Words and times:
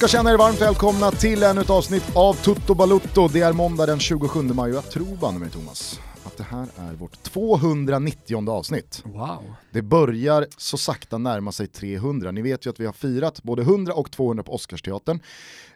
Ni 0.00 0.08
ska 0.08 0.18
känna 0.18 0.32
er 0.32 0.36
varmt 0.36 0.60
välkomna 0.60 1.10
till 1.10 1.42
ännu 1.42 1.60
ett 1.60 1.70
avsnitt 1.70 2.16
av 2.16 2.34
Tutto 2.34 2.74
Balutto. 2.74 3.28
Det 3.28 3.40
är 3.40 3.52
måndag 3.52 3.86
den 3.86 4.00
27 4.00 4.42
maj 4.42 4.70
och 4.70 4.76
jag 4.76 4.90
tror 4.90 5.16
banne 5.16 5.38
mig 5.38 5.50
Thomas 5.50 6.00
det 6.40 6.46
här 6.50 6.66
är 6.78 6.92
vårt 6.92 7.22
290 7.22 8.50
avsnitt. 8.50 9.02
Wow. 9.04 9.54
Det 9.70 9.82
börjar 9.82 10.46
så 10.56 10.76
sakta 10.78 11.18
närma 11.18 11.52
sig 11.52 11.66
300. 11.66 12.30
Ni 12.30 12.42
vet 12.42 12.66
ju 12.66 12.70
att 12.70 12.80
vi 12.80 12.86
har 12.86 12.92
firat 12.92 13.42
både 13.42 13.62
100 13.62 13.92
och 13.94 14.10
200 14.10 14.42
på 14.44 14.54
Oscarsteatern. 14.54 15.20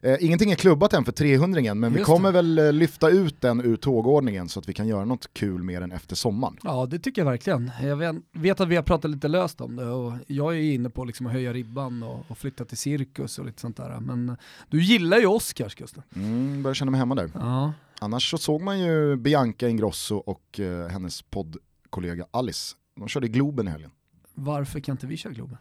Eh, 0.01 0.17
ingenting 0.21 0.51
är 0.51 0.57
klubbat 0.57 0.93
än 0.93 1.05
för 1.05 1.13
300 1.13 1.75
men 1.75 1.91
Just 1.91 2.01
vi 2.01 2.05
kommer 2.05 2.29
det. 2.29 2.33
väl 2.33 2.59
eh, 2.59 2.73
lyfta 2.73 3.09
ut 3.09 3.41
den 3.41 3.61
ur 3.61 3.77
tågordningen 3.77 4.49
så 4.49 4.61
att 4.61 4.69
vi 4.69 4.73
kan 4.73 4.87
göra 4.89 5.05
något 5.05 5.35
kul 5.35 5.63
med 5.63 5.83
den 5.83 5.93
efter 5.93 6.17
sommaren. 6.17 6.57
Ja 6.63 6.87
det 6.87 6.99
tycker 6.99 7.23
jag 7.23 7.31
verkligen. 7.31 7.71
Jag 7.83 7.97
vet, 8.33 8.61
att 8.61 8.69
vi 8.69 8.77
har 8.77 8.83
pratat 8.83 9.11
lite 9.11 9.29
löst 9.29 9.61
om 9.61 9.77
det 9.77 9.87
och 9.87 10.13
jag 10.27 10.55
är 10.57 10.61
inne 10.61 10.91
på 10.91 11.05
liksom 11.05 11.27
att 11.27 11.33
höja 11.33 11.53
ribban 11.53 12.03
och, 12.03 12.25
och 12.29 12.39
flytta 12.39 12.65
till 12.65 12.79
cirkus 12.79 13.39
och 13.39 13.45
lite 13.47 13.61
sånt 13.61 13.77
där. 13.77 14.01
Men 14.01 14.37
du 14.71 14.83
gillar 14.83 15.19
ju 15.19 15.27
Oscars 15.27 15.75
Gustav. 15.75 16.03
Mm, 16.17 16.63
börjar 16.63 16.75
känna 16.75 16.91
mig 16.91 16.99
hemma 16.99 17.15
där. 17.15 17.31
Ja. 17.35 17.73
Annars 18.05 18.31
så 18.31 18.39
såg 18.39 18.61
man 18.63 18.81
ju 18.81 19.17
Bianca 19.17 19.69
Ingrosso 19.69 20.17
och 20.17 20.61
eh, 20.61 20.89
hennes 20.89 21.23
poddkollega 21.23 22.27
Alice. 22.31 22.77
De 22.97 23.09
körde 23.09 23.29
Globen 23.29 23.69
i 23.69 23.71
helgen. 23.71 23.91
Varför 24.35 24.81
kan 24.81 24.93
inte 24.93 25.07
vi 25.07 25.17
köra 25.17 25.33
Globen? 25.33 25.57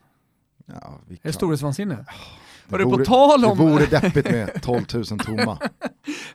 Ja, 0.66 1.00
vi 1.08 1.14
Är 1.14 1.18
det 1.18 1.22
kan- 1.24 1.34
storhetsvansinne? 1.34 1.96
Det 1.96 2.72
Var 2.72 2.78
det 2.78 2.84
på 2.84 2.90
vore- 2.90 3.06
tal 3.06 3.46
om... 3.46 3.58
Det 3.58 3.64
vore 3.64 3.86
deppigt 3.86 4.32
med 4.32 4.62
12 4.64 4.84
000 4.94 5.06
tomma. 5.06 5.58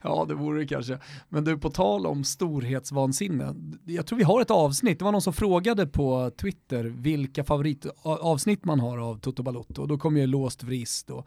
Ja 0.03 0.25
det 0.29 0.35
vore 0.35 0.61
det 0.61 0.67
kanske. 0.67 0.99
Men 1.29 1.45
du, 1.45 1.59
på 1.59 1.71
tal 1.71 2.07
om 2.07 2.25
storhetsvansinne. 2.25 3.55
Jag 3.85 4.07
tror 4.07 4.19
vi 4.19 4.25
har 4.25 4.41
ett 4.43 4.51
avsnitt, 4.51 4.99
det 4.99 5.05
var 5.05 5.13
någon 5.13 5.23
som 5.23 5.33
frågade 5.33 5.87
på 5.87 6.31
Twitter 6.41 6.85
vilka 6.85 7.45
favoritavsnitt 7.45 8.65
man 8.65 8.81
har 8.81 8.99
av 8.99 9.19
Toto 9.21 9.43
Balotto. 9.43 9.83
Och 9.83 9.89
då 9.89 9.99
kom 9.99 10.17
ju 10.17 10.27
Låst 10.27 10.63
vrist 10.63 11.11
och 11.11 11.27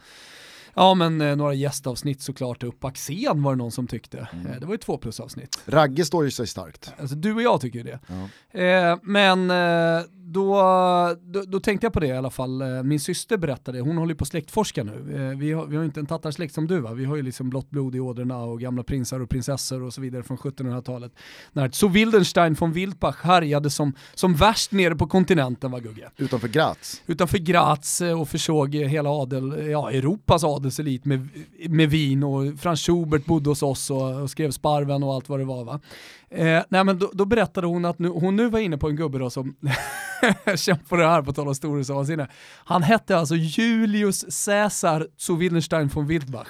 Ja 0.75 0.93
men 0.93 1.21
eh, 1.21 1.35
några 1.35 1.53
gästavsnitt 1.53 2.21
såklart 2.21 2.63
upp. 2.63 2.83
Axén 2.83 3.43
var 3.43 3.51
det 3.51 3.57
någon 3.57 3.71
som 3.71 3.87
tyckte. 3.87 4.17
Eh, 4.17 4.59
det 4.59 4.65
var 4.65 4.73
ju 4.73 4.77
två 4.77 4.97
plus 4.97 5.19
avsnitt. 5.19 5.59
Ragge 5.65 6.05
står 6.05 6.25
ju 6.25 6.31
sig 6.31 6.47
starkt. 6.47 6.93
Alltså 6.99 7.15
du 7.15 7.33
och 7.33 7.41
jag 7.41 7.61
tycker 7.61 7.79
ju 7.79 7.83
det. 7.83 7.99
Ja. 8.07 8.59
Eh, 8.59 8.97
men 9.03 9.51
eh, 9.51 10.03
då, 10.31 10.61
då, 11.21 11.41
då 11.47 11.59
tänkte 11.59 11.85
jag 11.85 11.93
på 11.93 11.99
det 11.99 12.07
i 12.07 12.11
alla 12.11 12.29
fall. 12.29 12.61
Eh, 12.61 12.83
Min 12.83 12.99
syster 12.99 13.37
berättade, 13.37 13.79
hon 13.79 13.97
håller 13.97 14.15
på 14.15 14.25
släktforska 14.25 14.83
nu. 14.83 15.15
Eh, 15.15 15.37
vi, 15.37 15.51
har, 15.51 15.65
vi 15.65 15.77
har 15.77 15.83
inte 15.83 15.99
en 15.99 16.05
tattarsläkt 16.05 16.53
som 16.53 16.67
du 16.67 16.79
va? 16.79 16.93
Vi 16.93 17.05
har 17.05 17.15
ju 17.15 17.21
liksom 17.21 17.49
blått 17.49 17.69
blod 17.69 17.95
i 17.95 17.99
ådrorna 17.99 18.37
och 18.37 18.61
gamla 18.61 18.83
prinsar 18.83 19.19
och 19.19 19.29
prinsessor 19.29 19.83
och 19.83 19.93
så 19.93 20.01
vidare 20.01 20.23
från 20.23 20.37
1700-talet. 20.37 21.11
När 21.51 21.69
så 21.69 21.87
Wildenstein 21.87 22.53
von 22.53 22.71
Wildbach 22.71 23.21
härjade 23.21 23.69
som, 23.69 23.93
som 24.13 24.33
värst 24.33 24.71
nere 24.71 24.95
på 24.95 25.07
kontinenten 25.07 25.71
va 25.71 25.79
Gugge? 25.79 26.09
Utanför 26.17 26.47
Graz. 26.47 27.01
utanför 27.07 27.37
Graz 27.37 28.01
eh, 28.01 28.21
och 28.21 28.29
försåg 28.29 28.75
hela 28.75 29.09
adel, 29.09 29.69
ja, 29.69 29.91
Europas 29.91 30.43
adelselit 30.43 31.05
med, 31.05 31.29
med 31.69 31.89
vin 31.89 32.23
och 32.23 32.59
Franz 32.59 32.85
Schubert 32.85 33.25
bodde 33.25 33.49
hos 33.49 33.63
oss 33.63 33.91
och, 33.91 34.21
och 34.21 34.29
skrev 34.29 34.51
Sparven 34.51 35.03
och 35.03 35.13
allt 35.13 35.29
vad 35.29 35.39
det 35.39 35.45
var 35.45 35.63
va. 35.63 35.79
Eh, 36.29 36.63
nej 36.69 36.83
men 36.83 36.99
då, 36.99 37.09
då 37.13 37.25
berättade 37.25 37.67
hon 37.67 37.85
att 37.85 37.99
nu, 37.99 38.07
hon 38.07 38.35
nu 38.35 38.49
var 38.49 38.59
inne 38.59 38.77
på 38.77 38.89
en 38.89 38.95
gubbe 38.95 39.17
då 39.17 39.29
som, 39.29 39.55
känn 40.55 40.79
på 40.89 40.95
det 40.95 41.07
här 41.07 41.21
på 41.21 41.33
tal 41.33 41.47
om 41.47 41.55
storhetsvansinne, 41.55 42.27
han 42.65 42.83
hette 42.83 43.17
alltså 43.17 43.35
Julius 43.35 44.45
Caesar 44.45 45.07
zu 45.17 45.35
Wildenstein 45.35 45.87
von 45.87 46.07
Wildbach. 46.07 46.47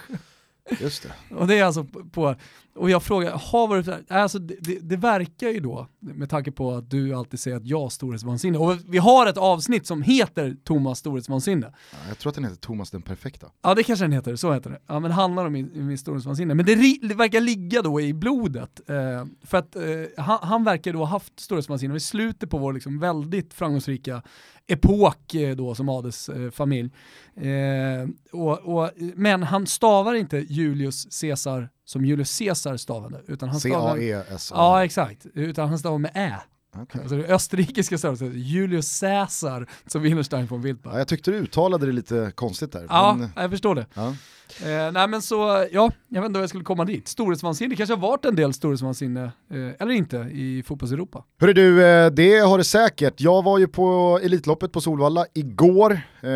Just 0.79 1.03
det. 1.03 1.35
Och 1.35 1.47
det 1.47 1.59
är 1.59 1.63
alltså 1.63 1.83
på, 1.83 2.35
och 2.75 2.89
jag 2.89 3.03
frågar, 3.03 3.31
har 3.31 3.67
varit 3.67 4.11
alltså 4.11 4.39
det, 4.39 4.55
det, 4.59 4.79
det 4.79 4.95
verkar 4.95 5.49
ju 5.49 5.59
då, 5.59 5.87
med 5.99 6.29
tanke 6.29 6.51
på 6.51 6.71
att 6.71 6.89
du 6.89 7.13
alltid 7.13 7.39
säger 7.39 7.57
att 7.57 7.65
jag 7.65 7.79
har 7.79 7.89
storhetsvansinne, 7.89 8.57
och 8.57 8.77
vi 8.87 8.97
har 8.97 9.27
ett 9.27 9.37
avsnitt 9.37 9.87
som 9.87 10.01
heter 10.01 10.55
Thomas 10.63 10.99
storhetsvansinne. 10.99 11.73
Ja, 11.91 11.97
jag 12.07 12.17
tror 12.17 12.29
att 12.29 12.35
den 12.35 12.43
heter 12.43 12.57
Thomas 12.57 12.91
den 12.91 13.01
perfekta. 13.01 13.47
Ja 13.61 13.75
det 13.75 13.83
kanske 13.83 14.05
den 14.05 14.11
heter, 14.11 14.35
så 14.35 14.53
heter 14.53 14.69
det. 14.69 14.79
Ja 14.87 14.99
men 14.99 15.11
handlar 15.11 15.45
om 15.45 15.53
min, 15.53 15.71
min 15.73 15.97
storhetsvansinne. 15.97 16.53
Men 16.53 16.65
det, 16.65 16.75
det 17.01 17.15
verkar 17.15 17.41
ligga 17.41 17.81
då 17.81 18.01
i 18.01 18.13
blodet. 18.13 18.89
Eh, 18.89 19.25
för 19.43 19.57
att 19.57 19.75
eh, 19.75 19.83
han, 20.17 20.39
han 20.41 20.63
verkar 20.63 20.93
då 20.93 20.99
ha 20.99 21.05
haft 21.05 21.39
storhetsvansinne 21.39 21.95
i 21.95 21.99
slutet 21.99 22.49
på 22.49 22.57
vår 22.57 22.73
liksom 22.73 22.99
väldigt 22.99 23.53
framgångsrika 23.53 24.21
epok 24.67 25.33
eh, 25.35 25.55
då 25.55 25.75
som 25.75 25.89
adelsfamilj. 25.89 26.89
Eh, 27.35 28.09
och, 28.31 28.59
och, 28.59 28.91
men 29.15 29.43
han 29.43 29.67
stavar 29.67 30.13
inte 30.13 30.37
Julius 30.37 31.21
Caesar 31.21 31.69
som 31.85 32.05
Julius 32.05 32.39
Caesar 32.39 32.77
stavade. 32.77 33.21
Utan 33.27 33.49
han 33.49 33.59
stavar, 33.59 33.97
C-A-E-S-A. 33.97 34.55
Ja 34.57 34.85
exakt, 34.85 35.25
utan 35.33 35.69
han 35.69 35.79
stavar 35.79 35.97
med 35.97 36.11
ä. 36.13 36.35
Okej. 36.75 37.01
Alltså 37.01 37.17
det 37.17 37.25
österrikiska 37.27 37.97
stavet, 37.97 38.21
Julius 38.21 38.99
Caesar 38.99 39.67
som 39.87 40.01
Wildenstein 40.01 40.47
von 40.47 40.61
Wildbach. 40.61 40.93
Ja, 40.93 40.97
jag 40.99 41.07
tyckte 41.07 41.31
du 41.31 41.37
uttalade 41.37 41.85
det 41.85 41.91
lite 41.91 42.31
konstigt 42.35 42.71
där. 42.71 42.85
Ja, 42.89 43.15
Men, 43.19 43.29
jag 43.35 43.51
förstår 43.51 43.75
det. 43.75 43.85
ja. 43.93 44.15
Eh, 44.63 44.91
nej 44.91 45.07
men 45.07 45.21
så, 45.21 45.67
ja, 45.71 45.91
jag 46.07 46.21
vet 46.21 46.27
inte 46.27 46.37
hur 46.37 46.43
jag 46.43 46.49
skulle 46.49 46.63
komma 46.63 46.85
dit. 46.85 47.07
Storhetsvansinne, 47.07 47.69
det 47.69 47.75
kanske 47.75 47.93
har 47.95 48.01
varit 48.01 48.25
en 48.25 48.35
del 48.35 48.53
storhetsvansinne, 48.53 49.23
eh, 49.51 49.57
eller 49.79 49.91
inte, 49.91 50.17
i 50.17 50.63
fotbolls-Europa. 50.67 51.23
Hörru 51.39 51.53
du, 51.53 51.85
eh, 51.85 52.11
det 52.11 52.37
har 52.39 52.57
det 52.57 52.63
säkert. 52.63 53.21
Jag 53.21 53.43
var 53.43 53.57
ju 53.59 53.67
på 53.67 54.19
Elitloppet 54.23 54.71
på 54.71 54.81
Solvalla 54.81 55.25
igår. 55.33 55.99
Eh, 56.21 56.29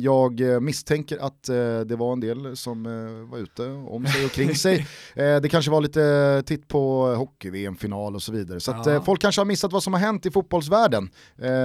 Jag 0.00 0.40
eh, 0.40 0.60
misstänker 0.60 1.18
att 1.18 1.48
eh, 1.48 1.80
det 1.80 1.96
var 1.96 2.12
en 2.12 2.20
del 2.20 2.56
som 2.56 2.82
var 3.30 3.38
ute 3.38 3.62
om 3.68 4.06
sig 4.06 4.24
och 4.24 4.30
kring 4.30 4.54
sig. 4.54 4.86
Det 5.14 5.50
kanske 5.50 5.70
var 5.70 5.80
lite 5.80 6.42
titt 6.46 6.68
på 6.68 7.06
hockey-VM-final 7.14 8.14
och 8.14 8.22
så 8.22 8.32
vidare. 8.32 8.60
Så 8.60 8.70
att 8.70 8.86
Ja. 8.86 9.02
folk 9.02 9.20
kanske 9.20 9.40
har 9.40 9.46
missat 9.46 9.72
vad 9.72 9.82
som 9.82 9.92
har 9.92 10.00
hänt 10.00 10.26
i 10.26 10.30
fotbollsvärlden. 10.30 11.10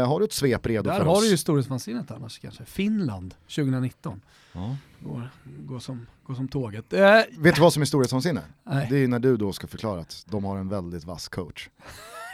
Har 0.07 0.19
du 0.19 0.25
ett 0.25 0.33
svep 0.33 0.65
redo 0.65 0.89
Där 0.89 0.97
för 0.97 1.05
har 1.05 1.13
oss? 1.13 1.21
du 1.23 1.29
ju 1.29 1.37
storhetsvansinnet 1.37 2.11
annars 2.11 2.39
kanske. 2.39 2.65
Finland 2.65 3.33
2019. 3.55 4.21
Ja. 4.53 4.75
Går, 4.99 5.29
går, 5.45 5.79
som, 5.79 6.07
går 6.23 6.33
som 6.33 6.47
tåget. 6.47 6.93
Eh, 6.93 7.01
Vet 7.37 7.55
du 7.55 7.61
vad 7.61 7.73
som 7.73 7.81
är 7.81 7.85
storhetsvansinne? 7.85 8.41
Det 8.89 8.97
är 9.03 9.07
när 9.07 9.19
du 9.19 9.37
då 9.37 9.53
ska 9.53 9.67
förklara 9.67 10.01
att 10.01 10.25
de 10.29 10.43
har 10.43 10.57
en 10.57 10.69
väldigt 10.69 11.03
vass 11.05 11.27
coach. 11.27 11.69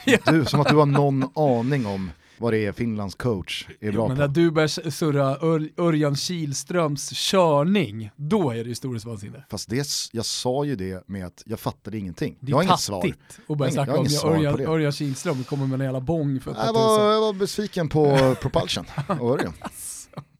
Ja. 0.05 0.17
Du, 0.31 0.45
som 0.45 0.59
att 0.61 0.69
du 0.69 0.75
har 0.75 0.85
någon 0.85 1.29
aning 1.35 1.85
om 1.85 2.11
vad 2.37 2.53
det 2.53 2.65
är 2.65 2.71
Finlands 2.71 3.15
coach 3.15 3.67
är 3.79 3.91
bra 3.91 4.07
Men 4.07 4.17
på. 4.17 4.21
när 4.21 4.27
du 4.27 4.51
börjar 4.51 4.89
surra 4.89 5.23
Ör, 5.37 5.69
Örjan 5.77 6.15
Kihlströms 6.15 7.09
körning, 7.13 8.11
då 8.15 8.51
är 8.51 8.55
det 8.63 8.69
ju 8.69 8.75
storhetsvansinne. 8.75 9.43
Fast 9.49 9.69
det, 9.69 9.87
jag 10.11 10.25
sa 10.25 10.65
ju 10.65 10.75
det 10.75 11.03
med 11.07 11.25
att 11.25 11.43
jag 11.45 11.59
fattade 11.59 11.97
ingenting. 11.97 12.37
Det 12.39 12.49
Jag 12.51 12.57
har 12.57 12.63
inget 12.63 12.79
svar. 12.79 13.01
tattigt 13.01 13.39
att 13.49 13.57
börja 13.57 13.71
snacka 13.71 13.97
om 13.97 14.07
Örjan, 14.25 14.57
det. 14.57 14.65
Örjan 14.67 14.91
Kihlström 14.91 15.43
kommer 15.43 15.67
med 15.67 15.79
en 15.79 15.85
jävla 15.85 16.01
bång 16.01 16.39
för 16.39 16.51
ett 16.51 16.57
Jag 16.65 16.73
var, 16.73 17.11
jag 17.13 17.21
var 17.21 17.33
besviken 17.33 17.89
på 17.89 18.35
Propulsion 18.41 18.85
och 19.19 19.31
Örjan. 19.31 19.53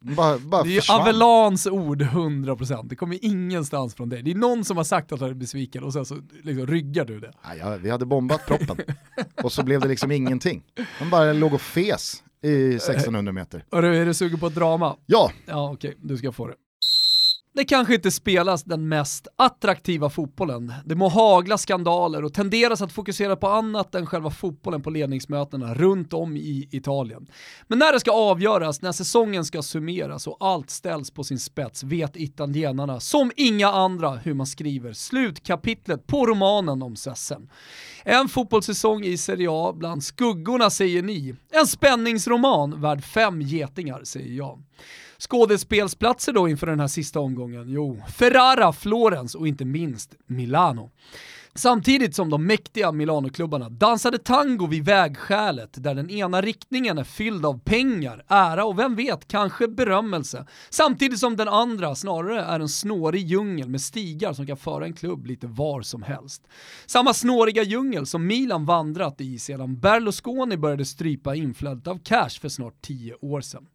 Bara, 0.00 0.38
bara 0.38 0.62
Det 0.62 0.68
är 0.68 0.72
ju 0.72 0.80
försvann. 0.80 1.00
Avelans 1.00 1.66
ord 1.66 2.02
100%, 2.02 2.88
det 2.88 2.96
kommer 2.96 3.24
ingenstans 3.24 3.94
från 3.94 4.08
dig. 4.08 4.22
Det 4.22 4.30
är 4.30 4.34
någon 4.34 4.64
som 4.64 4.76
har 4.76 4.84
sagt 4.84 5.12
att 5.12 5.20
han 5.20 5.30
är 5.30 5.34
besviken 5.34 5.84
och 5.84 5.92
sen 5.92 6.04
så 6.04 6.16
liksom 6.42 6.66
ryggar 6.66 7.04
du 7.04 7.20
det. 7.20 7.32
Nej, 7.48 7.58
jag, 7.58 7.78
vi 7.78 7.90
hade 7.90 8.06
bombat 8.06 8.46
proppen 8.46 8.76
och 9.42 9.52
så 9.52 9.62
blev 9.62 9.80
det 9.80 9.88
liksom 9.88 10.10
ingenting. 10.10 10.62
Han 10.98 11.10
bara 11.10 11.32
låg 11.32 11.54
och 11.54 11.60
fes 11.60 12.22
i 12.42 12.74
1600 12.74 13.32
meter. 13.32 13.64
Och 13.70 13.78
är 13.78 14.06
du 14.06 14.14
sugen 14.14 14.38
på 14.40 14.46
ett 14.46 14.54
drama? 14.54 14.96
Ja, 15.06 15.32
Ja 15.46 15.70
okej, 15.72 15.94
du 16.02 16.16
ska 16.16 16.32
få 16.32 16.46
det. 16.46 16.54
Det 17.58 17.64
kanske 17.64 17.94
inte 17.94 18.10
spelas 18.10 18.64
den 18.64 18.88
mest 18.88 19.28
attraktiva 19.36 20.10
fotbollen. 20.10 20.72
Det 20.84 20.94
må 20.94 21.08
hagla 21.08 21.58
skandaler 21.58 22.24
och 22.24 22.34
tenderas 22.34 22.82
att 22.82 22.92
fokusera 22.92 23.36
på 23.36 23.48
annat 23.48 23.94
än 23.94 24.06
själva 24.06 24.30
fotbollen 24.30 24.82
på 24.82 24.90
ledningsmötena 24.90 25.74
runt 25.74 26.12
om 26.12 26.36
i 26.36 26.68
Italien. 26.70 27.26
Men 27.66 27.78
när 27.78 27.92
det 27.92 28.00
ska 28.00 28.10
avgöras, 28.12 28.82
när 28.82 28.92
säsongen 28.92 29.44
ska 29.44 29.62
summeras 29.62 30.26
och 30.26 30.36
allt 30.40 30.70
ställs 30.70 31.10
på 31.10 31.24
sin 31.24 31.38
spets 31.38 31.82
vet 31.82 32.16
italienarna 32.16 33.00
som 33.00 33.32
inga 33.36 33.68
andra 33.68 34.10
hur 34.10 34.34
man 34.34 34.46
skriver 34.46 34.92
slutkapitlet 34.92 36.06
på 36.06 36.26
romanen 36.26 36.82
om 36.82 36.96
Sessen. 36.96 37.50
En 38.04 38.28
fotbollssäsong 38.28 39.04
i 39.04 39.16
Serie 39.16 39.48
A 39.50 39.72
bland 39.76 40.04
skuggorna 40.04 40.70
säger 40.70 41.02
ni. 41.02 41.34
En 41.50 41.66
spänningsroman 41.66 42.80
värd 42.80 43.04
fem 43.04 43.42
getingar 43.42 44.00
säger 44.04 44.32
jag. 44.32 44.62
Skådespelsplatser 45.20 46.32
då 46.32 46.48
inför 46.48 46.66
den 46.66 46.80
här 46.80 46.88
sista 46.88 47.20
omgången? 47.20 47.68
Jo, 47.68 48.02
Ferrara, 48.16 48.72
Florens 48.72 49.34
och 49.34 49.48
inte 49.48 49.64
minst 49.64 50.14
Milano. 50.26 50.90
Samtidigt 51.54 52.14
som 52.14 52.30
de 52.30 52.46
mäktiga 52.46 52.92
Milanoklubbarna 52.92 53.68
dansade 53.68 54.18
tango 54.18 54.66
vid 54.66 54.84
vägskälet 54.84 55.82
där 55.82 55.94
den 55.94 56.10
ena 56.10 56.40
riktningen 56.40 56.98
är 56.98 57.04
fylld 57.04 57.46
av 57.46 57.60
pengar, 57.60 58.24
ära 58.28 58.64
och 58.64 58.78
vem 58.78 58.96
vet, 58.96 59.28
kanske 59.28 59.68
berömmelse. 59.68 60.46
Samtidigt 60.70 61.18
som 61.18 61.36
den 61.36 61.48
andra 61.48 61.94
snarare 61.94 62.42
är 62.42 62.60
en 62.60 62.68
snårig 62.68 63.26
djungel 63.26 63.68
med 63.68 63.80
stigar 63.80 64.32
som 64.32 64.46
kan 64.46 64.56
föra 64.56 64.84
en 64.84 64.92
klubb 64.92 65.26
lite 65.26 65.46
var 65.46 65.82
som 65.82 66.02
helst. 66.02 66.42
Samma 66.86 67.14
snåriga 67.14 67.62
djungel 67.62 68.06
som 68.06 68.26
Milan 68.26 68.64
vandrat 68.64 69.20
i 69.20 69.38
sedan 69.38 69.80
Berlusconi 69.80 70.56
började 70.56 70.84
strypa 70.84 71.34
inflödet 71.34 71.86
av 71.86 71.98
cash 72.04 72.40
för 72.40 72.48
snart 72.48 72.82
tio 72.82 73.14
år 73.14 73.40
sedan. 73.40 73.66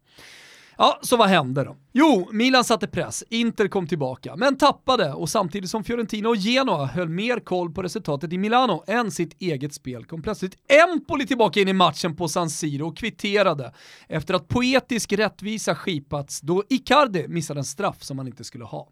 Ja, 0.78 0.98
så 1.02 1.16
vad 1.16 1.28
hände 1.28 1.64
då? 1.64 1.76
Jo, 1.92 2.28
Milan 2.32 2.64
satte 2.64 2.86
press, 2.86 3.24
Inter 3.30 3.68
kom 3.68 3.86
tillbaka, 3.86 4.36
men 4.36 4.58
tappade 4.58 5.12
och 5.12 5.28
samtidigt 5.28 5.70
som 5.70 5.84
Fiorentina 5.84 6.28
och 6.28 6.36
Genoa 6.36 6.86
höll 6.86 7.08
mer 7.08 7.40
koll 7.40 7.72
på 7.72 7.82
resultatet 7.82 8.32
i 8.32 8.38
Milano 8.38 8.84
än 8.86 9.10
sitt 9.10 9.42
eget 9.42 9.74
spel 9.74 10.04
kom 10.04 10.22
plötsligt 10.22 10.56
Empoli 10.68 11.26
tillbaka 11.26 11.60
in 11.60 11.68
i 11.68 11.72
matchen 11.72 12.16
på 12.16 12.28
San 12.28 12.50
Siro 12.50 12.88
och 12.88 12.96
kvitterade 12.96 13.74
efter 14.08 14.34
att 14.34 14.48
poetisk 14.48 15.12
rättvisa 15.12 15.74
skipats 15.74 16.40
då 16.40 16.64
Icardi 16.68 17.28
missade 17.28 17.60
en 17.60 17.64
straff 17.64 18.02
som 18.02 18.18
han 18.18 18.26
inte 18.26 18.44
skulle 18.44 18.64
ha. 18.64 18.88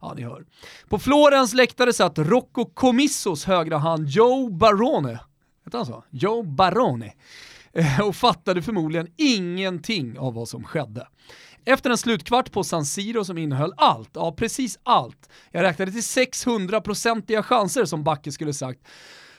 Ja, 0.00 0.14
ni 0.16 0.22
hör. 0.22 0.44
På 0.88 0.98
Florens 0.98 1.54
läktare 1.54 1.92
satt 1.92 2.18
Rocco 2.18 2.64
Comissos 2.64 3.44
högra 3.44 3.78
hand 3.78 4.08
Joe 4.08 4.50
Barone, 4.50 5.20
hette 5.64 5.76
han 5.76 5.86
så? 5.86 6.04
Joe 6.10 6.42
Barone 6.42 7.12
Eh, 7.74 8.00
och 8.00 8.16
fattade 8.16 8.62
förmodligen 8.62 9.08
ingenting 9.16 10.18
av 10.18 10.34
vad 10.34 10.48
som 10.48 10.64
skedde. 10.64 11.08
Efter 11.64 11.90
en 11.90 11.98
slutkvart 11.98 12.52
på 12.52 12.64
San 12.64 12.84
Siro 12.84 13.24
som 13.24 13.38
innehöll 13.38 13.72
allt, 13.76 14.10
ja 14.14 14.32
precis 14.32 14.78
allt, 14.82 15.28
jag 15.50 15.62
räknade 15.62 15.92
till 15.92 16.00
600-procentiga 16.00 17.42
chanser 17.42 17.84
som 17.84 18.04
Backe 18.04 18.32
skulle 18.32 18.52
sagt, 18.52 18.80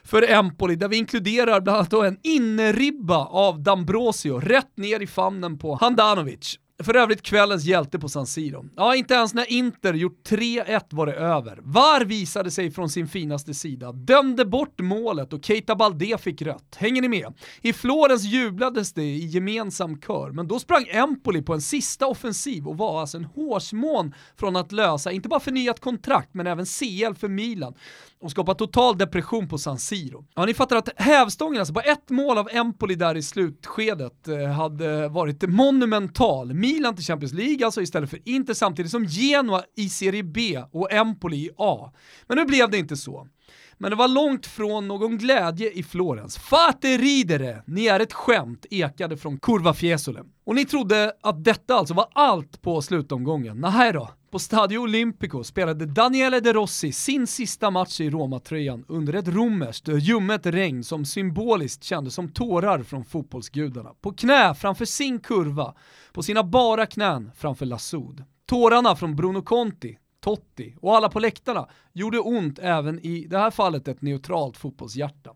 för 0.03 0.31
Empoli 0.31 0.75
där 0.75 0.87
vi 0.87 0.97
inkluderar 0.97 1.61
bland 1.61 1.77
annat 1.77 1.93
en 1.93 2.19
inneribba 2.23 3.25
av 3.25 3.63
Dambrosio 3.63 4.39
rätt 4.39 4.77
ner 4.77 4.99
i 4.99 5.07
famnen 5.07 5.57
på 5.57 5.75
Handanovic. 5.75 6.59
För 6.83 6.95
övrigt 6.95 7.21
kvällens 7.21 7.65
hjälte 7.65 7.99
på 7.99 8.09
San 8.09 8.27
Siro. 8.27 8.65
Ja, 8.75 8.95
inte 8.95 9.13
ens 9.13 9.33
när 9.33 9.51
Inter 9.51 9.93
gjort 9.93 10.29
3-1 10.29 10.81
var 10.89 11.05
det 11.05 11.13
över. 11.13 11.59
VAR 11.61 12.05
visade 12.05 12.51
sig 12.51 12.71
från 12.71 12.89
sin 12.89 13.07
finaste 13.07 13.53
sida, 13.53 13.91
dömde 13.91 14.45
bort 14.45 14.79
målet 14.79 15.33
och 15.33 15.45
Keita 15.45 15.75
Balde 15.75 16.17
fick 16.17 16.41
rött. 16.41 16.75
Hänger 16.77 17.01
ni 17.01 17.07
med? 17.07 17.33
I 17.61 17.73
Florens 17.73 18.23
jublades 18.23 18.93
det 18.93 19.03
i 19.03 19.25
gemensam 19.25 20.01
kör, 20.01 20.31
men 20.31 20.47
då 20.47 20.59
sprang 20.59 20.85
Empoli 20.89 21.41
på 21.41 21.53
en 21.53 21.61
sista 21.61 22.07
offensiv 22.07 22.67
och 22.67 22.77
var 22.77 23.01
alltså 23.01 23.17
en 23.17 23.25
hårsmån 23.25 24.13
från 24.39 24.55
att 24.55 24.71
lösa, 24.71 25.11
inte 25.11 25.29
bara 25.29 25.39
förnyat 25.39 25.79
kontrakt, 25.79 26.33
men 26.33 26.47
även 26.47 26.65
CL 26.65 27.13
för 27.19 27.27
Milan 27.27 27.73
och 28.21 28.31
skapa 28.31 28.53
total 28.53 28.97
depression 28.97 29.47
på 29.47 29.57
San 29.57 29.79
Siro. 29.79 30.25
Ja, 30.35 30.45
ni 30.45 30.53
fattar 30.53 30.75
att 30.75 30.89
hävstången, 30.95 31.59
alltså 31.59 31.73
bara 31.73 31.83
ett 31.83 32.09
mål 32.09 32.37
av 32.37 32.49
Empoli 32.51 32.95
där 32.95 33.17
i 33.17 33.21
slutskedet 33.21 34.27
eh, 34.27 34.47
hade 34.47 35.07
varit 35.07 35.49
monumental. 35.49 36.53
Milan 36.65 36.95
till 36.95 37.05
Champions 37.05 37.33
League 37.33 37.65
alltså 37.65 37.81
istället 37.81 38.09
för 38.09 38.19
Inter 38.25 38.53
samtidigt 38.53 38.91
som 38.91 39.05
Genoa 39.05 39.63
i 39.75 39.89
Serie 39.89 40.23
B 40.23 40.63
och 40.71 40.91
Empoli 40.91 41.37
i 41.37 41.49
A. 41.57 41.93
Men 42.27 42.37
nu 42.37 42.45
blev 42.45 42.71
det 42.71 42.77
inte 42.77 42.97
så. 42.97 43.27
Men 43.77 43.89
det 43.89 43.95
var 43.95 44.07
långt 44.07 44.45
från 44.45 44.87
någon 44.87 45.17
glädje 45.17 45.71
i 45.71 45.83
Florens. 45.83 46.37
Fate 46.37 46.97
ridere, 46.97 47.63
ni 47.65 47.85
är 47.85 47.99
ett 47.99 48.13
skämt, 48.13 48.65
ekade 48.69 49.17
från 49.17 49.37
Curva 49.37 49.73
Fiesole. 49.73 50.23
Och 50.45 50.55
ni 50.55 50.65
trodde 50.65 51.13
att 51.21 51.43
detta 51.43 51.75
alltså 51.75 51.93
var 51.93 52.07
allt 52.13 52.61
på 52.61 52.81
slutomgången. 52.81 53.61
Nej 53.61 53.93
då. 53.93 54.09
På 54.31 54.39
Stadio 54.39 54.77
Olimpico 54.77 55.43
spelade 55.43 55.85
Daniele 55.85 56.39
De 56.39 56.53
Rossi 56.53 56.91
sin 56.91 57.27
sista 57.27 57.71
match 57.71 58.01
i 58.01 58.09
Roma-tröjan 58.09 58.85
under 58.87 59.13
ett 59.13 59.27
romerskt, 59.27 59.87
ljummet 59.87 60.45
regn 60.45 60.83
som 60.83 61.05
symboliskt 61.05 61.83
kändes 61.83 62.13
som 62.13 62.29
tårar 62.29 62.83
från 62.83 63.05
fotbollsgudarna. 63.05 63.89
På 64.01 64.13
knä 64.13 64.55
framför 64.55 64.85
sin 64.85 65.19
kurva, 65.19 65.73
på 66.13 66.23
sina 66.23 66.43
bara 66.43 66.85
knän 66.85 67.31
framför 67.37 67.65
Lasud. 67.65 68.23
Tårarna 68.45 68.95
från 68.95 69.15
Bruno 69.15 69.41
Conti, 69.41 69.97
Totti 70.25 70.75
och 70.81 70.95
alla 70.95 71.09
på 71.09 71.19
läktarna 71.19 71.67
gjorde 71.93 72.19
ont 72.19 72.59
även 72.59 72.99
i 72.99 73.25
det 73.29 73.37
här 73.37 73.51
fallet 73.51 73.87
ett 73.87 74.01
neutralt 74.01 74.57
fotbollshjärta. 74.57 75.31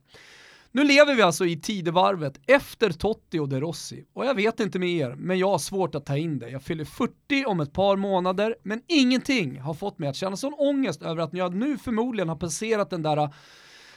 Nu 0.72 0.84
lever 0.84 1.16
vi 1.16 1.22
alltså 1.22 1.46
i 1.46 1.58
tidevarvet 1.60 2.40
efter 2.48 2.92
Totti 2.92 3.40
och 3.40 3.50
De 3.50 3.60
Rossi 3.60 4.06
och 4.14 4.26
jag 4.26 4.36
vet 4.36 4.60
inte 4.60 4.80
med 4.80 4.90
er, 4.90 5.16
men 5.16 5.40
jag 5.40 5.50
har 5.50 5.58
svårt 5.58 5.96
att 5.96 6.06
ta 6.06 6.18
in 6.18 6.40
det. 6.40 6.50
Jag 6.50 6.62
fyller 6.62 6.86
40 6.86 7.46
om 7.46 7.60
ett 7.60 7.74
par 7.74 7.96
månader, 7.96 8.56
men 8.64 8.82
ingenting 8.88 9.60
har 9.60 9.74
fått 9.74 10.00
mig 10.00 10.10
att 10.10 10.16
känna 10.16 10.38
sån 10.38 10.54
ångest 10.54 11.02
över 11.02 11.24
att 11.24 11.34
jag 11.34 11.56
nu 11.56 11.78
förmodligen 11.78 12.30
har 12.30 12.36
passerat 12.36 12.90
den 12.90 13.02
där 13.02 13.18
äh, 13.18 13.30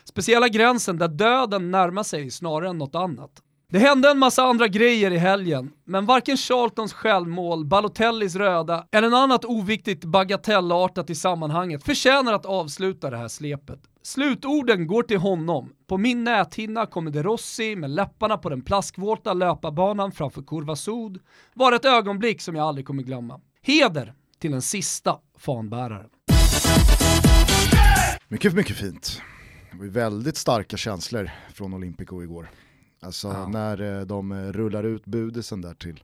speciella 0.04 0.48
gränsen 0.48 0.98
där 0.98 1.08
döden 1.08 1.70
närmar 1.70 2.02
sig 2.02 2.30
snarare 2.30 2.70
än 2.70 2.78
något 2.78 2.94
annat. 2.94 3.42
Det 3.72 3.78
hände 3.78 4.10
en 4.10 4.19
massa 4.19 4.42
andra 4.42 4.69
grejer 4.69 5.10
i 5.10 5.19
helgen, 5.19 5.72
men 5.84 6.06
varken 6.06 6.36
Charltons 6.36 6.92
självmål, 6.92 7.64
Balotellis 7.64 8.36
röda 8.36 8.86
eller 8.90 9.10
något 9.10 9.19
annat 9.19 9.44
oviktigt 9.44 10.04
bagatellartat 10.04 11.10
i 11.10 11.14
sammanhanget 11.14 11.84
förtjänar 11.84 12.32
att 12.32 12.46
avsluta 12.46 13.10
det 13.10 13.16
här 13.16 13.28
slepet. 13.28 13.80
Slutorden 14.02 14.86
går 14.86 15.02
till 15.02 15.19
honom. 15.19 15.72
På 15.86 15.98
min 15.98 16.24
näthinna 16.24 16.86
kommer 16.86 17.10
De 17.10 17.22
Rossi 17.22 17.76
med 17.76 17.90
läpparna 17.90 18.38
på 18.38 18.48
den 18.48 18.62
plaskvåta 18.62 19.32
löparbanan 19.32 20.12
framför 20.12 20.42
Kurva 20.42 20.76
Sud. 20.76 21.20
Var 21.54 21.72
ett 21.72 21.84
ögonblick 21.84 22.40
som 22.40 22.56
jag 22.56 22.66
aldrig 22.66 22.86
kommer 22.86 23.02
glömma. 23.02 23.40
Heder 23.62 24.14
till 24.38 24.50
den 24.50 24.62
sista 24.62 25.18
fanbäraren. 25.38 26.10
Mycket, 28.28 28.54
mycket 28.54 28.76
fint. 28.76 29.20
Det 29.72 29.78
var 29.78 29.86
väldigt 29.86 30.36
starka 30.36 30.76
känslor 30.76 31.30
från 31.54 31.75
Olympico 31.75 32.22
igår. 32.22 32.48
Alltså 33.02 33.28
ja. 33.28 33.49
när 33.49 34.00
eh, 34.00 34.06
de 34.06 34.32
eh, 34.32 34.52
rullar 34.52 34.84
ut 34.84 35.04
budisen 35.04 35.60
där 35.60 35.75
till 35.75 36.02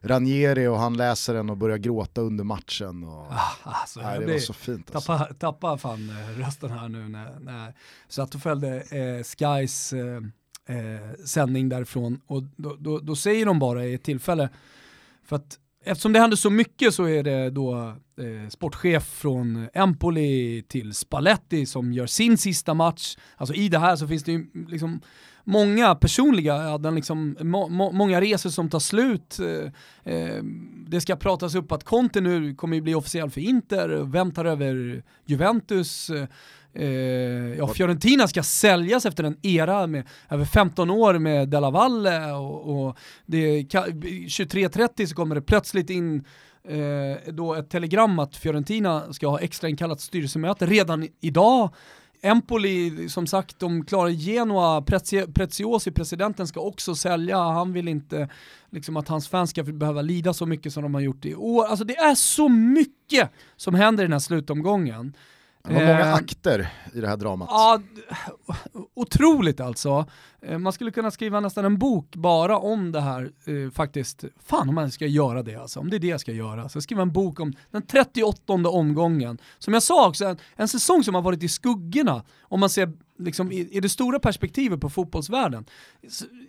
Ranieri 0.00 0.66
och 0.66 0.78
han 0.78 0.96
läser 0.96 1.34
den 1.34 1.50
och 1.50 1.56
börjar 1.56 1.78
gråta 1.78 2.20
under 2.20 2.44
matchen. 2.44 3.04
Och, 3.04 3.26
ah, 3.30 3.56
alltså, 3.62 4.00
nej, 4.00 4.18
det 4.18 4.32
var 4.32 4.38
så 4.38 4.52
fint. 4.52 4.94
Alltså. 4.94 5.18
Tappa, 5.18 5.34
tappa 5.34 5.78
fan 5.78 6.10
eh, 6.10 6.38
rösten 6.38 6.70
här 6.70 6.88
nu 6.88 7.08
när, 7.08 7.40
när 7.40 7.74
satt 8.08 8.34
och 8.34 8.42
följde 8.42 8.76
eh, 8.76 9.24
Skys 9.24 9.92
eh, 9.92 11.24
sändning 11.24 11.68
därifrån 11.68 12.20
och 12.26 12.42
då, 12.56 12.76
då, 12.78 12.98
då, 12.98 13.16
säger 13.16 13.46
de 13.46 13.58
bara 13.58 13.86
i 13.86 13.94
ett 13.94 14.02
tillfälle, 14.02 14.48
för 15.24 15.36
att 15.36 15.58
eftersom 15.84 16.12
det 16.12 16.20
händer 16.20 16.36
så 16.36 16.50
mycket 16.50 16.94
så 16.94 17.08
är 17.08 17.22
det 17.22 17.50
då 17.50 17.94
eh, 18.18 18.48
sportchef 18.48 19.04
från 19.04 19.68
Empoli 19.74 20.62
till 20.68 20.94
Spalletti 20.94 21.66
som 21.66 21.92
gör 21.92 22.06
sin 22.06 22.38
sista 22.38 22.74
match. 22.74 23.16
Alltså 23.36 23.54
i 23.54 23.68
det 23.68 23.78
här 23.78 23.96
så 23.96 24.08
finns 24.08 24.24
det 24.24 24.32
ju 24.32 24.46
liksom 24.68 25.00
många 25.44 25.94
personliga 25.94 26.54
öden, 26.54 26.94
liksom, 26.94 27.36
må, 27.40 27.68
må, 27.68 27.92
många 27.92 28.20
resor 28.20 28.50
som 28.50 28.70
tar 28.70 28.78
slut. 28.78 29.38
Eh, 29.38 30.14
eh, 30.14 30.42
det 30.86 31.00
ska 31.00 31.16
pratas 31.16 31.54
upp 31.54 31.72
att 31.72 31.84
Conte 31.84 32.20
nu 32.20 32.54
kommer 32.54 32.80
bli 32.80 32.94
officiell 32.94 33.30
för 33.30 33.40
Inter, 33.40 33.88
vem 33.88 34.30
tar 34.30 34.44
över 34.44 35.02
Juventus? 35.26 36.10
Eh, 36.74 36.88
ja, 37.58 37.68
Fiorentina 37.68 38.28
ska 38.28 38.42
säljas 38.42 39.06
efter 39.06 39.24
en 39.24 39.36
era 39.42 39.86
med 39.86 40.08
över 40.28 40.44
15 40.44 40.90
år 40.90 41.18
med 41.18 41.48
Della 41.48 41.70
Valle 41.70 42.32
och, 42.32 42.86
och 42.86 42.96
23.30 43.26 45.06
så 45.06 45.14
kommer 45.14 45.34
det 45.34 45.42
plötsligt 45.42 45.90
in 45.90 46.24
eh, 46.68 47.32
då 47.32 47.54
ett 47.54 47.70
telegram 47.70 48.18
att 48.18 48.36
Fiorentina 48.36 49.12
ska 49.12 49.28
ha 49.28 49.40
extrainkallat 49.40 50.00
styrelsemöte 50.00 50.66
redan 50.66 51.08
idag. 51.20 51.74
Empoli, 52.24 53.08
som 53.08 53.26
sagt, 53.26 53.58
de 53.58 53.84
klarar 53.84 54.08
Genoa, 54.10 54.82
Preziosi, 55.34 55.90
presidenten, 55.90 56.46
ska 56.46 56.60
också 56.60 56.94
sälja, 56.94 57.38
han 57.38 57.72
vill 57.72 57.88
inte 57.88 58.28
liksom, 58.70 58.96
att 58.96 59.08
hans 59.08 59.28
fans 59.28 59.50
ska 59.50 59.62
behöva 59.62 60.02
lida 60.02 60.34
så 60.34 60.46
mycket 60.46 60.72
som 60.72 60.82
de 60.82 60.94
har 60.94 61.00
gjort 61.00 61.24
i 61.24 61.34
år. 61.34 61.66
Alltså 61.66 61.84
det 61.84 61.96
är 61.96 62.14
så 62.14 62.48
mycket 62.48 63.30
som 63.56 63.74
händer 63.74 64.04
i 64.04 64.06
den 64.06 64.12
här 64.12 64.20
slutomgången. 64.20 65.16
Det 65.64 65.74
var 65.74 65.80
många 65.80 66.00
eh, 66.00 66.14
akter 66.14 66.68
i 66.94 67.00
det 67.00 67.08
här 67.08 67.16
dramat. 67.16 67.48
Ja, 67.50 67.80
otroligt 68.94 69.60
alltså. 69.60 70.06
Eh, 70.42 70.58
man 70.58 70.72
skulle 70.72 70.90
kunna 70.90 71.10
skriva 71.10 71.40
nästan 71.40 71.64
en 71.64 71.78
bok 71.78 72.16
bara 72.16 72.58
om 72.58 72.92
det 72.92 73.00
här 73.00 73.30
eh, 73.44 73.70
faktiskt. 73.70 74.24
Fan 74.44 74.68
om 74.68 74.74
man 74.74 74.90
ska 74.90 75.06
göra 75.06 75.42
det 75.42 75.56
alltså, 75.56 75.80
om 75.80 75.90
det 75.90 75.96
är 75.96 76.00
det 76.00 76.06
jag 76.06 76.20
ska 76.20 76.32
göra. 76.32 76.68
Så 76.68 76.80
skriva 76.80 77.02
en 77.02 77.12
bok 77.12 77.40
om 77.40 77.52
den 77.70 77.82
38 77.82 78.52
omgången. 78.52 79.38
Som 79.58 79.74
jag 79.74 79.82
sa 79.82 80.08
också, 80.08 80.24
en, 80.24 80.36
en 80.56 80.68
säsong 80.68 81.04
som 81.04 81.14
har 81.14 81.22
varit 81.22 81.42
i 81.42 81.48
skuggorna 81.48 82.24
om 82.42 82.60
man 82.60 82.70
ser 82.70 82.92
liksom, 83.18 83.52
i, 83.52 83.68
i 83.70 83.80
det 83.80 83.88
stora 83.88 84.18
perspektivet 84.18 84.80
på 84.80 84.90
fotbollsvärlden. 84.90 85.64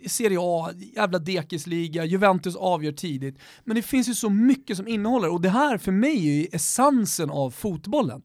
Serie 0.08 0.38
A, 0.42 0.70
jävla 0.96 1.20
dekisliga, 1.20 2.06
Juventus 2.06 2.56
avgör 2.56 2.92
tidigt. 2.92 3.40
Men 3.64 3.76
det 3.76 3.82
finns 3.82 4.10
ju 4.10 4.14
så 4.14 4.30
mycket 4.30 4.78
som 4.78 4.88
innehåller 4.88 5.30
och 5.30 5.42
det 5.42 5.50
här 5.50 5.78
för 5.78 5.92
mig 5.92 6.30
är 6.30 6.34
ju 6.34 6.48
essensen 6.52 7.30
av 7.30 7.52
fotbollen 7.52 8.22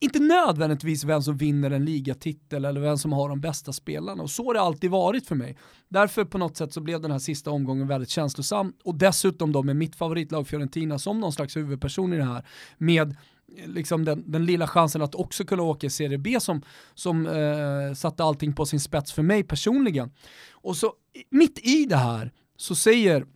inte 0.00 0.18
nödvändigtvis 0.18 1.04
vem 1.04 1.22
som 1.22 1.36
vinner 1.36 1.70
en 1.70 1.84
ligatitel 1.84 2.64
eller 2.64 2.80
vem 2.80 2.98
som 2.98 3.12
har 3.12 3.28
de 3.28 3.40
bästa 3.40 3.72
spelarna. 3.72 4.22
Och 4.22 4.30
så 4.30 4.44
har 4.44 4.54
det 4.54 4.60
alltid 4.60 4.90
varit 4.90 5.26
för 5.26 5.34
mig. 5.34 5.56
Därför 5.88 6.24
på 6.24 6.38
något 6.38 6.56
sätt 6.56 6.72
så 6.72 6.80
blev 6.80 7.00
den 7.00 7.10
här 7.10 7.18
sista 7.18 7.50
omgången 7.50 7.88
väldigt 7.88 8.10
känslosam. 8.10 8.72
Och 8.84 8.94
dessutom 8.94 9.52
då 9.52 9.62
med 9.62 9.76
mitt 9.76 9.96
favoritlag 9.96 10.48
Fiorentina 10.48 10.98
som 10.98 11.20
någon 11.20 11.32
slags 11.32 11.56
huvudperson 11.56 12.12
i 12.12 12.16
det 12.16 12.24
här. 12.24 12.46
Med 12.78 13.10
eh, 13.56 13.68
liksom 13.68 14.04
den, 14.04 14.30
den 14.30 14.46
lilla 14.46 14.66
chansen 14.66 15.02
att 15.02 15.14
också 15.14 15.44
kunna 15.44 15.62
åka 15.62 15.86
i 15.86 15.90
Serie 15.90 16.18
B 16.18 16.40
som, 16.40 16.62
som 16.94 17.26
eh, 17.26 17.94
satte 17.94 18.24
allting 18.24 18.52
på 18.52 18.66
sin 18.66 18.80
spets 18.80 19.12
för 19.12 19.22
mig 19.22 19.42
personligen. 19.42 20.10
Och 20.52 20.76
så 20.76 20.92
mitt 21.30 21.66
i 21.66 21.86
det 21.86 21.96
här 21.96 22.32
så 22.56 22.74
säger 22.74 23.26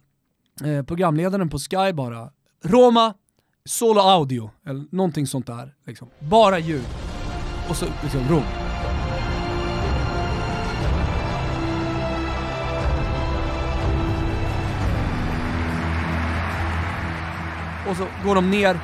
eh, 0.65 0.83
programledaren 0.83 1.49
på 1.49 1.59
Sky 1.59 1.93
bara 1.93 2.31
Roma, 2.65 3.15
solo 3.65 4.01
audio, 4.01 4.51
eller 4.67 4.85
någonting 4.91 5.27
sånt 5.27 5.47
där. 5.47 5.75
Liksom. 5.87 6.09
Bara 6.19 6.59
ljud. 6.59 6.87
Och 7.69 7.77
så 7.77 7.87
liksom 8.03 8.29
Rom. 8.29 8.45
och 17.91 17.97
så 17.97 18.07
går 18.25 18.35
de 18.35 18.51
ner 18.51 18.81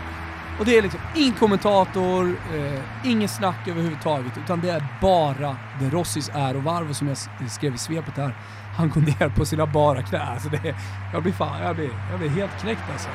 och 0.59 0.65
det 0.65 0.79
är 0.79 0.83
liksom 0.83 1.01
ingen 1.15 1.35
kommentator, 1.35 2.37
eh, 2.55 3.11
inget 3.11 3.31
snack 3.31 3.69
överhuvudtaget, 3.69 4.39
utan 4.45 4.61
det 4.61 4.71
är 4.71 4.85
bara 5.01 5.57
det 5.81 5.91
Rossis 5.91 6.31
ärovarv 6.35 6.93
som 6.93 7.09
jag 7.09 7.17
skrev 7.51 7.75
i 7.75 7.79
svepet 7.79 8.17
här. 8.17 8.35
Han 8.77 8.89
går 8.89 9.01
ner 9.01 9.29
på 9.29 9.45
sina 9.45 9.67
bara 9.67 10.03
knä. 10.03 10.21
Alltså 10.21 10.49
det, 10.49 10.75
jag, 11.13 11.23
blir 11.23 11.33
fan, 11.33 11.63
jag, 11.63 11.77
blir, 11.77 11.91
jag 12.11 12.19
blir 12.19 12.29
helt 12.29 12.61
knäckt 12.61 12.83
alltså. 12.93 13.09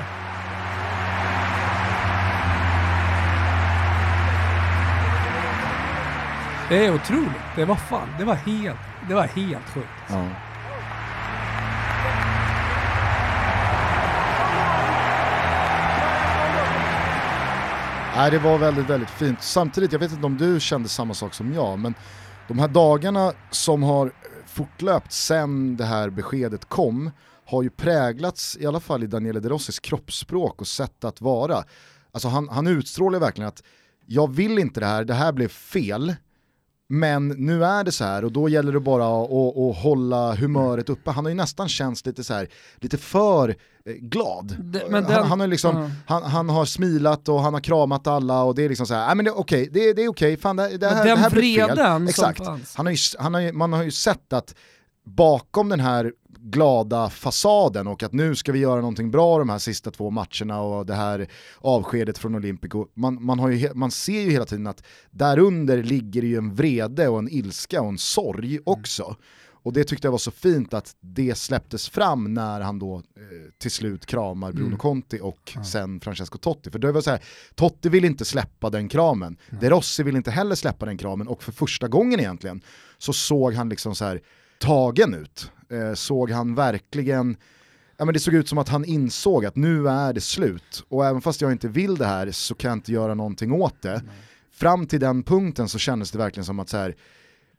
Det 6.72 6.86
är 6.86 6.94
otroligt. 6.94 7.42
Det 7.56 7.66
var 7.66 7.76
fan, 7.76 8.08
det 8.18 8.26
var 8.26 8.36
helt, 8.36 8.78
det 9.08 9.14
var 9.14 9.24
helt 9.24 9.66
sjukt. 9.66 9.88
Ja. 10.10 10.28
Nej, 18.16 18.32
det 18.32 18.40
var 18.40 18.58
väldigt, 18.58 18.90
väldigt 18.90 19.10
fint. 19.10 19.42
Samtidigt, 19.42 19.92
jag 19.92 20.00
vet 20.00 20.12
inte 20.12 20.26
om 20.26 20.38
du 20.38 20.60
kände 20.60 20.90
samma 20.90 21.14
sak 21.14 21.34
som 21.34 21.54
jag, 21.54 21.80
men 21.80 21.94
de 22.48 22.60
här 22.60 22.68
dagarna 22.68 23.34
som 23.50 23.84
har 23.84 24.12
fortlöpt 24.46 25.12
sen 25.12 25.78
det 25.78 25.86
här 25.86 26.10
beskedet 26.10 26.70
kom 26.70 27.12
har 27.46 27.64
ju 27.64 27.70
präglats, 27.70 28.58
i 28.60 28.66
alla 28.66 28.80
fall 28.80 29.04
i 29.04 29.08
Daniele 29.08 29.40
De 29.40 29.50
Rossis 29.50 29.80
kroppsspråk 29.80 30.62
och 30.62 30.68
sätt 30.68 31.04
att 31.04 31.22
vara. 31.22 31.64
Alltså 32.12 32.28
han, 32.28 32.50
han 32.50 32.68
utstrålar 32.68 33.20
verkligen 33.20 33.48
att 33.48 33.64
jag 34.06 34.32
vill 34.32 34.60
inte 34.60 34.80
det 34.80 34.86
här, 34.86 35.04
det 35.04 35.14
här 35.14 35.32
blev 35.32 35.48
fel, 35.48 36.16
men 36.92 37.28
nu 37.28 37.66
är 37.66 37.84
det 37.84 37.92
så 37.92 38.04
här 38.04 38.26
och 38.26 38.32
då 38.32 38.50
gäller 38.50 38.74
det 38.74 38.80
bara 38.80 39.24
att, 39.24 39.32
att, 39.32 39.84
hålla 39.84 40.36
humöret 40.36 40.90
uppe. 40.90 41.12
Han 41.12 41.26
har 41.26 41.30
ju 41.30 41.36
nästan 41.36 41.70
känts 41.70 42.06
lite 42.06 42.24
så 42.24 42.34
här, 42.34 42.48
lite 42.76 42.98
för 42.98 43.50
eh, 43.86 43.94
glad. 43.94 44.56
Den, 44.60 44.94
han, 44.94 45.06
han, 45.06 45.40
har 45.40 45.48
liksom, 45.48 45.78
uh. 45.78 45.90
han, 46.08 46.24
han, 46.24 46.50
har 46.50 46.66
smilat 46.66 47.30
och 47.30 47.42
han 47.42 47.54
har 47.54 47.62
kramat 47.62 48.08
alla 48.08 48.44
och 48.44 48.56
det 48.56 48.66
är 48.66 48.70
liksom 48.70 48.88
så 48.88 48.94
här, 48.94 49.16
men 49.16 49.26
det 49.26 49.32
okej, 49.32 49.62
okay, 49.62 49.74
det, 49.74 49.94
det, 49.94 50.04
är 50.04 50.10
okej, 50.10 50.34
okay, 50.34 50.38
fan 50.38 50.56
det, 50.56 50.78
det 50.78 50.88
här, 50.88 51.06
det 51.06 51.16
här 51.16 51.30
blev 51.30 51.68
fel. 51.68 52.08
Exakt. 52.10 52.48
Han 52.76 52.86
har 52.86 52.94
ju, 52.94 52.98
han 53.20 53.34
har 53.34 53.42
ju, 53.42 53.52
man 53.52 53.74
har 53.74 53.84
ju 53.84 53.92
sett 53.92 54.34
att 54.34 54.56
bakom 55.04 55.70
den 55.70 55.80
här 55.80 56.14
glada 56.44 57.10
fasaden 57.10 57.88
och 57.88 58.04
att 58.04 58.14
nu 58.14 58.36
ska 58.36 58.52
vi 58.52 58.60
göra 58.60 58.76
någonting 58.76 59.12
bra 59.12 59.40
de 59.40 59.50
här 59.50 59.60
sista 59.60 59.92
två 59.92 60.10
matcherna 60.10 60.62
och 60.62 60.86
det 60.86 60.94
här 60.94 61.28
avskedet 61.58 62.18
från 62.18 62.36
Olympico. 62.36 62.88
Man, 62.94 63.26
man, 63.26 63.40
har 63.40 63.50
ju, 63.50 63.74
man 63.74 63.92
ser 63.92 64.22
ju 64.22 64.32
hela 64.32 64.46
tiden 64.46 64.68
att 64.68 64.84
därunder 65.12 65.84
ligger 65.84 66.22
ju 66.22 66.38
en 66.38 66.56
vrede 66.56 67.08
och 67.08 67.20
en 67.20 67.30
ilska 67.30 67.82
och 67.82 67.90
en 67.90 67.98
sorg 67.98 68.52
mm. 68.52 68.64
också. 68.66 69.04
Mm. 69.04 69.16
Och 69.64 69.74
det 69.74 69.84
tyckte 69.84 70.08
jag 70.08 70.12
var 70.12 70.18
så 70.18 70.32
fint 70.32 70.74
att 70.74 70.96
det 71.00 71.38
släpptes 71.38 71.90
fram 71.90 72.34
när 72.34 72.62
han 72.62 72.80
då 72.80 72.96
eh, 72.96 73.02
till 73.58 73.72
slut 73.72 74.06
kramar 74.06 74.52
Bruno 74.52 74.68
mm. 74.68 74.78
Conti 74.78 75.20
och 75.22 75.52
ja. 75.56 75.64
sen 75.64 76.00
Francesco 76.00 76.38
Totti. 76.38 76.72
För 76.72 76.80
det 76.80 76.92
var 76.92 77.02
så 77.02 77.12
här, 77.12 77.24
Totti 77.56 77.90
vill 77.90 78.06
inte 78.06 78.26
släppa 78.26 78.70
den 78.70 78.90
kramen, 78.90 79.38
ja. 79.50 79.58
De 79.62 79.70
Rossi 79.70 80.04
vill 80.04 80.16
inte 80.16 80.32
heller 80.32 80.56
släppa 80.56 80.86
den 80.86 80.98
kramen 80.98 81.28
och 81.28 81.44
för 81.44 81.52
första 81.52 81.88
gången 81.88 82.20
egentligen 82.20 82.62
så 82.98 83.14
såg 83.14 83.54
han 83.54 83.70
liksom 83.70 83.96
så 83.96 84.06
här 84.06 84.22
tagen 84.60 85.14
ut. 85.14 85.52
Eh, 85.72 85.94
såg 85.94 86.32
han 86.32 86.56
verkligen, 86.56 87.38
ja 87.98 88.06
men 88.06 88.14
det 88.14 88.20
såg 88.20 88.34
ut 88.34 88.50
som 88.50 88.58
att 88.58 88.70
han 88.70 88.86
insåg 88.86 89.46
att 89.46 89.56
nu 89.56 89.90
är 89.90 90.14
det 90.14 90.22
slut. 90.22 90.86
Och 90.90 91.06
även 91.06 91.22
fast 91.22 91.42
jag 91.42 91.52
inte 91.52 91.68
vill 91.68 91.96
det 91.96 92.06
här 92.06 92.32
så 92.32 92.56
kan 92.56 92.70
jag 92.70 92.78
inte 92.78 92.92
göra 92.92 93.14
någonting 93.14 93.52
åt 93.52 93.82
det. 93.82 93.92
Nej. 94.06 94.16
Fram 94.52 94.88
till 94.88 95.00
den 95.00 95.24
punkten 95.24 95.70
så 95.70 95.78
kändes 95.78 96.12
det 96.12 96.18
verkligen 96.18 96.46
som 96.46 96.60
att 96.60 96.70
så 96.70 96.78
här, 96.78 96.96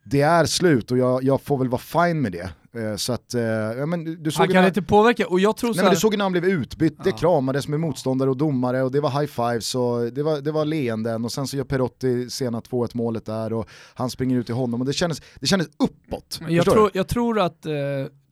det 0.05 0.21
är 0.21 0.45
slut 0.45 0.91
och 0.91 0.99
jag, 0.99 1.25
jag 1.25 1.41
får 1.41 1.59
väl 1.59 1.69
vara 1.69 1.81
fine 1.81 2.21
med 2.21 2.33
det. 2.33 2.51
Eh, 2.81 2.97
så 2.97 3.13
att, 3.13 3.35
eh, 3.35 3.43
ja, 3.43 3.87
men 3.87 4.23
du 4.23 4.31
såg 4.31 4.41
han 4.41 4.49
kan 4.49 4.63
när, 4.63 4.69
inte 4.69 4.83
påverka 4.83 5.27
och 5.27 5.41
jag 5.41 5.57
tror 5.57 5.71
nej, 5.71 5.75
så 5.75 5.81
här... 5.81 5.89
men 5.89 5.95
Du 5.95 6.01
såg 6.01 6.17
när 6.17 6.25
han 6.25 6.33
blev 6.33 6.45
utbytt, 6.45 6.95
ja. 6.99 7.05
det 7.05 7.13
kramades 7.13 7.69
med 7.69 7.81
motståndare 7.81 8.31
och 8.31 8.37
domare 8.37 8.83
och 8.83 8.93
det 8.93 9.01
var 9.01 9.11
high 9.21 9.31
fives 9.33 9.75
och 9.75 10.13
det 10.13 10.23
var, 10.23 10.41
det 10.41 10.53
var 10.53 10.65
leenden 10.65 11.25
och 11.25 11.33
sen 11.33 11.47
så 11.47 11.57
gör 11.57 11.65
Perotti 11.65 12.31
sena 12.31 12.61
2-1 12.61 12.91
målet 12.95 13.27
där 13.27 13.53
och 13.53 13.69
han 13.95 14.11
springer 14.11 14.39
ut 14.39 14.47
till 14.47 14.55
honom 14.55 14.81
och 14.81 14.87
det 14.87 14.93
kändes, 14.93 15.23
det 15.41 15.47
kändes 15.47 15.69
uppåt. 15.79 16.41
Jag 16.49 16.65
tror, 16.65 16.91
jag 16.95 17.09
tror 17.09 17.41
att 17.41 17.67
eh, 17.67 17.73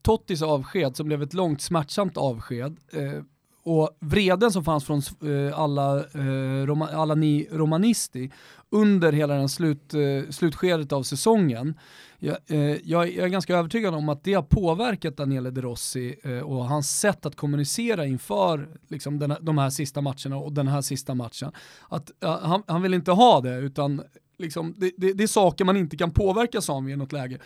Tottis 0.01 0.41
avsked 0.41 0.95
som 0.95 1.07
blev 1.07 1.23
ett 1.23 1.33
långt 1.33 1.61
smärtsamt 1.61 2.17
avsked 2.17 2.77
eh, 2.93 3.23
och 3.63 3.97
vreden 3.99 4.51
som 4.51 4.63
fanns 4.63 4.85
från 4.85 5.01
eh, 5.23 5.59
alla, 5.59 5.97
eh, 5.99 6.65
Roma, 6.65 6.89
alla 6.89 7.15
ni 7.15 7.47
romanisti 7.51 8.31
under 8.69 9.11
hela 9.11 9.33
den 9.33 9.49
slut, 9.49 9.93
eh, 9.93 10.29
slutskedet 10.29 10.91
av 10.91 11.03
säsongen, 11.03 11.79
jag, 12.23 12.37
jag, 12.83 13.09
är 13.09 13.27
ganska 13.27 13.57
övertygad 13.57 13.95
om 13.95 14.09
att 14.09 14.23
det 14.23 14.33
har 14.33 14.43
påverkat 14.43 15.17
Daniele 15.17 15.51
De 15.51 15.61
Rossi 15.61 16.15
och 16.43 16.65
hans 16.65 16.99
sätt 16.99 17.25
att 17.25 17.35
kommunicera 17.35 18.05
inför 18.05 18.69
liksom, 18.87 19.19
den, 19.19 19.35
de 19.41 19.57
här 19.57 19.69
sista 19.69 20.01
matcherna 20.01 20.37
och 20.37 20.53
den 20.53 20.67
här 20.67 20.81
sista 20.81 21.15
matchen. 21.15 21.51
Att 21.89 22.11
han, 22.21 22.63
han 22.67 22.81
vill 22.81 22.93
inte 22.93 23.11
ha 23.11 23.41
det, 23.41 23.55
utan 23.55 24.01
liksom, 24.41 24.75
det, 24.77 24.91
det, 24.97 25.13
det, 25.13 25.23
är 25.23 25.27
saker 25.27 25.65
man 25.65 25.77
inte 25.77 25.97
kan 25.97 26.11
påverka 26.11 26.61
som 26.61 26.87
i 26.87 26.95
något 26.95 27.11
läge. 27.11 27.39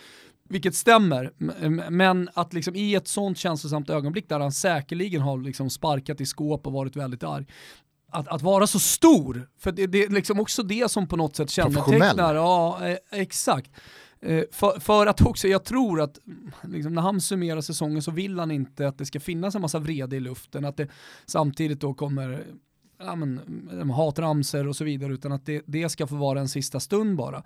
Vilket 0.48 0.74
stämmer, 0.74 1.32
men 1.90 2.28
att 2.34 2.52
liksom 2.52 2.76
i 2.76 2.94
ett 2.94 3.08
sånt 3.08 3.38
känslosamt 3.38 3.90
ögonblick 3.90 4.28
där 4.28 4.40
han 4.40 4.52
säkerligen 4.52 5.22
har 5.22 5.38
liksom 5.38 5.70
sparkat 5.70 6.20
i 6.20 6.26
skåp 6.26 6.66
och 6.66 6.72
varit 6.72 6.96
väldigt 6.96 7.22
arg, 7.22 7.46
att, 8.10 8.28
att 8.28 8.42
vara 8.42 8.66
så 8.66 8.78
stor, 8.78 9.48
för 9.58 9.72
det, 9.72 9.86
det 9.86 10.04
är 10.04 10.08
liksom 10.08 10.40
också 10.40 10.62
det 10.62 10.90
som 10.90 11.08
på 11.08 11.16
något 11.16 11.36
sätt 11.36 11.50
kännetecknar, 11.50 12.34
ja 12.34 12.88
eh, 12.88 13.20
exakt. 13.20 13.70
Eh, 14.20 14.44
för, 14.52 14.80
för, 14.80 15.06
att 15.06 15.26
också, 15.26 15.48
jag 15.48 15.64
tror 15.64 16.00
att 16.00 16.18
liksom, 16.62 16.94
när 16.94 17.02
han 17.02 17.20
summerar 17.20 17.60
säsongen 17.60 18.02
så 18.02 18.10
vill 18.10 18.38
han 18.38 18.50
inte 18.50 18.88
att 18.88 18.98
det 18.98 19.06
ska 19.06 19.20
finnas 19.20 19.54
en 19.54 19.62
massa 19.62 19.78
vrede 19.78 20.16
i 20.16 20.20
luften, 20.20 20.64
att 20.64 20.76
det 20.76 20.88
samtidigt 21.26 21.80
då 21.80 21.94
kommer 21.94 22.46
ja, 22.98 23.16
men, 23.16 23.90
hatramser 23.90 24.68
och 24.68 24.76
så 24.76 24.84
vidare, 24.84 25.12
utan 25.12 25.32
att 25.32 25.46
det, 25.46 25.62
det 25.66 25.88
ska 25.88 26.06
få 26.06 26.16
vara 26.16 26.40
en 26.40 26.48
sista 26.48 26.80
stund 26.80 27.16
bara. 27.16 27.42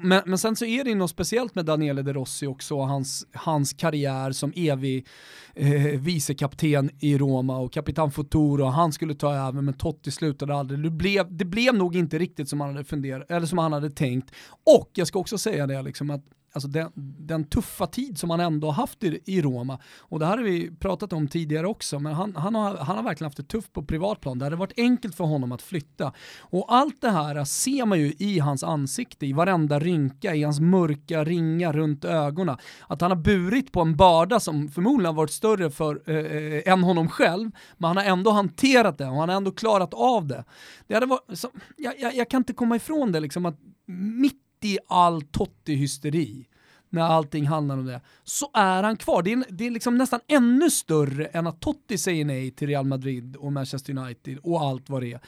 Men, 0.00 0.22
men 0.26 0.38
sen 0.38 0.56
så 0.56 0.64
är 0.64 0.84
det 0.84 0.94
något 0.94 1.10
speciellt 1.10 1.54
med 1.54 1.64
Daniele 1.64 2.02
De 2.02 2.12
Rossi 2.12 2.46
också, 2.46 2.80
hans, 2.80 3.26
hans 3.32 3.72
karriär 3.72 4.32
som 4.32 4.52
evig 4.56 5.06
eh, 5.54 6.00
vicekapten 6.00 6.90
i 7.00 7.18
Roma 7.18 7.58
och 7.58 7.72
kapitan 7.72 8.10
Futuro, 8.10 8.64
han 8.64 8.92
skulle 8.92 9.14
ta 9.14 9.34
över 9.34 9.62
men 9.62 9.74
Totti 9.74 10.10
slutade 10.10 10.54
aldrig. 10.54 10.82
Det 10.82 10.90
blev, 10.90 11.36
det 11.36 11.44
blev 11.44 11.74
nog 11.74 11.96
inte 11.96 12.18
riktigt 12.18 12.48
som 12.48 12.60
han 12.60 12.70
hade 12.70 12.84
funderat, 12.84 13.30
eller 13.30 13.46
som 13.46 13.58
han 13.58 13.72
hade 13.72 13.90
tänkt. 13.90 14.30
Och 14.78 14.90
jag 14.94 15.06
ska 15.06 15.18
också 15.18 15.38
säga 15.38 15.66
det, 15.66 15.82
liksom 15.82 16.10
att 16.10 16.24
alltså 16.52 16.68
den, 16.68 16.92
den, 17.18 17.44
tuffa 17.44 17.86
tid 17.86 18.18
som 18.18 18.30
han 18.30 18.40
ändå 18.40 18.66
har 18.66 18.74
haft 18.74 19.04
i, 19.04 19.20
i, 19.24 19.42
Roma. 19.42 19.78
Och 19.98 20.18
det 20.18 20.26
här 20.26 20.36
har 20.36 20.44
vi 20.44 20.70
pratat 20.76 21.12
om 21.12 21.28
tidigare 21.28 21.66
också, 21.66 21.98
men 21.98 22.14
han, 22.14 22.36
han, 22.36 22.54
har, 22.54 22.76
han 22.76 22.96
har 22.96 23.02
verkligen 23.02 23.26
haft 23.26 23.36
det 23.36 23.42
tufft 23.42 23.72
på 23.72 23.82
privatplan. 23.82 24.38
Det 24.38 24.44
hade 24.44 24.56
varit 24.56 24.72
enkelt 24.78 25.14
för 25.14 25.24
honom 25.24 25.52
att 25.52 25.62
flytta. 25.62 26.12
Och 26.40 26.74
allt 26.74 27.00
det 27.00 27.10
här 27.10 27.44
ser 27.44 27.86
man 27.86 27.98
ju 27.98 28.14
i 28.18 28.38
hans 28.38 28.64
ansikte, 28.64 29.26
i 29.26 29.32
varenda 29.32 29.78
rynka, 29.78 30.34
i 30.34 30.42
hans 30.42 30.60
mörka 30.60 31.24
ringar 31.24 31.72
runt 31.72 32.04
ögonen. 32.04 32.56
Att 32.86 33.00
han 33.00 33.10
har 33.10 33.18
burit 33.18 33.72
på 33.72 33.80
en 33.80 33.96
börda 33.96 34.40
som 34.40 34.68
förmodligen 34.68 35.06
har 35.06 35.12
varit 35.12 35.30
större 35.30 35.70
för, 35.70 36.10
eh, 36.10 36.16
eh 36.16 36.72
än 36.72 36.82
honom 36.82 37.08
själv, 37.08 37.50
men 37.76 37.88
han 37.88 37.96
har 37.96 38.04
ändå 38.04 38.30
hanterat 38.30 38.98
det 38.98 39.06
och 39.06 39.16
han 39.16 39.28
har 39.28 39.36
ändå 39.36 39.50
klarat 39.50 39.94
av 39.94 40.26
det. 40.26 40.44
det 40.86 40.94
hade 40.94 41.06
varit, 41.06 41.38
så, 41.38 41.48
jag, 41.76 41.94
jag, 42.00 42.14
jag 42.14 42.30
kan 42.30 42.40
inte 42.40 42.52
komma 42.52 42.76
ifrån 42.76 43.12
det, 43.12 43.20
liksom 43.20 43.46
att 43.46 43.58
mitt 43.86 44.42
i 44.64 44.78
all 44.88 45.22
Totti-hysteri, 45.22 46.44
när 46.90 47.02
allting 47.02 47.46
handlar 47.46 47.78
om 47.78 47.86
det, 47.86 48.00
så 48.24 48.50
är 48.54 48.82
han 48.82 48.96
kvar. 48.96 49.22
Det 49.22 49.32
är, 49.32 49.44
det 49.48 49.66
är 49.66 49.70
liksom 49.70 49.98
nästan 49.98 50.20
ännu 50.28 50.70
större 50.70 51.26
än 51.26 51.46
att 51.46 51.60
Totti 51.60 51.98
säger 51.98 52.24
nej 52.24 52.50
till 52.50 52.68
Real 52.68 52.86
Madrid 52.86 53.36
och 53.36 53.52
Manchester 53.52 53.98
United 53.98 54.38
och 54.42 54.60
allt 54.60 54.90
vad 54.90 55.02
det 55.02 55.12
är. 55.12 55.20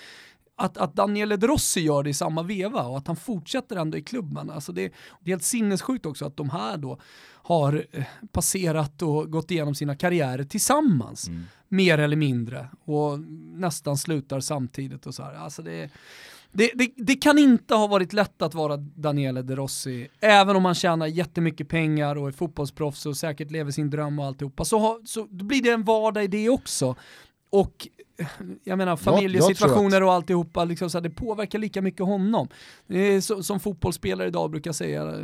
Att, 0.56 0.76
att 0.76 0.94
Daniele 0.94 1.36
De 1.36 1.46
Rossi 1.46 1.80
gör 1.80 2.02
det 2.02 2.10
i 2.10 2.14
samma 2.14 2.42
veva 2.42 2.82
och 2.82 2.98
att 2.98 3.06
han 3.06 3.16
fortsätter 3.16 3.76
ändå 3.76 3.98
i 3.98 4.02
klubben. 4.02 4.50
Alltså 4.50 4.72
det, 4.72 4.92
det 5.20 5.30
är 5.30 5.34
helt 5.34 5.44
sinnessjukt 5.44 6.06
också 6.06 6.26
att 6.26 6.36
de 6.36 6.50
här 6.50 6.76
då 6.76 6.98
har 7.42 7.86
eh, 7.92 8.04
passerat 8.32 9.02
och 9.02 9.30
gått 9.30 9.50
igenom 9.50 9.74
sina 9.74 9.96
karriärer 9.96 10.44
tillsammans. 10.44 11.28
Mm. 11.28 11.44
Mer 11.68 11.98
eller 11.98 12.16
mindre 12.16 12.68
och 12.84 13.20
nästan 13.54 13.96
slutar 13.96 14.40
samtidigt 14.40 15.06
och 15.06 15.14
så 15.14 15.22
här. 15.22 15.34
Alltså 15.34 15.62
det, 15.62 15.90
det, 16.56 16.70
det, 16.74 16.92
det, 16.96 17.14
kan 17.14 17.38
inte 17.38 17.74
ha 17.74 17.86
varit 17.86 18.12
lätt 18.12 18.42
att 18.42 18.54
vara 18.54 18.76
Daniele 18.76 19.42
De 19.42 19.56
Rossi, 19.56 20.08
även 20.20 20.56
om 20.56 20.64
han 20.64 20.74
tjänar 20.74 21.06
jättemycket 21.06 21.68
pengar 21.68 22.16
och 22.16 22.28
är 22.28 22.32
fotbollsproffs 22.32 23.06
och 23.06 23.16
säkert 23.16 23.50
lever 23.50 23.70
sin 23.70 23.90
dröm 23.90 24.18
och 24.18 24.24
alltihopa, 24.24 24.64
så, 24.64 24.78
ha, 24.78 25.00
så 25.04 25.24
blir 25.24 25.62
det 25.62 25.70
en 25.70 25.84
vardag 25.84 26.24
i 26.24 26.26
det 26.26 26.48
också. 26.48 26.96
Och 27.50 27.88
jag 28.64 28.78
menar 28.78 28.96
familjesituationer 28.96 30.02
och 30.02 30.12
alltihopa, 30.12 30.64
liksom, 30.64 30.90
så 30.90 30.98
här, 30.98 31.02
det 31.02 31.10
påverkar 31.10 31.58
lika 31.58 31.82
mycket 31.82 32.06
honom. 32.06 32.48
Så, 33.22 33.42
som 33.42 33.60
fotbollsspelare 33.60 34.28
idag 34.28 34.50
brukar 34.50 34.72
säga, 34.72 35.14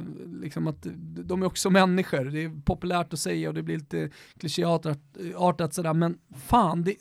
liksom 0.42 0.66
att 0.66 0.87
de 1.25 1.42
är 1.42 1.46
också 1.46 1.70
människor. 1.70 2.25
Det 2.25 2.44
är 2.44 2.62
populärt 2.64 3.12
att 3.12 3.18
säga 3.18 3.49
och 3.49 3.54
det 3.54 3.62
blir 3.62 3.78
lite 3.78 4.10
klichéartat 4.38 5.75
sådär, 5.75 5.94
men 5.94 6.18
fan, 6.46 6.84
det, 6.84 6.94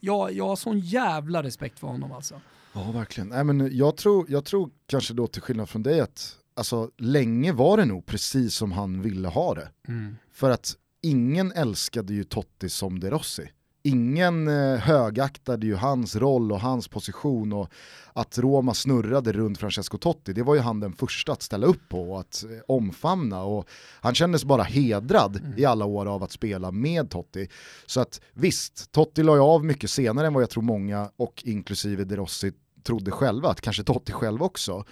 jag, 0.00 0.32
jag 0.32 0.46
har 0.46 0.56
sån 0.56 0.80
jävla 0.80 1.42
respekt 1.42 1.78
för 1.78 1.86
honom 1.86 2.12
alltså. 2.12 2.40
Ja, 2.74 2.92
verkligen. 2.92 3.28
Nej, 3.28 3.44
men 3.44 3.76
jag, 3.76 3.96
tror, 3.96 4.26
jag 4.28 4.44
tror 4.44 4.70
kanske 4.86 5.14
då 5.14 5.26
till 5.26 5.42
skillnad 5.42 5.68
från 5.68 5.82
dig 5.82 6.00
att 6.00 6.36
alltså, 6.56 6.90
länge 6.98 7.52
var 7.52 7.76
det 7.76 7.84
nog 7.84 8.06
precis 8.06 8.54
som 8.54 8.72
han 8.72 9.02
ville 9.02 9.28
ha 9.28 9.54
det. 9.54 9.68
Mm. 9.88 10.16
För 10.32 10.50
att 10.50 10.76
ingen 11.02 11.52
älskade 11.52 12.14
ju 12.14 12.24
Totti 12.24 12.68
som 12.68 13.00
De 13.00 13.10
Rossi. 13.10 13.48
ingen 13.82 14.48
eh, 14.48 14.78
högaktade 14.78 15.66
ju 15.66 15.74
hans 15.74 16.16
roll 16.16 16.52
och 16.52 16.60
hans 16.60 16.88
position 16.88 17.52
och 17.52 17.68
att 18.12 18.38
Roma 18.38 18.74
snurrade 18.74 19.32
runt 19.32 19.58
Francesco 19.58 19.98
Totti, 19.98 20.32
det 20.32 20.42
var 20.42 20.54
ju 20.54 20.60
han 20.60 20.80
den 20.80 20.92
första 20.92 21.32
att 21.32 21.42
ställa 21.42 21.66
upp 21.66 21.88
på 21.88 22.12
och 22.12 22.20
att 22.20 22.44
eh, 22.44 22.50
omfamna 22.68 23.42
och 23.42 23.68
han 24.00 24.14
kändes 24.14 24.44
bara 24.44 24.62
hedrad 24.62 25.36
mm. 25.36 25.58
i 25.58 25.64
alla 25.64 25.84
år 25.84 26.06
av 26.06 26.22
att 26.22 26.32
spela 26.32 26.70
med 26.70 27.10
Totti. 27.10 27.48
Så 27.86 28.00
att 28.00 28.20
visst, 28.32 28.92
Totti 28.92 29.22
la 29.22 29.34
ju 29.34 29.40
av 29.40 29.64
mycket 29.64 29.90
senare 29.90 30.26
än 30.26 30.34
vad 30.34 30.42
jag 30.42 30.50
tror 30.50 30.62
många 30.62 31.10
och 31.16 31.42
inklusive 31.46 32.04
De 32.04 32.16
Rossi 32.16 32.52
trodde 32.84 33.10
själva, 33.10 33.50
att 33.50 33.60
kanske 33.60 33.84
Totti 33.84 34.12
själv 34.12 34.42
också. 34.42 34.84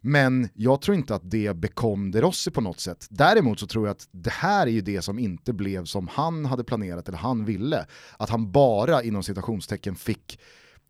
Men 0.00 0.48
jag 0.54 0.80
tror 0.80 0.96
inte 0.96 1.14
att 1.14 1.30
det 1.30 1.56
bekom 1.56 2.10
De 2.10 2.20
Rossi 2.20 2.50
på 2.50 2.60
något 2.60 2.80
sätt. 2.80 3.06
Däremot 3.10 3.60
så 3.60 3.66
tror 3.66 3.86
jag 3.86 3.92
att 3.92 4.08
det 4.10 4.30
här 4.30 4.66
är 4.66 4.70
ju 4.70 4.80
det 4.80 5.02
som 5.02 5.18
inte 5.18 5.52
blev 5.52 5.84
som 5.84 6.08
han 6.08 6.44
hade 6.44 6.64
planerat 6.64 7.08
eller 7.08 7.18
han 7.18 7.44
ville. 7.44 7.86
Att 8.16 8.30
han 8.30 8.52
bara 8.52 9.02
inom 9.02 9.22
citationstecken 9.22 9.94
fick 9.94 10.40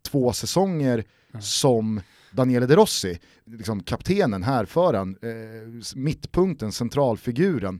två 0.01 0.33
säsonger 0.33 1.03
mm. 1.33 1.41
som 1.41 2.01
Daniele 2.31 2.65
De 2.65 2.75
Rossi, 2.75 3.19
liksom 3.45 3.83
kaptenen, 3.83 4.43
härföraren, 4.43 5.17
eh, 5.21 5.95
mittpunkten, 5.95 6.71
centralfiguren. 6.71 7.79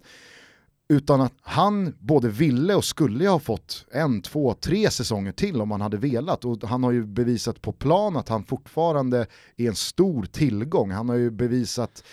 Utan 0.93 1.21
att 1.21 1.33
han 1.41 1.95
både 1.99 2.29
ville 2.29 2.75
och 2.75 2.85
skulle 2.85 3.29
ha 3.29 3.39
fått 3.39 3.85
en, 3.91 4.21
två, 4.21 4.53
tre 4.53 4.91
säsonger 4.91 5.31
till 5.31 5.61
om 5.61 5.71
han 5.71 5.81
hade 5.81 5.97
velat. 5.97 6.45
Och 6.45 6.63
han 6.63 6.83
har 6.83 6.91
ju 6.91 7.05
bevisat 7.05 7.61
på 7.61 7.71
plan 7.71 8.17
att 8.17 8.29
han 8.29 8.43
fortfarande 8.43 9.27
är 9.57 9.67
en 9.67 9.75
stor 9.75 10.23
tillgång. 10.23 10.91
Han 10.91 11.09
har 11.09 11.15
ju 11.15 11.31
bevisat 11.31 12.03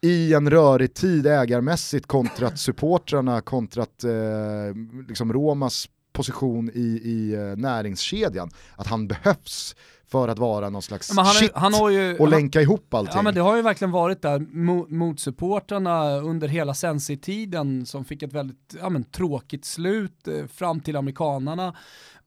i 0.00 0.34
en 0.34 0.50
rörig 0.50 0.94
tid 0.94 1.26
ägarmässigt 1.26 2.06
kontra 2.06 2.56
supportrarna, 2.56 3.40
kontra 3.40 3.82
eh, 3.82 4.74
liksom 5.08 5.32
Romas 5.32 5.88
position 6.12 6.70
i, 6.74 7.00
i 7.04 7.34
eh, 7.34 7.56
näringskedjan, 7.56 8.50
att 8.76 8.86
han 8.86 9.08
behövs 9.08 9.76
för 10.12 10.28
att 10.28 10.38
vara 10.38 10.70
någon 10.70 10.82
slags 10.82 11.16
han, 11.16 11.26
shit 11.26 11.50
han 11.54 11.74
har 11.74 11.90
ju, 11.90 12.18
och 12.18 12.28
länka 12.28 12.58
han, 12.58 12.62
ihop 12.62 12.94
allting. 12.94 13.16
Ja 13.16 13.22
men 13.22 13.34
det 13.34 13.40
har 13.40 13.56
ju 13.56 13.62
verkligen 13.62 13.90
varit 13.90 14.22
där 14.22 14.38
mot, 14.38 14.90
mot 14.90 15.20
supportrarna 15.20 16.16
under 16.16 16.48
hela 16.48 16.74
Sensi-tiden 16.74 17.86
som 17.86 18.04
fick 18.04 18.22
ett 18.22 18.32
väldigt 18.32 18.74
ja, 18.80 18.88
men, 18.88 19.04
tråkigt 19.04 19.64
slut 19.64 20.28
eh, 20.28 20.46
fram 20.46 20.80
till 20.80 20.96
amerikanarna. 20.96 21.76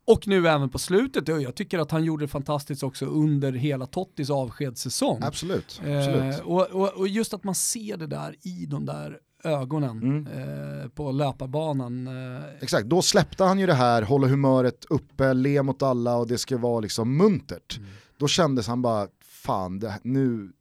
Och 0.07 0.27
nu 0.27 0.47
även 0.47 0.69
på 0.69 0.79
slutet, 0.79 1.27
jag 1.27 1.55
tycker 1.55 1.79
att 1.79 1.91
han 1.91 2.03
gjorde 2.03 2.23
det 2.23 2.27
fantastiskt 2.27 2.83
också 2.83 3.05
under 3.05 3.51
hela 3.51 3.85
Tottis 3.85 4.29
avskedssäsong. 4.29 5.19
Absolut. 5.23 5.81
absolut. 5.81 6.39
Eh, 6.39 6.45
och, 6.45 6.67
och, 6.67 6.93
och, 6.93 7.07
just 7.07 7.33
att 7.33 7.43
man 7.43 7.55
ser 7.55 7.97
det 7.97 8.07
där 8.07 8.35
i 8.41 8.65
de 8.65 8.85
där 8.85 9.19
ögonen 9.45 10.03
mm. 10.03 10.27
eh, 10.27 10.87
på 10.87 11.11
löparbanan. 11.11 12.07
Eh. 12.07 12.43
Exakt, 12.61 12.85
då 12.85 13.01
släppte 13.01 13.43
han 13.43 13.59
ju 13.59 13.65
det 13.65 13.73
här, 13.73 14.01
hålla 14.01 14.27
humöret 14.27 14.85
uppe, 14.89 15.33
le 15.33 15.63
mot 15.63 15.81
alla 15.81 16.17
och 16.17 16.27
det 16.27 16.37
ska 16.37 16.57
vara 16.57 16.79
liksom 16.79 17.17
muntert. 17.17 17.77
Mm. 17.77 17.89
Då 18.17 18.27
kändes 18.27 18.67
han 18.67 18.81
bara, 18.81 19.07
fan, 19.21 19.79
det, 19.79 19.99
nu, 20.03 20.51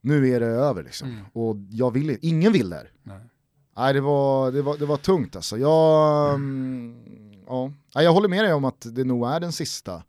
nu 0.00 0.28
är 0.28 0.40
det 0.40 0.46
över 0.46 0.82
liksom. 0.82 1.08
Mm. 1.08 1.24
Och 1.32 1.56
jag 1.70 1.90
vill 1.90 2.18
ingen 2.22 2.52
vill 2.52 2.70
där. 2.70 2.90
Nej. 3.02 3.20
Nej, 3.76 3.94
det 3.94 4.00
var, 4.00 4.52
det, 4.52 4.62
var, 4.62 4.76
det 4.76 4.86
var 4.86 4.96
tungt 4.96 5.36
alltså. 5.36 5.58
Jag, 5.58 6.34
mm. 6.34 6.96
ja. 7.46 7.72
jag 7.92 8.12
håller 8.12 8.28
med 8.28 8.44
dig 8.44 8.52
om 8.52 8.64
att 8.64 8.86
det 8.94 9.04
nog 9.04 9.28
är 9.28 9.40
den 9.40 9.52
sista 9.52 10.02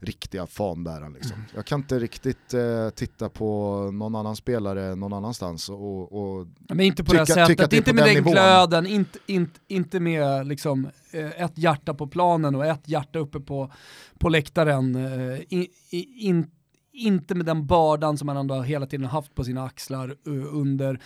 riktiga 0.00 0.46
fanbäraren. 0.46 1.12
Liksom. 1.12 1.32
Mm. 1.32 1.46
Jag 1.54 1.66
kan 1.66 1.80
inte 1.80 1.98
riktigt 1.98 2.54
eh, 2.54 2.90
titta 2.90 3.28
på 3.28 3.80
någon 3.92 4.14
annan 4.14 4.36
spelare 4.36 4.94
någon 4.94 5.12
annanstans 5.12 5.68
och, 5.68 6.12
och 6.12 6.46
Men 6.58 6.80
inte 6.80 7.04
på 7.04 7.10
tycka, 7.10 7.24
det 7.24 7.32
sättet, 7.32 7.72
inte 7.72 7.92
med 7.92 8.04
den, 8.04 8.14
den 8.14 8.32
glöden, 8.32 8.86
inte, 8.86 9.18
inte, 9.26 9.60
inte 9.68 10.00
med 10.00 10.46
liksom, 10.46 10.90
eh, 11.10 11.42
ett 11.42 11.58
hjärta 11.58 11.94
på 11.94 12.06
planen 12.06 12.54
och 12.54 12.66
ett 12.66 12.88
hjärta 12.88 13.18
uppe 13.18 13.40
på, 13.40 13.72
på 14.18 14.28
läktaren. 14.28 14.94
Eh, 14.94 15.40
in, 15.48 15.66
in, 15.90 16.50
inte 16.92 17.34
med 17.34 17.46
den 17.46 17.66
bördan 17.66 18.18
som 18.18 18.28
han 18.28 18.36
ändå 18.36 18.62
hela 18.62 18.86
tiden 18.86 19.06
haft 19.06 19.34
på 19.34 19.44
sina 19.44 19.64
axlar 19.64 20.16
uh, 20.28 20.54
under 20.54 21.00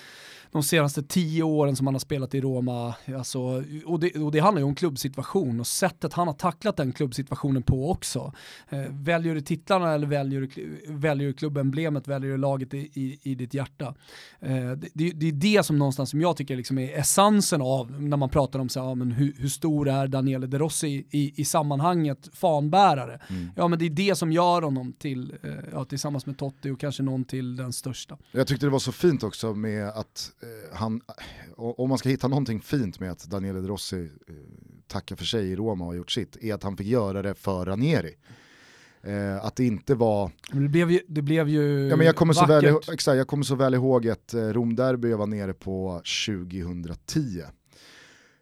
de 0.52 0.62
senaste 0.62 1.02
tio 1.02 1.42
åren 1.42 1.76
som 1.76 1.86
han 1.86 1.94
har 1.94 2.00
spelat 2.00 2.34
i 2.34 2.40
Roma. 2.40 2.94
Alltså, 3.16 3.64
och, 3.84 4.00
det, 4.00 4.14
och 4.14 4.32
det 4.32 4.38
handlar 4.38 4.60
ju 4.60 4.66
om 4.66 4.74
klubbsituation 4.74 5.60
och 5.60 5.66
sättet 5.66 6.12
han 6.12 6.26
har 6.26 6.34
tacklat 6.34 6.76
den 6.76 6.92
klubbsituationen 6.92 7.62
på 7.62 7.90
också. 7.90 8.32
Eh, 8.68 8.84
väljer 8.90 9.34
du 9.34 9.40
titlarna 9.40 9.92
eller 9.94 10.06
väljer 10.06 10.40
du, 10.40 10.80
väljer 10.88 11.28
du 11.28 11.32
klubbemblemet, 11.32 12.08
väljer 12.08 12.30
du 12.30 12.36
laget 12.36 12.74
i, 12.74 12.78
i, 12.78 13.18
i 13.22 13.34
ditt 13.34 13.54
hjärta? 13.54 13.94
Eh, 14.40 14.70
det, 14.94 15.10
det, 15.10 15.28
är 15.28 15.32
det 15.32 15.62
som 15.62 15.78
någonstans 15.78 16.10
som 16.10 16.20
jag 16.20 16.36
tycker 16.36 16.56
liksom 16.56 16.78
är 16.78 16.98
essensen 16.98 17.62
av 17.62 18.02
när 18.02 18.16
man 18.16 18.28
pratar 18.28 18.58
om 18.58 18.68
så, 18.68 18.78
ja, 18.78 18.94
men 18.94 19.12
hur, 19.12 19.34
hur 19.38 19.48
stor 19.48 19.88
är 19.88 20.06
Daniele 20.06 20.46
De 20.46 20.58
Rossi 20.58 21.06
i, 21.10 21.40
i 21.40 21.44
sammanhanget 21.44 22.28
fanbärare? 22.32 23.20
Mm. 23.28 23.50
Ja 23.56 23.68
men 23.68 23.78
det 23.78 23.84
är 23.84 23.90
det 23.90 24.14
som 24.14 24.32
gör 24.32 24.62
honom 24.62 24.92
till, 24.92 25.34
eh, 25.42 25.50
ja, 25.72 25.84
tillsammans 25.84 26.26
med 26.26 26.38
Totti 26.38 26.70
och 26.70 26.80
kanske 26.80 27.02
någon 27.02 27.24
till 27.24 27.56
den 27.56 27.72
största. 27.72 28.18
Jag 28.32 28.46
tyckte 28.46 28.66
det 28.66 28.70
var 28.70 28.78
så 28.78 28.92
fint 28.92 29.22
också 29.22 29.54
med 29.54 29.88
att 29.88 30.32
han, 30.72 31.00
om 31.56 31.88
man 31.88 31.98
ska 31.98 32.08
hitta 32.08 32.28
någonting 32.28 32.60
fint 32.60 33.00
med 33.00 33.10
att 33.10 33.24
Daniele 33.24 33.60
De 33.60 33.68
Rossi 33.68 34.10
eh, 34.28 34.34
tackar 34.86 35.16
för 35.16 35.24
sig 35.24 35.46
i 35.46 35.56
Roma 35.56 35.84
och 35.84 35.90
har 35.90 35.96
gjort 35.96 36.10
sitt, 36.10 36.36
är 36.36 36.54
att 36.54 36.62
han 36.62 36.76
fick 36.76 36.86
göra 36.86 37.22
det 37.22 37.34
för 37.34 37.64
Ranieri. 37.64 38.16
Eh, 39.02 39.44
att 39.44 39.56
det 39.56 39.64
inte 39.64 39.94
var... 39.94 40.30
det 40.52 40.68
blev 40.68 40.90
ju, 40.90 41.00
det 41.08 41.22
blev 41.22 41.48
ju 41.48 41.88
ja, 41.88 41.96
men 41.96 42.06
jag 42.06 42.16
kommer, 42.16 42.32
så 42.32 42.46
väl, 42.46 42.64
exakt, 42.92 43.16
jag 43.16 43.26
kommer 43.26 43.44
så 43.44 43.54
väl 43.54 43.74
ihåg 43.74 44.06
ett 44.06 44.34
eh, 44.34 44.40
Romderby 44.40 45.10
jag 45.10 45.18
var 45.18 45.26
nere 45.26 45.52
på 45.52 46.02
2010. 46.26 47.42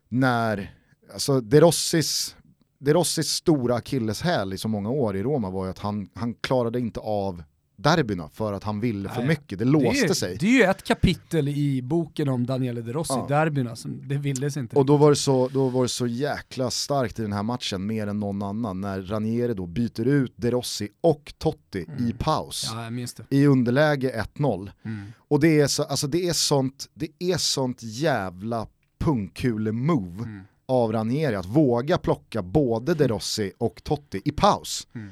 När, 0.08 0.74
alltså 1.12 1.40
De 1.40 1.61
Rossis, 1.61 2.37
De 2.78 2.92
Rossis 2.92 3.28
stora 3.28 3.74
akilleshäl 3.74 4.52
i 4.52 4.58
så 4.58 4.68
många 4.68 4.90
år 4.90 5.16
i 5.16 5.22
Roma 5.22 5.50
var 5.50 5.64
ju 5.64 5.70
att 5.70 5.78
han, 5.78 6.08
han 6.14 6.34
klarade 6.34 6.80
inte 6.80 7.00
av 7.00 7.42
derbyna 7.79 8.29
för 8.29 8.53
att 8.53 8.64
han 8.64 8.81
ville 8.81 9.09
för 9.09 9.23
mycket, 9.23 9.59
det 9.59 9.64
låste 9.64 10.07
det 10.07 10.11
är, 10.11 10.14
sig. 10.14 10.37
Det 10.41 10.47
är 10.47 10.51
ju 10.51 10.62
ett 10.62 10.83
kapitel 10.83 11.49
i 11.49 11.83
boken 11.83 12.29
om 12.29 12.47
Daniele 12.47 12.81
De 12.81 12.93
Rossi, 12.93 13.14
ja. 13.14 13.27
derbyna, 13.29 13.77
som 13.77 14.09
det 14.09 14.19
ville 14.19 14.51
sig 14.51 14.61
inte. 14.61 14.77
Och 14.77 14.87
då 14.87 14.97
var, 14.97 15.11
det 15.11 15.17
så, 15.17 15.49
då 15.49 15.69
var 15.69 15.83
det 15.83 15.88
så 15.88 16.07
jäkla 16.07 16.71
starkt 16.71 17.19
i 17.19 17.23
den 17.23 17.33
här 17.33 17.43
matchen, 17.43 17.87
mer 17.87 18.07
än 18.07 18.21
någon 18.21 18.43
annan, 18.43 18.81
när 18.81 19.03
Ranieri 19.03 19.55
då 19.55 19.67
byter 19.67 20.07
ut 20.07 20.33
De 20.37 20.51
Rossi 20.51 20.88
och 21.01 21.33
Totti 21.38 21.85
mm. 21.88 22.09
i 22.09 22.12
paus. 22.12 22.71
Ja, 22.73 22.91
I 23.31 23.47
underläge 23.47 24.25
1-0. 24.37 24.71
Mm. 24.85 25.12
Och 25.29 25.41
det 25.41 25.61
är, 25.61 25.67
så, 25.67 25.83
alltså 25.83 26.07
det, 26.07 26.29
är 26.29 26.33
sånt, 26.33 26.88
det 26.95 27.09
är 27.19 27.37
sånt 27.37 27.79
jävla 27.83 28.67
pungkule-move 28.99 30.23
mm. 30.23 30.41
av 30.67 30.93
Ranieri, 30.93 31.35
att 31.35 31.47
våga 31.47 31.99
plocka 31.99 32.43
både 32.43 32.95
De 32.95 33.09
Rossi 33.09 33.53
och 33.59 33.85
Totti 33.85 34.23
i 34.25 34.31
paus. 34.31 34.87
Mm. 34.95 35.11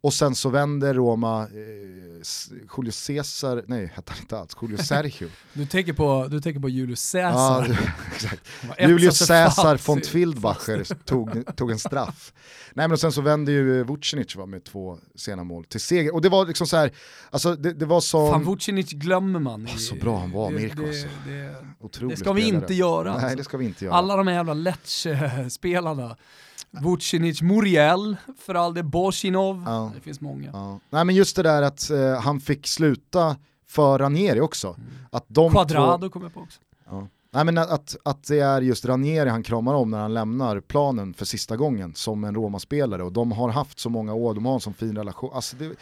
Och 0.00 0.14
sen 0.14 0.34
så 0.34 0.48
vänder 0.48 0.94
Roma, 0.94 1.42
eh, 1.42 1.48
Julio 2.76 2.92
Cesar, 2.92 3.64
nej 3.66 3.92
hette 3.94 4.12
han 4.12 4.20
inte 4.20 4.38
alls, 4.38 4.56
Julio 4.62 4.76
Sergio. 4.82 5.28
du, 5.52 5.66
tänker 5.66 5.92
på, 5.92 6.26
du 6.30 6.40
tänker 6.40 6.60
på 6.60 6.68
Julius 6.68 7.12
Caesar. 7.12 7.68
Ja, 7.68 7.76
exakt. 8.14 8.48
Julius 8.78 9.26
Caesar 9.26 9.80
von 9.86 10.00
Twildbacher 10.00 10.84
tog, 11.04 11.56
tog 11.56 11.70
en 11.70 11.78
straff. 11.78 12.32
Nej 12.74 12.88
men 12.88 12.98
sen 12.98 13.12
så 13.12 13.20
vände 13.20 13.52
ju 13.52 13.84
Vucinic 13.84 14.36
med 14.36 14.64
två 14.64 14.98
sena 15.14 15.44
mål 15.44 15.64
till 15.64 15.80
seger. 15.80 16.14
Och 16.14 16.22
det 16.22 16.28
var 16.28 16.46
liksom 16.46 16.66
så 16.66 16.76
här, 16.76 16.90
alltså 17.30 17.56
det, 17.56 17.72
det 17.72 17.86
var 17.86 18.00
som... 18.00 18.32
Fan 18.32 18.44
Vucinic 18.44 18.92
glömmer 18.92 19.40
man. 19.40 19.68
I, 19.68 19.78
så 19.78 19.94
bra 19.94 20.18
han 20.18 20.30
var, 20.30 20.50
Mirko 20.50 20.82
det, 20.82 20.88
alltså. 20.88 21.06
det, 21.26 22.00
det, 22.00 22.08
det 22.08 22.16
ska 22.16 22.32
vi 22.32 22.48
inte 22.48 22.74
göra. 22.74 23.14
Nej 23.14 23.22
alltså. 23.22 23.36
det 23.36 23.44
ska 23.44 23.56
vi 23.56 23.64
inte 23.64 23.84
göra. 23.84 23.94
Alla 23.94 24.16
de 24.16 24.26
här 24.26 24.34
jävla 24.34 24.54
Lecce-spelarna 24.54 26.16
Vucinic, 26.82 27.42
Muriel, 27.42 28.16
för 28.38 28.54
all 28.54 28.74
det, 28.74 28.82
Borsinov, 28.82 29.62
ja. 29.66 29.92
det 29.94 30.00
finns 30.00 30.20
många. 30.20 30.50
Ja. 30.52 30.80
Nej 30.90 31.04
men 31.04 31.14
just 31.14 31.36
det 31.36 31.42
där 31.42 31.62
att 31.62 31.90
eh, 31.90 32.20
han 32.20 32.40
fick 32.40 32.66
sluta 32.66 33.36
för 33.66 33.98
Ranieri 33.98 34.40
också. 34.40 34.68
Mm. 34.68 34.90
Att 35.10 35.24
de 35.28 35.52
Quadrado 35.52 36.06
två... 36.06 36.12
kommer 36.12 36.26
jag 36.26 36.34
på 36.34 36.40
också. 36.40 36.60
Ja. 36.90 37.08
Nej 37.36 37.44
men 37.44 37.58
att, 37.58 37.96
att 38.02 38.24
det 38.24 38.40
är 38.40 38.60
just 38.60 38.84
Ranieri 38.84 39.28
han 39.28 39.42
kramar 39.42 39.74
om 39.74 39.90
när 39.90 39.98
han 39.98 40.14
lämnar 40.14 40.60
planen 40.60 41.14
för 41.14 41.24
sista 41.24 41.56
gången 41.56 41.94
som 41.94 42.24
en 42.24 42.34
Roma-spelare 42.34 43.02
och 43.02 43.12
de 43.12 43.32
har 43.32 43.48
haft 43.48 43.80
så 43.80 43.88
många 43.88 44.14
år, 44.14 44.34
de 44.34 44.46
har 44.46 44.54
en 44.54 44.60
sån 44.60 44.74
fin 44.74 44.96
relation. 44.96 45.30
Alltså 45.34 45.56
det, 45.56 45.74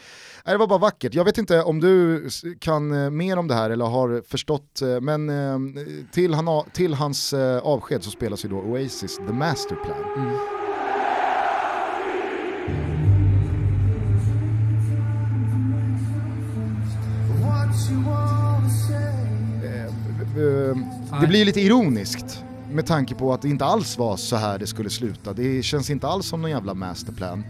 det 0.45 0.57
var 0.57 0.67
bara 0.67 0.79
vackert. 0.79 1.13
Jag 1.13 1.25
vet 1.25 1.37
inte 1.37 1.63
om 1.63 1.79
du 1.79 2.29
kan 2.59 3.03
eh, 3.03 3.09
mer 3.09 3.37
om 3.37 3.47
det 3.47 3.55
här 3.55 3.69
eller 3.69 3.85
har 3.85 4.23
förstått, 4.27 4.81
eh, 4.81 5.01
men 5.01 5.29
eh, 5.29 5.85
till, 6.11 6.33
han, 6.33 6.63
till 6.73 6.93
hans 6.93 7.33
avsked 7.63 8.03
så 8.03 8.11
spelas 8.11 8.45
ju 8.45 8.49
då 8.49 8.57
Oasis 8.57 9.17
The 9.17 9.33
Masterplan. 9.33 10.03
Mm. 10.17 10.64
Eh, 20.35 20.77
det 21.21 21.27
blir 21.27 21.45
lite 21.45 21.61
ironiskt 21.61 22.43
med 22.71 22.85
tanke 22.85 23.15
på 23.15 23.33
att 23.33 23.41
det 23.41 23.49
inte 23.49 23.65
alls 23.65 23.97
var 23.97 24.17
så 24.17 24.35
här 24.35 24.59
det 24.59 24.67
skulle 24.67 24.89
sluta. 24.89 25.33
Det 25.33 25.63
känns 25.63 25.89
inte 25.89 26.07
alls 26.07 26.27
som 26.27 26.41
någon 26.41 26.51
jävla 26.51 26.73
masterplan 26.73 27.43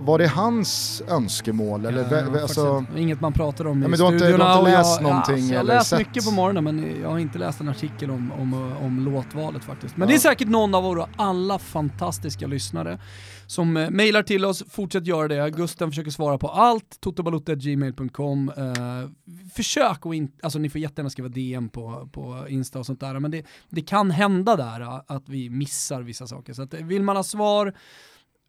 var 0.00 0.18
det 0.18 0.26
hans 0.28 1.02
önskemål? 1.08 1.86
Eller, 1.86 2.32
Ja, 2.34 2.42
alltså, 2.42 2.84
Inget 2.96 3.20
man 3.20 3.32
pratar 3.32 3.66
om 3.66 3.80
Ja, 3.82 3.86
i 3.86 3.90
men 3.90 3.98
du 3.98 4.04
har 4.04 4.12
inte- 4.12 4.26
du 4.32 4.42
har 4.42 4.58
inte 4.58 4.70
läst 4.70 4.90
jag, 5.00 5.02
någonting 5.02 5.34
alltså, 5.34 5.52
Jag 5.52 5.58
har 5.60 5.64
läst 5.64 5.88
sett? 5.90 5.98
mycket 5.98 6.24
på 6.24 6.30
morgonen 6.30 6.64
men 6.64 7.00
jag 7.02 7.08
har 7.10 7.18
inte 7.18 7.38
läst 7.38 7.60
en 7.60 7.68
artikel 7.68 8.10
om, 8.10 8.32
om, 8.32 8.72
om 8.82 9.00
låtvalet 9.04 9.64
faktiskt. 9.64 9.96
Men 9.96 10.08
Ja. 10.08 10.12
det 10.12 10.16
är 10.16 10.20
säkert 10.20 10.48
någon 10.48 10.74
av 10.74 10.82
våra 10.82 11.08
alla 11.16 11.58
fantastiska 11.58 12.46
lyssnare 12.46 13.00
som 13.46 13.76
eh, 13.76 13.90
mejlar 13.90 14.22
till 14.22 14.44
oss, 14.44 14.64
fortsätt 14.70 15.06
göra 15.06 15.28
det. 15.28 15.50
Gusten 15.50 15.90
försöker 15.90 16.10
svara 16.10 16.38
på 16.38 16.48
allt, 16.48 17.00
totobalutta.gmail.com. 17.00 18.52
Eh, 18.56 19.10
försök 19.54 20.06
och 20.06 20.14
inte, 20.14 20.34
alltså 20.42 20.58
ni 20.58 20.70
får 20.70 20.80
jättegärna 20.80 21.10
skriva 21.10 21.28
DM 21.28 21.68
på, 21.68 22.08
på 22.12 22.46
Insta 22.48 22.78
och 22.78 22.86
sånt 22.86 23.00
där, 23.00 23.18
men 23.18 23.30
det, 23.30 23.44
det 23.68 23.80
kan 23.80 24.10
hända 24.10 24.56
där 24.56 24.80
eh, 24.80 25.00
att 25.06 25.28
vi 25.28 25.50
missar 25.50 26.02
vissa 26.02 26.26
saker. 26.26 26.52
Så 26.52 26.62
att, 26.62 26.74
eh, 26.74 26.80
vill 26.80 27.02
man 27.02 27.16
ha 27.16 27.22
svar 27.22 27.72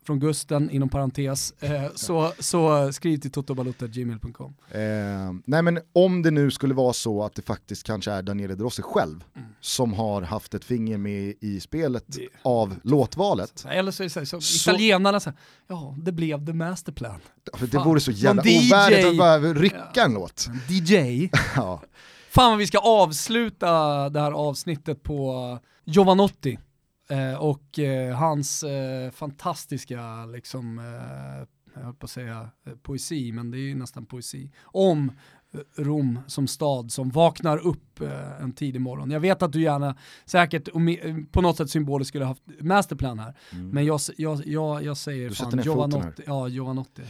från 0.06 0.20
Gusten, 0.20 0.70
inom 0.70 0.90
parentes, 0.90 1.54
eh, 1.60 1.84
så, 1.96 2.34
så 2.40 2.94
skriv 2.94 3.18
till 3.18 3.32
totobalutta.gmail.com. 3.32 4.54
eh, 4.72 4.80
nej 5.46 5.62
men 5.62 5.80
om 5.94 6.22
det 6.22 6.32
nu 6.32 6.52
skulle 6.52 6.74
vara 6.74 6.94
så 6.94 7.24
att 7.24 7.36
det 7.36 7.42
faktiskt 7.42 7.84
kanske 7.84 8.12
är 8.12 8.22
Daniele 8.22 8.56
De 8.56 8.64
Rossi 8.64 8.82
själv 8.82 9.24
Mm. 9.36 9.48
som 9.62 9.94
har 9.94 10.22
haft 10.22 10.54
ett 10.54 10.66
finger 10.66 10.98
med 10.98 11.34
i 11.42 11.60
spelet 11.60 12.04
Det- 12.08 12.28
av 12.44 12.76
låtvalet. 12.84 13.66
Eller 13.70 13.92
så 13.92 14.04
är 14.04 14.06
det 14.06 14.10
så, 14.10 14.20
här, 14.20 14.26
så, 14.26 14.42
Så- 14.42 14.70
italienarna 14.72 15.20
säger 15.20 15.38
ja 15.68 15.96
det 16.04 16.12
blev 16.12 16.46
the 16.46 16.54
masterplan. 16.54 17.20
Det 17.60 17.68
Fan. 17.68 17.84
vore 17.88 18.00
så 18.00 18.12
jävla 18.12 18.42
ovärdigt 18.42 19.06
att 19.06 19.18
bara 19.18 19.38
rycka 19.40 20.04
en 20.06 20.14
låt. 20.14 20.48
DJ. 20.70 21.30
Ja. 21.56 21.82
Fan 22.30 22.50
vad 22.52 22.58
vi 22.60 22.68
ska 22.68 22.78
avsluta 22.78 24.10
det 24.10 24.20
här 24.20 24.32
avsnittet 24.32 25.04
på 25.04 25.60
Giovanotti 25.86 26.60
eh, 27.10 27.34
och 27.42 27.80
eh, 27.80 28.16
hans 28.16 28.64
eh, 28.64 29.12
fantastiska, 29.12 30.26
liksom, 30.26 30.80
eh, 30.80 31.48
jag 31.76 31.84
höll 31.84 31.94
på 31.94 32.06
att 32.06 32.10
säga 32.10 32.50
eh, 32.68 32.74
poesi, 32.82 33.32
men 33.32 33.52
det 33.52 33.58
är 33.58 33.68
ju 33.68 33.76
nästan 33.76 34.06
poesi, 34.06 34.52
om 34.64 35.12
Rom 35.76 36.20
som 36.28 36.48
stad 36.48 36.92
som 36.92 37.10
vaknar 37.10 37.68
upp 37.68 38.02
en 38.42 38.54
tidig 38.54 38.82
morgon. 38.82 39.12
Jag 39.12 39.20
vet 39.20 39.42
att 39.42 39.52
du 39.52 39.62
gärna, 39.62 39.96
säkert 40.26 40.70
på 41.32 41.42
något 41.42 41.58
sätt 41.58 41.70
symboliskt 41.70 42.10
skulle 42.10 42.24
ha 42.26 42.30
haft 42.32 42.44
masterplan 42.60 43.20
här, 43.20 43.34
men 43.52 43.86
jag, 43.86 44.00
jag, 44.18 44.42
jag, 44.46 44.84
jag 44.84 44.98
säger 44.98 45.24
Mm. 45.24 45.30
Du 45.30 45.36
fan. 45.36 45.60
Giovanotti. 45.64 46.24
Ja, 46.28 46.48
Giovanotti. 46.48 47.02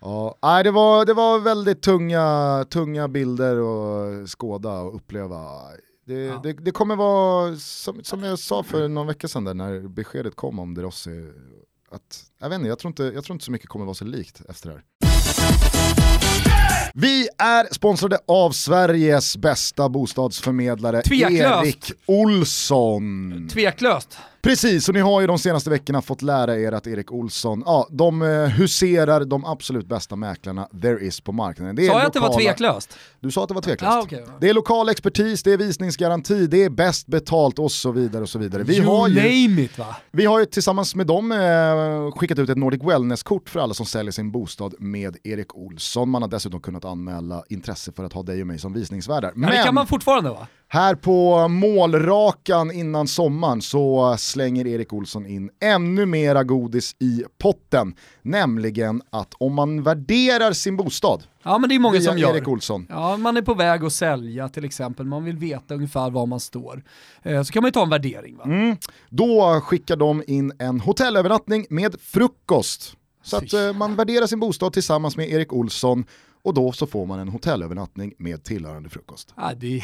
Ja, 0.00 0.34
nej, 0.42 0.64
det, 0.64 0.70
var, 0.70 1.06
det 1.06 1.14
var 1.14 1.38
väldigt 1.38 1.82
tunga, 1.82 2.64
tunga 2.70 3.08
bilder 3.08 3.56
att 4.22 4.28
skåda 4.30 4.80
och 4.80 4.94
uppleva. 4.94 5.38
Det, 6.08 6.14
Ja. 6.14 6.40
det, 6.42 6.52
det 6.52 6.70
kommer 6.70 6.96
vara, 6.96 7.56
som, 7.56 8.04
som 8.04 8.22
jag 8.24 8.38
sa 8.38 8.62
för 8.62 8.88
någon 8.88 9.06
vecka 9.06 9.28
sedan 9.28 9.44
där, 9.44 9.54
när 9.54 9.88
beskedet 9.88 10.36
kom 10.36 10.58
om 10.58 10.74
De 10.74 10.82
Rossi, 10.82 11.10
att, 11.90 12.24
jag 12.40 12.48
vet 12.48 12.56
inte, 12.56 12.68
jag 12.68 12.78
tror 12.78 12.88
inte, 12.90 13.02
jag 13.02 13.24
tror 13.24 13.34
inte 13.34 13.44
så 13.44 13.52
mycket 13.52 13.68
kommer 13.68 13.84
vara 13.84 13.94
så 13.94 14.04
likt 14.04 14.40
efter 14.48 14.68
det 14.68 14.74
här. 14.74 14.84
Vi 16.94 17.28
är 17.38 17.74
sponsrade 17.74 18.18
av 18.28 18.50
Sveriges 18.50 19.36
bästa 19.36 19.88
bostadsförmedlare, 19.88 21.02
Tveklöst. 21.02 21.64
Erik 21.64 21.92
Olsson. 22.06 23.48
Tveklöst. 23.52 24.18
Precis, 24.42 24.88
och 24.88 24.94
ni 24.94 25.00
har 25.00 25.20
ju 25.20 25.26
de 25.26 25.38
senaste 25.38 25.70
veckorna 25.70 26.02
fått 26.02 26.22
lära 26.22 26.58
er 26.58 26.72
att 26.72 26.86
Erik 26.86 27.12
Olsson, 27.12 27.62
ja, 27.66 27.86
de 27.90 28.22
eh, 28.22 28.28
huserar 28.48 29.24
de 29.24 29.44
absolut 29.44 29.86
bästa 29.86 30.16
mäklarna 30.16 30.68
there 30.82 31.06
is 31.06 31.20
på 31.20 31.32
marknaden. 31.32 31.76
Det 31.76 31.86
är 31.86 31.90
Sa 31.90 31.98
jag 31.98 32.06
att 32.06 32.12
det 32.12 32.20
var 32.20 32.28
lokala- 32.28 32.44
tveklöst? 32.44 32.98
Du 33.20 33.30
sa 33.30 33.42
att 33.42 33.48
det 33.48 33.54
var 33.54 33.62
tveklöst. 33.62 33.92
Ah, 33.96 34.02
okay. 34.02 34.20
Det 34.40 34.48
är 34.48 34.54
lokal 34.54 34.88
expertis, 34.88 35.42
det 35.42 35.52
är 35.52 35.56
visningsgaranti, 35.56 36.46
det 36.46 36.64
är 36.64 36.70
bäst 36.70 37.06
betalt 37.06 37.58
och 37.58 37.72
så 37.72 37.92
vidare. 37.92 38.22
och 38.22 38.28
så 38.28 38.38
vidare. 38.38 38.62
Vi, 38.62 38.76
you 38.76 38.86
har 38.86 39.08
ju, 39.08 39.14
name 39.14 39.62
it 39.62 39.78
va? 39.78 39.96
vi 40.10 40.24
har 40.26 40.38
ju 40.38 40.44
tillsammans 40.46 40.94
med 40.94 41.06
dem 41.06 41.32
eh, 41.32 42.18
skickat 42.18 42.38
ut 42.38 42.48
ett 42.50 42.58
Nordic 42.58 42.82
Wellness-kort 42.82 43.48
för 43.48 43.60
alla 43.60 43.74
som 43.74 43.86
säljer 43.86 44.12
sin 44.12 44.30
bostad 44.30 44.74
med 44.78 45.16
Erik 45.24 45.54
Olsson. 45.56 46.08
Man 46.10 46.22
har 46.22 46.28
dessutom 46.28 46.60
kunnat 46.60 46.84
anmäla 46.84 47.42
intresse 47.48 47.92
för 47.92 48.04
att 48.04 48.12
ha 48.12 48.22
dig 48.22 48.40
och 48.40 48.46
mig 48.46 48.58
som 48.58 48.72
visningsvärdar. 48.72 49.32
Ja, 49.36 49.50
det 49.50 49.62
kan 49.64 49.74
man 49.74 49.86
fortfarande 49.86 50.30
va? 50.30 50.46
Här 50.70 50.94
på 50.94 51.48
målrakan 51.48 52.70
innan 52.72 53.08
sommaren 53.08 53.62
så 53.62 54.16
slänger 54.18 54.66
Erik 54.66 54.92
Olsson 54.92 55.26
in 55.26 55.50
ännu 55.60 56.06
mera 56.06 56.44
godis 56.44 56.96
i 56.98 57.24
potten. 57.38 57.94
Nämligen 58.22 59.02
att 59.10 59.34
om 59.38 59.54
man 59.54 59.82
värderar 59.82 60.52
sin 60.52 60.76
bostad 60.76 61.22
Ja 61.42 61.58
men 61.58 61.68
det 61.68 61.74
är 61.74 61.78
många 61.78 62.00
som 62.00 62.18
gör. 62.18 62.34
Erik 62.34 62.48
Olsson, 62.48 62.86
Ja, 62.90 63.16
man 63.16 63.36
är 63.36 63.42
på 63.42 63.54
väg 63.54 63.84
att 63.84 63.92
sälja 63.92 64.48
till 64.48 64.64
exempel, 64.64 65.06
man 65.06 65.24
vill 65.24 65.36
veta 65.36 65.74
ungefär 65.74 66.10
var 66.10 66.26
man 66.26 66.40
står. 66.40 66.82
Eh, 67.22 67.42
så 67.42 67.52
kan 67.52 67.62
man 67.62 67.68
ju 67.68 67.72
ta 67.72 67.82
en 67.82 67.90
värdering 67.90 68.36
va? 68.36 68.44
mm, 68.44 68.76
då 69.08 69.60
skickar 69.64 69.96
de 69.96 70.22
in 70.26 70.52
en 70.58 70.80
hotellövernattning 70.80 71.66
med 71.70 71.96
frukost. 72.00 72.94
Så 73.22 73.36
att 73.36 73.52
eh, 73.52 73.72
man 73.72 73.96
värderar 73.96 74.26
sin 74.26 74.40
bostad 74.40 74.72
tillsammans 74.72 75.16
med 75.16 75.28
Erik 75.30 75.52
Olsson 75.52 76.04
och 76.42 76.54
då 76.54 76.72
så 76.72 76.86
får 76.86 77.06
man 77.06 77.18
en 77.18 77.28
hotellövernattning 77.28 78.14
med 78.18 78.44
tillhörande 78.44 78.88
frukost. 78.88 79.34
Ja, 79.36 79.52
det 79.56 79.82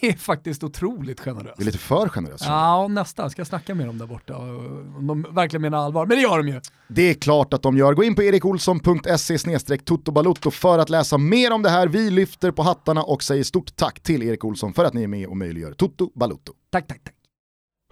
är 0.00 0.12
faktiskt 0.16 0.64
otroligt 0.64 1.20
generöst. 1.20 1.56
Det 1.56 1.62
är 1.62 1.66
lite 1.66 1.78
för 1.78 2.08
generöst. 2.08 2.44
Ja, 2.46 2.88
nästan. 2.88 3.30
Ska 3.30 3.40
jag 3.40 3.46
snacka 3.46 3.74
med 3.74 3.86
dem 3.86 3.98
där 3.98 4.06
borta 4.06 4.36
om 4.36 5.06
de 5.06 5.34
verkligen 5.34 5.62
menar 5.62 5.78
allvar. 5.78 6.06
Men 6.06 6.16
det 6.16 6.22
gör 6.22 6.38
de 6.38 6.48
ju. 6.48 6.60
Det 6.88 7.02
är 7.02 7.14
klart 7.14 7.54
att 7.54 7.62
de 7.62 7.76
gör. 7.76 7.94
Gå 7.94 8.04
in 8.04 8.14
på 8.14 8.22
erikolsson.se 8.22 9.78
totobalutto 9.84 10.50
för 10.50 10.78
att 10.78 10.90
läsa 10.90 11.18
mer 11.18 11.52
om 11.52 11.62
det 11.62 11.70
här. 11.70 11.88
Vi 11.88 12.10
lyfter 12.10 12.50
på 12.50 12.62
hattarna 12.62 13.02
och 13.02 13.22
säger 13.22 13.44
stort 13.44 13.76
tack 13.76 14.00
till 14.00 14.22
Erik 14.22 14.44
Olsson 14.44 14.72
för 14.72 14.84
att 14.84 14.94
ni 14.94 15.02
är 15.02 15.08
med 15.08 15.26
och 15.28 15.36
möjliggör 15.36 15.72
Toto 15.72 16.10
Balutto. 16.14 16.52
Tack, 16.70 16.86
tack, 16.86 17.04
tack. 17.04 17.13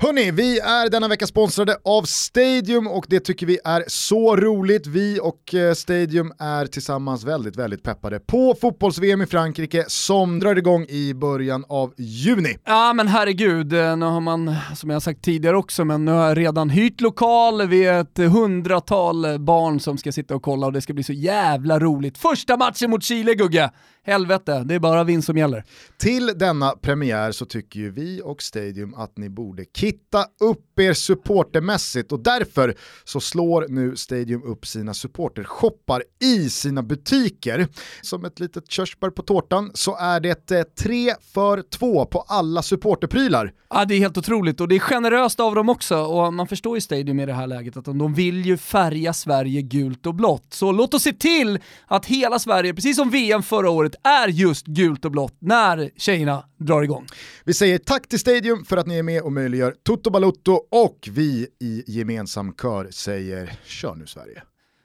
Hörni, 0.02 0.30
vi 0.30 0.58
är 0.58 0.90
denna 0.90 1.08
vecka 1.08 1.26
sponsrade 1.26 1.76
av 1.84 2.02
Stadium 2.02 2.86
och 2.86 3.06
det 3.08 3.20
tycker 3.20 3.46
vi 3.46 3.58
är 3.64 3.84
så 3.86 4.36
roligt. 4.36 4.86
Vi 4.86 5.20
och 5.22 5.54
eh, 5.54 5.74
Stadium 5.74 6.32
är 6.38 6.66
tillsammans 6.66 7.24
väldigt, 7.24 7.56
väldigt 7.56 7.82
peppade 7.82 8.20
på 8.20 8.54
fotbolls-VM 8.60 9.22
i 9.22 9.26
Frankrike 9.26 9.84
som 9.88 10.38
drar 10.38 10.56
igång 10.56 10.86
i 10.88 11.14
början 11.14 11.64
av 11.68 11.94
juni. 11.96 12.56
Ja 12.64 12.92
men 12.92 13.08
herregud, 13.08 13.72
eh, 13.72 13.96
nu 13.96 14.06
har 14.06 14.20
man, 14.20 14.54
som 14.74 14.90
jag 14.90 15.02
sagt 15.02 15.22
tidigare 15.24 15.56
också, 15.56 15.84
men 15.84 16.04
nu 16.04 16.12
har 16.12 16.28
jag 16.28 16.38
redan 16.38 16.70
hyrt 16.70 17.00
lokal, 17.00 17.68
vi 17.68 17.84
är 17.84 18.00
ett 18.00 18.18
hundratal 18.18 19.38
barn 19.38 19.80
som 19.80 19.98
ska 19.98 20.12
sitta 20.12 20.34
och 20.34 20.42
kolla 20.42 20.66
och 20.66 20.72
det 20.72 20.80
ska 20.80 20.92
bli 20.92 21.02
så 21.02 21.12
jävla 21.12 21.78
roligt. 21.78 22.18
Första 22.18 22.56
matchen 22.56 22.90
mot 22.90 23.02
Chile 23.02 23.34
Gugge! 23.34 23.70
Helvete, 24.06 24.62
det 24.64 24.74
är 24.74 24.78
bara 24.78 25.04
vinst 25.04 25.26
som 25.26 25.36
gäller. 25.36 25.64
Till 25.98 26.26
denna 26.26 26.70
premiär 26.70 27.32
så 27.32 27.44
tycker 27.44 27.80
ju 27.80 27.90
vi 27.90 28.20
och 28.24 28.42
Stadium 28.42 28.94
att 28.94 29.16
ni 29.16 29.28
borde 29.28 29.64
kitta 29.76 30.24
upp 30.40 30.78
er 30.80 30.92
supportermässigt 30.92 32.12
och 32.12 32.20
därför 32.20 32.74
så 33.04 33.20
slår 33.20 33.66
nu 33.68 33.96
Stadium 33.96 34.42
upp 34.42 34.66
sina 34.66 34.94
supportershoppar 34.94 36.02
i 36.20 36.50
sina 36.50 36.82
butiker. 36.82 37.68
Som 38.02 38.24
ett 38.24 38.40
litet 38.40 38.70
körsbär 38.70 39.10
på 39.10 39.22
tårtan 39.22 39.70
så 39.74 39.96
är 39.96 40.20
det 40.20 40.50
eh, 40.50 40.62
tre 40.62 41.14
för 41.34 41.62
två 41.62 42.06
på 42.06 42.20
alla 42.20 42.62
supporterprylar. 42.62 43.52
Ja 43.70 43.84
det 43.84 43.94
är 43.94 43.98
helt 43.98 44.18
otroligt 44.18 44.60
och 44.60 44.68
det 44.68 44.74
är 44.74 44.78
generöst 44.80 45.40
av 45.40 45.54
dem 45.54 45.68
också 45.68 45.96
och 45.96 46.34
man 46.34 46.46
förstår 46.46 46.76
ju 46.76 46.80
Stadium 46.80 47.20
i 47.20 47.26
det 47.26 47.32
här 47.32 47.46
läget 47.46 47.76
att 47.76 47.84
de 47.84 48.14
vill 48.14 48.46
ju 48.46 48.56
färga 48.56 49.12
Sverige 49.12 49.62
gult 49.62 50.06
och 50.06 50.14
blått. 50.14 50.54
Så 50.54 50.72
låt 50.72 50.94
oss 50.94 51.02
se 51.02 51.12
till 51.12 51.58
att 51.86 52.06
hela 52.06 52.38
Sverige, 52.38 52.74
precis 52.74 52.96
som 52.96 53.10
VM 53.10 53.42
förra 53.42 53.70
året, 53.70 53.91
är 54.04 54.28
just 54.28 54.66
gult 54.66 55.04
och 55.04 55.10
blått 55.10 55.36
när 55.38 55.90
tjejerna 55.96 56.44
drar 56.58 56.82
igång. 56.82 57.06
Vi 57.44 57.54
säger 57.54 57.78
tack 57.78 58.08
till 58.08 58.18
Stadium 58.18 58.64
för 58.64 58.76
att 58.76 58.86
ni 58.86 58.98
är 58.98 59.02
med 59.02 59.22
och 59.22 59.32
möjliggör 59.32 59.74
Toto 59.82 60.10
Balutto 60.10 60.52
och 60.70 61.08
vi 61.10 61.48
i 61.60 61.84
gemensam 61.86 62.52
kör 62.52 62.88
säger 62.90 63.52
kör 63.64 63.94
nu 63.94 64.06
Sverige. 64.06 64.42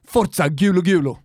Forza 0.08 0.48
Gulo 0.48 0.82
Gulo! 0.82 1.18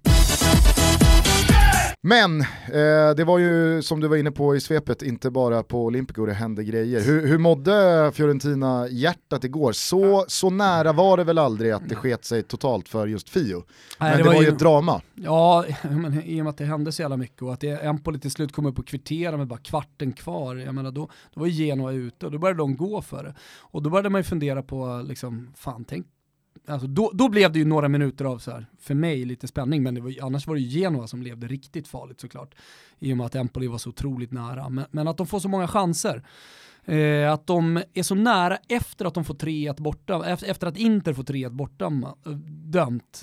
Men 2.04 2.40
eh, 2.40 3.14
det 3.16 3.24
var 3.24 3.38
ju 3.38 3.82
som 3.82 4.00
du 4.00 4.08
var 4.08 4.16
inne 4.16 4.30
på 4.30 4.56
i 4.56 4.60
svepet, 4.60 5.02
inte 5.02 5.30
bara 5.30 5.62
på 5.62 5.84
Olympico 5.84 6.26
det 6.26 6.32
hände 6.32 6.64
grejer. 6.64 7.00
Hur, 7.00 7.26
hur 7.26 7.38
mådde 7.38 8.10
Fiorentina 8.14 8.88
hjärtat 8.88 9.44
igår? 9.44 9.72
Så, 9.72 10.24
så 10.28 10.50
nära 10.50 10.92
var 10.92 11.16
det 11.16 11.24
väl 11.24 11.38
aldrig 11.38 11.72
att 11.72 11.88
det 11.88 11.94
sket 11.94 12.24
sig 12.24 12.42
totalt 12.42 12.88
för 12.88 13.06
just 13.06 13.30
Fio. 13.30 13.64
Men 13.98 14.18
det, 14.18 14.22
var, 14.22 14.42
ju 14.42 14.48
ett 14.48 14.58
drama. 14.58 15.00
Ja, 15.14 15.64
men 15.82 16.22
i 16.24 16.40
och 16.40 16.44
med 16.44 16.50
att 16.50 16.58
det 16.58 16.64
hände 16.64 16.92
så 16.92 17.02
jävla 17.02 17.16
mycket 17.16 17.42
och 17.42 17.52
att 17.52 17.60
det, 17.60 17.70
Empoli 17.70 18.18
till 18.18 18.30
slut 18.30 18.52
kom 18.52 18.66
upp 18.66 18.78
och 18.78 18.86
kvittera 18.86 19.36
med 19.36 19.46
bara 19.46 19.58
kvarten 19.58 20.12
kvar, 20.12 20.56
jag 20.56 20.74
menar 20.74 20.90
då, 20.90 21.10
då 21.34 21.40
var 21.40 21.46
ju 21.46 21.52
Genoa 21.52 21.92
ute 21.92 22.26
och 22.26 22.32
då 22.32 22.38
började 22.38 22.58
de 22.58 22.76
gå 22.76 23.02
för 23.02 23.24
det. 23.24 23.34
Och 23.60 23.82
då 23.82 23.90
började 23.90 24.10
man 24.10 24.18
ju 24.18 24.24
fundera 24.24 24.62
på, 24.62 25.04
liksom, 25.08 25.52
fan 25.56 25.84
tänk, 25.84 26.06
alltså 26.66 26.86
då, 26.86 27.10
då 27.14 27.28
blev 27.28 27.52
det 27.52 27.58
ju 27.58 27.64
några 27.64 27.88
minuter 27.88 28.24
av 28.24 28.38
så 28.38 28.50
här, 28.50 28.66
för 28.80 28.94
mig 28.94 29.24
lite 29.24 29.48
spänning, 29.48 29.82
men 29.82 29.94
det 29.94 30.00
var, 30.00 30.14
annars 30.22 30.46
var 30.46 30.54
det 30.54 30.60
ju 30.60 30.80
Genoa 30.80 31.06
som 31.06 31.22
levde 31.22 31.46
riktigt 31.46 31.88
farligt 31.88 32.20
såklart. 32.20 32.54
I 32.98 33.12
och 33.12 33.16
med 33.16 33.26
att 33.26 33.34
Empoli 33.34 33.66
var 33.66 33.78
så 33.78 33.88
otroligt 33.88 34.32
nära. 34.32 34.68
Men, 34.68 34.84
men 34.90 35.08
att 35.08 35.16
de 35.16 35.26
får 35.26 35.40
så 35.40 35.48
många 35.48 35.68
chanser. 35.68 36.22
Eh, 36.84 37.32
att 37.32 37.46
de 37.46 37.82
är 37.94 38.02
så 38.02 38.14
nära 38.14 38.58
efter 38.68 39.04
att 39.04 39.14
de 39.14 39.24
får 39.24 39.34
3-1 39.34 39.82
borta, 39.82 40.26
efter, 40.26 40.66
att 40.66 40.76
Inter 40.76 41.12
får 41.12 41.22
3-1 41.22 41.50
borta 41.50 41.84
eh, 42.26 42.32
dömt, 42.46 43.22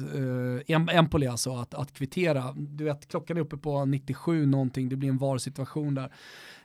eh, 0.68 0.96
Empoli 0.98 1.28
alltså, 1.28 1.56
att, 1.56 1.74
att 1.74 1.94
kvittera. 1.94 2.54
Du 2.58 2.84
vet, 2.84 3.08
klockan 3.08 3.38
är 3.38 3.42
uppe 3.42 3.58
på 3.58 3.86
97 3.86 4.46
någonting, 4.46 4.90
det 4.90 4.96
blir 4.96 5.10
en 5.10 5.18
VAR-situation 5.18 5.96
där. 5.96 6.12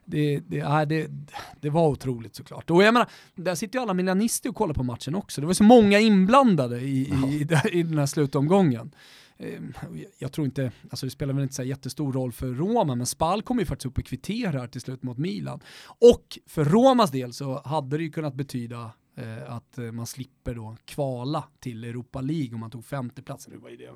Det, 0.07 0.41
det, 0.41 0.85
det, 0.89 1.11
det 1.61 1.71
var 1.71 1.89
otroligt 1.89 2.35
såklart. 2.35 2.71
Och 2.71 2.83
jag 2.83 2.95
menar, 2.95 3.09
där 3.35 3.55
sitter 3.55 3.79
ju 3.79 3.83
alla 3.83 3.95
milanister 3.95 4.49
och 4.49 4.57
kollar 4.57 4.75
på 4.75 4.83
matchen 4.83 5.15
också. 5.15 5.41
Det 5.41 5.47
var 5.47 5.55
så 5.55 5.65
många 5.65 5.99
inblandade 5.99 6.81
i, 6.81 7.01
i, 7.01 7.47
i, 7.73 7.83
den 7.83 7.99
här 7.99 8.07
slutomgången. 8.07 8.95
eh, 9.37 9.61
jag 10.19 10.33
tror 10.33 10.45
inte, 10.45 10.73
alltså 10.91 11.07
det 11.07 11.11
spelar 11.11 11.35
väl 11.35 11.43
inte 11.43 11.55
så 11.55 11.63
jättestor 11.63 12.13
roll 12.13 12.33
för 12.33 12.47
Roma, 12.47 12.95
men 12.95 13.07
Spal 13.07 13.43
kommer 13.43 13.63
ju 13.63 13.67
faktiskt 13.67 13.87
upp 13.87 13.99
och 13.99 14.05
kvitterar 14.05 14.67
till 14.67 14.81
slut 14.81 15.03
mot 15.03 15.19
Milan. 15.19 15.61
Och 16.01 16.39
för 16.47 16.65
Romas 16.65 17.11
del 17.11 17.33
så 17.33 17.63
hade 17.65 17.97
det 17.97 18.03
ju 18.03 18.11
kunnat 18.11 18.35
betyda 18.35 18.91
att 19.49 19.79
eh, 19.79 19.85
man 19.85 20.07
slipper 20.07 20.55
då 20.55 20.77
kvala 20.85 21.45
till 21.61 21.85
Europa 21.85 22.21
League 22.21 22.55
om 22.55 22.61
man 22.61 22.71
tog 22.71 22.85
femteplatsen. 22.85 23.53
Nu 23.53 23.59
var 23.59 23.71
ju 23.71 23.77
det 23.77 23.91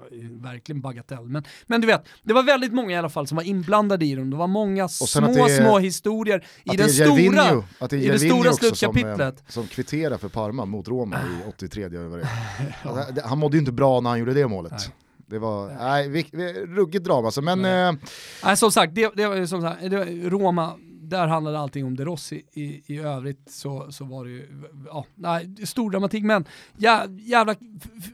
verkligen 0.48 0.80
bagatell. 0.80 1.28
Men, 1.28 1.44
men 1.66 1.80
du 1.80 1.86
vet, 1.86 2.04
det 2.22 2.32
var 2.32 2.42
väldigt 2.42 2.72
många 2.72 2.90
i 2.90 2.96
alla 2.96 3.08
fall 3.08 3.26
som 3.26 3.36
var 3.36 3.42
inblandade 3.42 4.04
i 4.04 4.14
dem. 4.14 4.30
Det 4.30 4.36
var 4.36 4.46
många 4.46 4.88
små, 4.88 5.46
är, 5.46 5.60
små 5.62 5.78
historier 5.78 6.46
i, 6.64 6.76
den 6.76 6.88
stora, 6.88 7.64
att 7.78 7.90
det 7.90 7.96
är 7.96 8.00
i 8.00 8.08
det 8.08 8.18
stora 8.18 8.52
slutkapitlet. 8.52 9.38
Som, 9.38 9.62
som 9.62 9.66
kvitterar 9.66 10.18
för 10.18 10.28
Parma 10.28 10.64
mot 10.64 10.88
Roma 10.88 11.16
i 11.16 11.48
83 11.48 11.84
över 11.84 12.18
det. 13.12 13.22
Han 13.22 13.38
mådde 13.38 13.56
ju 13.56 13.60
inte 13.60 13.72
bra 13.72 14.00
när 14.00 14.10
han 14.10 14.18
gjorde 14.18 14.34
det 14.34 14.48
målet. 14.48 14.72
Nej. 14.72 14.94
Det 15.26 15.38
var, 15.38 15.68
nej, 15.78 16.08
vi, 16.08 16.22
ruggigt 16.66 17.04
drama 17.04 17.26
alltså, 17.26 17.42
men... 17.42 17.62
Nej. 17.62 17.96
Eh, 18.44 18.54
som 18.54 18.72
sagt, 18.72 18.94
det, 18.94 19.12
det, 19.16 19.48
som 19.48 19.62
sagt 19.62 19.80
det, 19.90 20.04
Roma 20.04 20.74
där 21.08 21.26
handlade 21.26 21.58
allting 21.58 21.84
om 21.84 21.96
De 21.96 22.04
Rossi. 22.04 22.42
I, 22.52 22.94
i 22.94 22.98
övrigt 22.98 23.50
så, 23.50 23.92
så 23.92 24.04
var 24.04 24.24
det 24.24 24.30
ju, 24.30 24.64
ja, 24.86 25.06
nej, 25.14 25.66
stor 25.66 25.90
dramatik, 25.90 26.24
men 26.24 26.44
jä, 26.76 27.06
jävla 27.18 27.54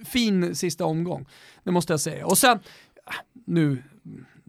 fin 0.05 0.55
sista 0.55 0.85
omgång. 0.85 1.27
Det 1.65 1.71
måste 1.71 1.93
jag 1.93 2.01
säga. 2.01 2.27
Och 2.27 2.39
sen, 2.39 2.59
nu 3.47 3.83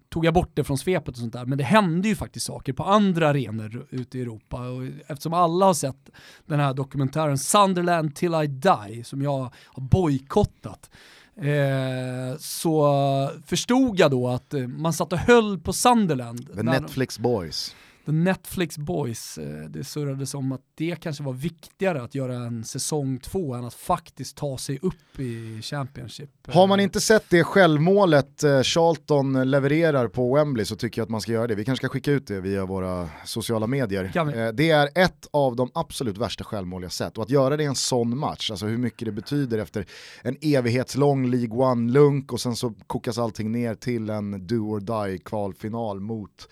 tog 0.09 0.25
jag 0.25 0.33
bort 0.33 0.51
det 0.53 0.63
från 0.63 0.77
svepet 0.77 1.09
och 1.09 1.17
sånt 1.17 1.33
där, 1.33 1.45
men 1.45 1.57
det 1.57 1.63
hände 1.63 2.07
ju 2.07 2.15
faktiskt 2.15 2.45
saker 2.45 2.73
på 2.73 2.83
andra 2.83 3.29
arenor 3.29 3.87
ute 3.89 4.17
i 4.17 4.21
Europa. 4.21 4.69
Och 4.69 4.83
eftersom 5.07 5.33
alla 5.33 5.65
har 5.65 5.73
sett 5.73 6.09
den 6.45 6.59
här 6.59 6.73
dokumentären 6.73 7.37
Sunderland 7.37 8.15
till 8.15 8.33
I 8.33 8.47
die, 8.47 9.03
som 9.03 9.21
jag 9.21 9.51
har 9.65 9.81
bojkottat, 9.81 10.89
eh, 11.35 12.37
så 12.39 13.29
förstod 13.45 13.99
jag 13.99 14.11
då 14.11 14.27
att 14.27 14.53
eh, 14.53 14.67
man 14.67 14.93
satt 14.93 15.13
och 15.13 15.19
höll 15.19 15.59
på 15.59 15.73
Sunderland. 15.73 16.55
The 16.55 16.63
Netflix 16.63 17.19
Boys. 17.19 17.75
The 18.05 18.11
Netflix 18.11 18.77
Boys, 18.77 19.37
eh, 19.37 19.69
det 19.69 19.83
surrades 19.83 20.33
om 20.33 20.51
att 20.51 20.61
det 20.75 20.95
kanske 21.01 21.23
var 21.23 21.33
viktigare 21.33 22.03
att 22.03 22.15
göra 22.15 22.35
en 22.35 22.63
säsong 22.63 23.19
två 23.19 23.53
än 23.53 23.65
att 23.65 23.73
faktiskt 23.73 24.37
ta 24.37 24.57
sig 24.57 24.79
upp 24.81 25.19
i 25.19 25.61
Championship. 25.61 26.29
Har 26.47 26.67
man 26.67 26.79
inte 26.79 27.01
sett 27.01 27.29
det 27.29 27.43
självmålet 27.43 28.43
eh, 28.43 28.61
Charlton 28.61 29.51
levererar 29.51 30.07
på 30.07 30.35
Wembley 30.35 30.65
så 30.65 30.75
tycker 30.75 31.01
jag 31.01 31.05
att 31.05 31.09
man 31.09 31.21
ska 31.21 31.31
göra 31.31 31.47
det. 31.47 31.55
Vi 31.55 31.65
kanske 31.65 31.85
ska 31.85 31.93
skicka 31.93 32.11
ut 32.11 32.27
det 32.27 32.41
via 32.41 32.65
våra 32.65 33.09
sociala 33.25 33.67
medier. 33.67 34.11
Eh, 34.15 34.51
det 34.53 34.69
är 34.69 34.89
ett 34.95 35.27
av 35.31 35.55
de 35.55 35.71
absolut 35.73 36.17
värsta 36.17 36.43
självmål 36.43 36.83
jag 36.83 36.91
sett 36.91 37.17
och 37.17 37.23
att 37.23 37.29
göra 37.29 37.57
det 37.57 37.63
i 37.63 37.67
en 37.67 37.75
sån 37.75 38.17
match, 38.17 38.51
alltså 38.51 38.65
hur 38.65 38.77
mycket 38.77 39.05
det 39.05 39.11
betyder 39.11 39.57
efter 39.57 39.85
en 40.21 40.37
evighetslång 40.41 41.29
League 41.29 41.57
One-lunk 41.57 42.31
och 42.31 42.41
sen 42.41 42.55
så 42.55 42.73
kokas 42.87 43.17
allting 43.17 43.51
ner 43.51 43.75
till 43.75 44.09
en 44.09 44.47
do 44.47 44.55
or 44.55 44.79
die 44.79 45.17
kvalfinal 45.17 45.99
mot 45.99 46.47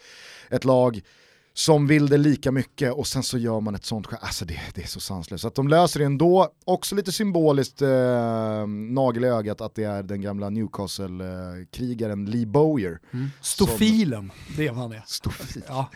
ett 0.49 0.65
lag 0.65 1.01
som 1.53 1.87
vill 1.87 2.07
det 2.07 2.17
lika 2.17 2.51
mycket 2.51 2.93
och 2.93 3.07
sen 3.07 3.23
så 3.23 3.37
gör 3.37 3.59
man 3.59 3.75
ett 3.75 3.85
sånt 3.85 4.07
alltså 4.21 4.45
det, 4.45 4.59
det 4.73 4.83
är 4.83 4.87
så 4.87 4.99
sanslöst. 4.99 5.41
Så 5.41 5.47
att 5.47 5.55
de 5.55 5.67
löser 5.67 5.99
det 5.99 6.05
ändå, 6.05 6.49
också 6.65 6.95
lite 6.95 7.11
symboliskt 7.11 7.81
eh, 7.81 8.67
nagel 8.67 9.23
i 9.23 9.27
ögat 9.27 9.61
att 9.61 9.75
det 9.75 9.83
är 9.83 10.03
den 10.03 10.21
gamla 10.21 10.49
Newcastle-krigaren 10.49 12.29
Lee 12.29 12.45
Bowyer. 12.45 12.99
Mm. 13.11 13.29
Stofilen, 13.41 14.31
som, 14.45 14.55
det 14.57 14.69
var 14.69 14.81
han 14.81 14.91
är. 14.91 15.03
Stofil. 15.05 15.63
Ja. 15.67 15.89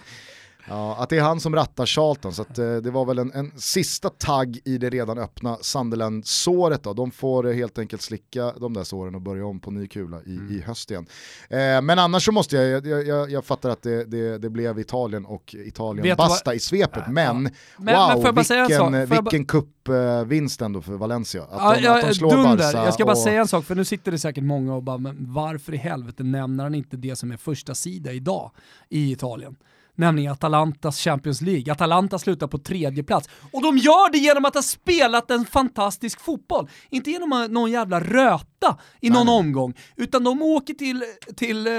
Ja, 0.69 0.95
att 0.99 1.09
det 1.09 1.17
är 1.17 1.21
han 1.21 1.39
som 1.39 1.55
rattar 1.55 1.85
Charlton, 1.85 2.33
så 2.33 2.41
att, 2.41 2.59
eh, 2.59 2.75
det 2.75 2.91
var 2.91 3.05
väl 3.05 3.19
en, 3.19 3.31
en 3.33 3.51
sista 3.55 4.09
tagg 4.09 4.59
i 4.65 4.77
det 4.77 4.89
redan 4.89 5.17
öppna 5.17 5.57
Sunderland-såret. 5.61 6.83
Då. 6.83 6.93
De 6.93 7.11
får 7.11 7.53
helt 7.53 7.79
enkelt 7.79 8.01
slicka 8.01 8.53
de 8.59 8.73
där 8.73 8.83
såren 8.83 9.15
och 9.15 9.21
börja 9.21 9.45
om 9.45 9.59
på 9.59 9.71
ny 9.71 9.87
kula 9.87 10.21
i, 10.25 10.35
mm. 10.35 10.57
i 10.57 10.61
höst 10.61 10.91
igen. 10.91 11.05
Eh, 11.49 11.81
men 11.81 11.99
annars 11.99 12.25
så 12.25 12.31
måste 12.31 12.55
jag, 12.55 12.87
jag, 12.87 13.07
jag, 13.07 13.31
jag 13.31 13.45
fattar 13.45 13.69
att 13.69 13.81
det, 13.81 14.03
det, 14.03 14.37
det, 14.37 14.49
blev 14.49 14.79
Italien 14.79 15.25
och 15.25 15.55
Italien 15.57 16.17
basta 16.17 16.53
i 16.53 16.59
svepet, 16.59 17.03
men, 17.07 17.43
ja. 17.43 17.51
men 17.77 17.95
wow, 17.95 18.33
men 18.33 19.07
vilken, 19.09 19.23
vilken 19.23 19.45
cupvinst 19.45 20.61
ändå 20.61 20.81
för 20.81 20.93
Valencia. 20.93 21.43
Att, 21.43 21.81
ja, 21.81 21.93
de, 21.93 21.99
att 21.99 22.07
de 22.07 22.13
slår 22.13 22.31
dunder. 22.31 22.57
Barca 22.57 22.85
Jag 22.85 22.93
ska 22.93 23.05
bara 23.05 23.11
och... 23.11 23.17
säga 23.17 23.41
en 23.41 23.47
sak, 23.47 23.65
för 23.65 23.75
nu 23.75 23.85
sitter 23.85 24.11
det 24.11 24.19
säkert 24.19 24.43
många 24.43 24.75
och 24.75 24.83
bara, 24.83 24.97
men 24.97 25.33
varför 25.33 25.73
i 25.73 25.77
helvete 25.77 26.23
nämner 26.23 26.63
han 26.63 26.75
inte 26.75 26.97
det 26.97 27.15
som 27.15 27.31
är 27.31 27.37
första 27.37 27.75
sida 27.75 28.11
idag 28.11 28.51
i 28.89 29.11
Italien? 29.11 29.55
Nämligen 29.97 30.31
Atalantas 30.31 30.99
Champions 30.99 31.41
League. 31.41 31.71
Atalanta 31.73 32.19
slutar 32.19 32.47
på 32.47 32.57
tredje 32.57 33.03
plats. 33.03 33.29
Och 33.51 33.61
de 33.61 33.77
gör 33.77 34.11
det 34.11 34.17
genom 34.17 34.45
att 34.45 34.55
ha 34.55 34.61
spelat 34.61 35.31
en 35.31 35.45
fantastisk 35.45 36.21
fotboll. 36.21 36.69
Inte 36.89 37.11
genom 37.11 37.47
någon 37.49 37.71
jävla 37.71 37.99
röta 37.99 38.77
i 39.01 39.09
någon 39.09 39.25
Nej. 39.25 39.35
omgång, 39.35 39.73
utan 39.95 40.23
de 40.23 40.41
åker 40.41 40.73
till, 40.73 41.03
till 41.35 41.67
eh, 41.67 41.71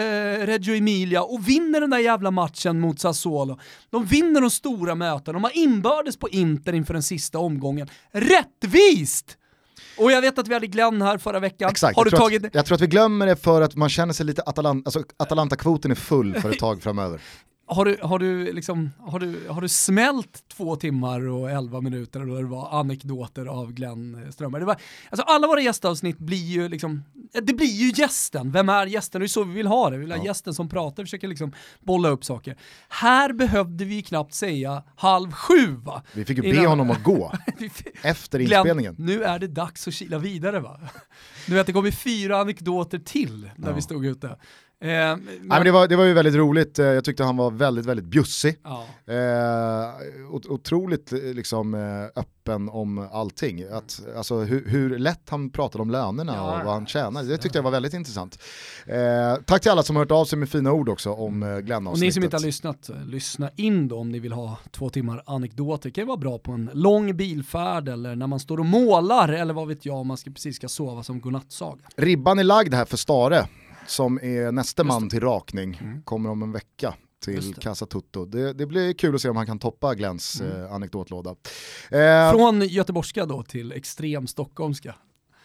Reggio 0.47 0.75
Emilia 0.75 1.23
och 1.23 1.49
vinner 1.49 1.81
den 1.81 1.91
där 1.91 1.99
jävla 1.99 2.31
matchen 2.31 2.81
mot 2.81 3.01
Sassuolo. 3.01 3.59
De 3.91 4.05
vinner 4.05 4.41
de 4.41 4.51
stora 4.51 4.95
mötena, 4.95 5.33
de 5.33 5.45
har 5.45 5.57
inbördes 5.57 6.17
på 6.17 6.29
Inter 6.29 6.73
inför 6.73 6.95
den 6.95 7.03
sista 7.03 7.39
omgången. 7.39 7.89
Rättvist! 8.13 9.37
Och 9.99 10.13
jag 10.13 10.21
vet 10.21 10.39
att 10.39 10.49
vi 10.49 10.55
hade 10.55 10.67
Glenn 10.67 11.03
här 11.03 11.19
förra 11.19 11.41
veckan. 11.41 11.71
Exakt, 11.71 11.97
har 11.97 12.01
jag, 12.01 12.07
du 12.07 12.11
tror 12.11 12.21
tagit... 12.21 12.45
att, 12.45 12.55
jag 12.55 12.67
tror 12.67 12.75
att 12.75 12.81
vi 12.81 12.87
glömmer 12.87 13.27
det 13.27 13.37
för 13.37 13.63
att 13.63 13.77
man 13.77 13.89
känner 13.89 14.13
sig 14.13 14.27
lite 14.27 14.43
Atalanta, 14.43 14.89
alltså 14.89 15.03
Atalanta-kvoten 15.17 15.91
är 15.91 15.95
full 15.95 16.35
för 16.35 16.51
ett 16.51 16.59
tag 16.59 16.83
framöver. 16.83 17.21
Har 17.71 17.85
du, 17.85 17.99
har, 18.03 18.19
du 18.19 18.53
liksom, 18.53 18.91
har, 18.99 19.21
du, 19.21 19.49
har 19.49 19.61
du 19.61 19.69
smält 19.69 20.49
två 20.49 20.77
timmar 20.77 21.29
och 21.29 21.51
elva 21.51 21.81
minuter 21.81 22.21
då 22.21 22.37
det 22.37 22.45
var 22.45 22.81
anekdoter 22.81 23.47
av 23.47 23.73
Glenn 23.73 24.33
Strömberg? 24.33 24.61
Det 24.61 24.67
var, 24.67 24.77
alltså 25.11 25.27
alla 25.27 25.47
våra 25.47 25.61
gästavsnitt 25.61 26.19
blir 26.19 26.47
ju 26.47 26.69
liksom, 26.69 27.05
det 27.33 27.53
blir 27.53 27.67
ju 27.67 28.03
gästen. 28.03 28.53
Vem 28.53 28.69
är 28.69 28.87
gästen? 28.87 29.21
Det 29.21 29.25
är 29.25 29.29
så 29.29 29.45
vi 29.45 29.55
vill 29.55 29.67
ha 29.67 29.91
det. 29.91 29.97
Vi 29.97 30.01
vill 30.01 30.13
ha 30.13 30.19
ja. 30.19 30.25
gästen 30.25 30.55
som 30.55 30.69
pratar, 30.69 31.05
försöker 31.05 31.29
liksom 31.29 31.53
bolla 31.81 32.09
upp 32.09 32.25
saker. 32.25 32.57
Här 32.89 33.33
behövde 33.33 33.85
vi 33.85 34.03
knappt 34.03 34.35
säga 34.35 34.83
halv 34.97 35.33
sju 35.33 35.67
va? 35.67 36.03
Vi 36.13 36.25
fick 36.25 36.37
ju 36.37 36.43
be 36.43 36.49
Innan... 36.49 36.67
honom 36.67 36.91
att 36.91 37.03
gå 37.03 37.33
efter 38.03 38.39
inspelningen. 38.39 38.95
Glenn, 38.95 39.07
nu 39.07 39.25
är 39.25 39.39
det 39.39 39.47
dags 39.47 39.89
att 39.89 39.95
kila 39.95 40.19
vidare 40.19 40.61
va? 40.61 40.81
Du 41.47 41.55
vet 41.55 41.67
det 41.67 41.73
kommer 41.73 41.91
fyra 41.91 42.39
anekdoter 42.41 42.99
till 42.99 43.51
när 43.57 43.69
ja. 43.69 43.75
vi 43.75 43.83
stod 43.83 44.07
ute. 44.07 44.37
Eh, 44.81 44.89
men... 44.89 45.25
Nej, 45.25 45.39
men 45.49 45.65
det, 45.65 45.71
var, 45.71 45.89
det 45.89 45.97
var 45.97 46.05
ju 46.05 46.13
väldigt 46.13 46.35
roligt, 46.35 46.79
eh, 46.79 46.87
jag 46.87 47.05
tyckte 47.05 47.25
han 47.25 47.37
var 47.37 47.51
väldigt, 47.51 47.87
väldigt 47.87 48.07
bjussig. 48.07 48.57
Ja. 48.65 48.85
Eh, 49.15 50.35
otroligt 50.49 51.13
eh, 51.13 51.19
liksom, 51.19 51.75
eh, 51.75 52.21
öppen 52.21 52.69
om 52.69 53.09
allting. 53.13 53.65
Att, 53.73 54.01
alltså, 54.17 54.39
hur, 54.39 54.69
hur 54.69 54.99
lätt 54.99 55.31
han 55.31 55.51
pratade 55.51 55.83
om 55.83 55.91
lönerna 55.91 56.35
ja. 56.35 56.59
och 56.59 56.65
vad 56.65 56.75
han 56.75 56.87
tjänar, 56.87 57.23
det 57.23 57.37
tyckte 57.37 57.59
jag 57.59 57.63
var 57.63 57.71
väldigt 57.71 57.95
intressant. 57.95 58.39
Eh, 58.87 59.43
tack 59.45 59.63
till 59.63 59.71
alla 59.71 59.83
som 59.83 59.97
har 59.97 60.03
hört 60.03 60.11
av 60.11 60.25
sig 60.25 60.39
med 60.39 60.49
fina 60.49 60.73
ord 60.73 60.89
också 60.89 61.13
om 61.13 61.43
eh, 61.43 61.59
Glenn 61.59 61.87
Och 61.87 61.99
ni 61.99 62.13
som 62.13 62.25
inte 62.25 62.37
har 62.37 62.43
lyssnat, 62.43 62.91
lyssna 63.07 63.51
in 63.57 63.89
då 63.89 63.99
om 63.99 64.09
ni 64.09 64.19
vill 64.19 64.33
ha 64.33 64.59
två 64.71 64.91
timmar 64.91 65.23
anekdoter. 65.27 65.89
Det 65.89 65.93
kan 65.93 66.03
ju 66.03 66.09
vara 66.09 66.17
bra 66.17 66.39
på 66.39 66.53
en 66.53 66.71
lång 66.73 67.17
bilfärd 67.17 67.89
eller 67.89 68.17
när 68.17 68.27
man 68.27 68.41
står 68.41 68.59
och 68.59 68.67
målar 68.67 69.29
eller 69.29 69.55
vad 69.55 69.69
vet 69.69 69.87
jag 69.87 69.97
om 69.97 70.07
man 70.07 70.17
ska, 70.17 70.31
precis 70.31 70.57
ska 70.57 70.69
sova 70.69 71.03
som 71.03 71.21
godnattsaga. 71.21 71.83
Ribban 71.97 72.39
är 72.39 72.45
lagd 72.45 72.75
här 72.75 72.85
för 72.85 72.97
Stare 72.97 73.47
som 73.89 74.19
är 74.23 74.53
nästa 74.53 74.85
man 74.85 75.09
till 75.09 75.21
rakning, 75.21 75.79
mm. 75.83 76.03
kommer 76.03 76.31
om 76.31 76.43
en 76.43 76.53
vecka 76.53 76.95
till 77.25 77.55
Casa 77.55 77.87
Tutto. 77.87 78.25
Det, 78.25 78.53
det, 78.53 78.67
blir 78.67 78.93
kul 78.93 79.15
att 79.15 79.21
se 79.21 79.29
om 79.29 79.37
han 79.37 79.47
kan 79.47 79.59
toppa 79.59 79.95
Glens 79.95 80.41
mm. 80.41 80.63
eh, 80.63 80.73
anekdotlåda. 80.73 81.31
Eh, 81.91 82.33
Från 82.33 82.63
göteborgska 82.63 83.27
då 83.27 83.43
till 83.43 83.73
extrem 83.73 84.27
stockholmska. 84.27 84.95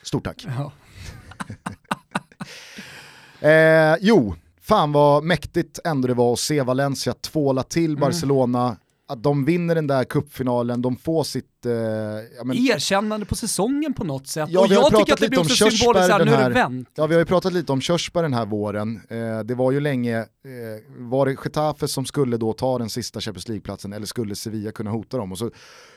Stort 0.03 0.23
tack. 0.23 0.45
Ja. 0.47 0.71
eh, 3.49 3.95
jo, 4.01 4.36
fan 4.62 4.91
vad 4.91 5.23
mäktigt 5.23 5.79
ändå 5.84 6.08
det 6.08 6.13
var 6.13 6.34
att 6.34 6.39
se 6.39 6.62
Valencia 6.62 7.13
tvåla 7.13 7.63
till 7.63 7.91
mm. 7.91 7.99
Barcelona 7.99 8.77
att 9.08 9.24
de 9.24 9.46
vinner 9.46 9.76
den 9.76 9.88
där 9.88 10.04
kuppfinalen, 10.04 10.82
de 10.82 10.96
får 10.96 11.24
sitt... 11.24 11.66
Eh, 11.66 11.72
ja, 12.38 12.44
men, 12.44 12.58
Erkännande 12.58 13.26
på 13.26 13.36
säsongen 13.36 13.94
på 13.94 14.04
något 14.04 14.28
sätt. 14.28 14.50
Ja, 14.50 14.60
och 14.60 14.68
jag 14.68 14.98
tycker 14.98 15.13
att 15.13 15.20
det 15.20 15.30
blir 15.30 15.39
också 15.39 15.70
symboliskt 15.70 16.12
här, 16.12 16.26
nu 16.26 16.32
är 16.32 16.50
det 16.50 16.56
vänt. 16.56 16.89
Ja, 16.96 17.08
vi 17.08 17.13
har 17.13 17.20
ju 17.20 17.26
pratat 17.26 17.54
lite 17.54 17.72
om 17.72 17.82
Körsbär 17.82 18.24
den 18.24 18.34
här 18.34 18.46
våren. 18.46 19.02
Eh, 19.10 19.39
det 19.39 19.56
var 19.56 19.72
ju 19.72 19.80
länge, 19.80 20.20
eh, 20.20 20.26
var 20.98 21.26
det 21.26 21.36
Getafe 21.44 21.88
som 21.88 22.06
skulle 22.06 22.38
då 22.38 22.54
ta 22.54 22.78
den 22.78 22.89
sista 22.89 23.22
Champions 23.22 23.48
League-platsen 23.48 23.94
eller 23.94 24.06
skulle 24.06 24.36
Sevilla 24.36 24.72
kunna 24.72 24.92
hota 24.92 25.18
dem? 25.18 25.32
Och 25.32 25.38
så 25.38 25.52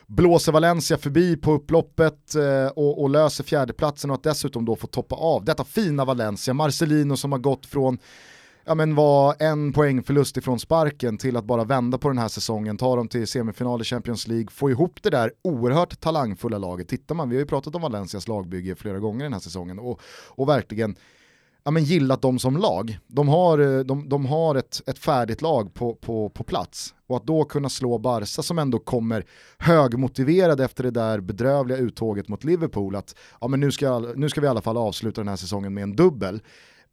blåser 0.06 0.52
Valencia 0.52 0.98
förbi 0.98 1.36
på 1.36 1.52
upploppet 1.52 2.34
eh, 2.34 2.66
och, 2.66 3.02
och 3.02 3.10
löser 3.10 3.44
fjärdeplatsen 3.44 4.10
och 4.10 4.16
att 4.16 4.22
dessutom 4.22 4.64
då 4.64 4.76
få 4.76 4.86
toppa 4.86 5.16
av 5.16 5.44
detta 5.44 5.64
fina 5.64 6.04
Valencia, 6.04 6.54
Marcelino 6.54 7.16
som 7.16 7.32
har 7.32 7.38
gått 7.38 7.66
från 7.66 7.98
ja, 8.66 8.74
men 8.74 8.94
var 8.94 9.36
en 9.38 9.72
poängförlust 9.72 10.36
ifrån 10.36 10.60
sparken 10.60 11.18
till 11.18 11.36
att 11.36 11.44
bara 11.44 11.64
vända 11.64 11.98
på 11.98 12.08
den 12.08 12.18
här 12.18 12.28
säsongen, 12.28 12.76
ta 12.76 12.96
dem 12.96 13.08
till 13.08 13.26
semifinal 13.26 13.80
i 13.80 13.84
Champions 13.84 14.28
League, 14.28 14.48
få 14.50 14.70
ihop 14.70 15.02
det 15.02 15.10
där 15.10 15.32
oerhört 15.42 16.00
talangfulla 16.00 16.58
laget. 16.58 16.88
Tittar 16.88 17.14
man, 17.14 17.28
vi 17.28 17.36
har 17.36 17.40
ju 17.40 17.46
pratat 17.46 17.74
om 17.74 17.82
Valencias 17.82 18.28
lagbygge 18.28 18.76
flera 18.76 18.98
gånger 18.98 19.24
den 19.24 19.32
här 19.32 19.40
säsongen 19.40 19.78
och, 19.78 20.00
och 20.28 20.48
verkligen 20.48 20.96
ja, 21.64 21.70
men 21.70 21.84
gillat 21.84 22.22
dem 22.22 22.38
som 22.38 22.56
lag. 22.56 22.98
De 23.06 23.28
har, 23.28 23.58
eh, 23.58 23.78
de, 23.78 24.08
de 24.08 24.26
har 24.26 24.54
ett, 24.54 24.82
ett 24.86 24.98
färdigt 24.98 25.42
lag 25.42 25.74
på, 25.74 25.94
på, 25.94 26.30
på 26.30 26.44
plats. 26.44 26.94
Och 27.06 27.16
att 27.16 27.26
då 27.26 27.44
kunna 27.44 27.68
slå 27.68 27.98
Barca 27.98 28.42
som 28.42 28.58
ändå 28.58 28.78
kommer 28.78 29.24
högmotiverade 29.58 30.64
efter 30.64 30.82
det 30.82 30.90
där 30.90 31.20
bedrövliga 31.20 31.78
uttåget 31.78 32.28
mot 32.28 32.44
Liverpool, 32.44 32.96
att 32.96 33.14
ja, 33.40 33.48
men 33.48 33.60
nu, 33.60 33.72
ska, 33.72 33.98
nu 33.98 34.28
ska 34.28 34.40
vi 34.40 34.46
i 34.46 34.50
alla 34.50 34.62
fall 34.62 34.76
avsluta 34.76 35.20
den 35.20 35.28
här 35.28 35.36
säsongen 35.36 35.74
med 35.74 35.82
en 35.82 35.96
dubbel 35.96 36.40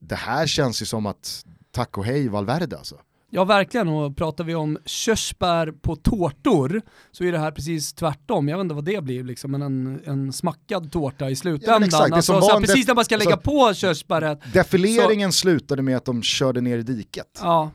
det 0.08 0.16
här 0.16 0.48
känns 0.48 0.82
ju 0.82 0.86
som 0.86 1.06
att 1.06 1.46
tack 1.74 1.98
och 1.98 2.06
hej 2.06 2.30
Valverde 2.30 2.78
alltså. 2.78 2.96
Ja 3.36 3.44
verkligen, 3.44 3.88
och 3.88 4.18
pratar 4.18 4.44
vi 4.44 4.56
om 4.56 4.78
körsbär 4.86 5.72
på 5.72 5.96
tårtor 5.96 6.82
så 7.12 7.24
är 7.24 7.32
det 7.32 7.38
här 7.38 7.52
precis 7.52 7.94
tvärtom. 7.94 8.48
Jag 8.48 8.58
vet 8.58 8.64
inte 8.64 8.76
vad 8.76 8.86
det 8.86 9.04
blir, 9.04 9.24
liksom, 9.24 9.52
men 9.52 9.62
en, 9.62 10.02
en 10.06 10.34
smackad 10.34 10.92
tårta 10.92 11.30
i 11.30 11.36
slutändan. 11.36 11.82
Ja, 11.82 11.86
exakt, 11.86 12.14
alltså, 12.14 12.42
så 12.42 12.60
precis 12.60 12.88
när 12.88 12.96
man 12.96 13.06
ska 13.06 13.18
lägga 13.18 13.34
alltså, 13.34 13.52
på 13.52 13.74
körsbäret. 13.74 14.40
Defileringen 14.54 15.32
så... 15.32 15.38
slutade 15.38 15.82
med 15.82 15.98
att 15.98 16.06
de 16.06 16.24
körde 16.24 16.62
ner 16.62 16.78
i 16.78 16.84
diket. 16.84 17.40
Ja, 17.42 17.72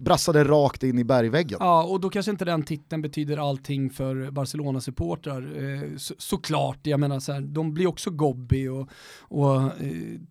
brassade 0.00 0.44
rakt 0.44 0.82
in 0.82 0.98
i 0.98 1.04
bergväggen. 1.04 1.58
Ja, 1.60 1.82
och 1.82 2.00
då 2.00 2.10
kanske 2.10 2.30
inte 2.30 2.44
den 2.44 2.62
titeln 2.62 3.02
betyder 3.02 3.48
allting 3.48 3.90
för 3.90 4.30
Barcelona-supportrar. 4.30 5.42
Eh, 5.62 5.96
så, 5.96 6.14
såklart, 6.18 6.78
jag 6.82 7.00
menar 7.00 7.20
så 7.20 7.32
här, 7.32 7.40
de 7.40 7.74
blir 7.74 7.86
också 7.86 8.10
gobby 8.10 8.68
och, 8.68 8.88
och 9.20 9.56
eh, 9.56 9.70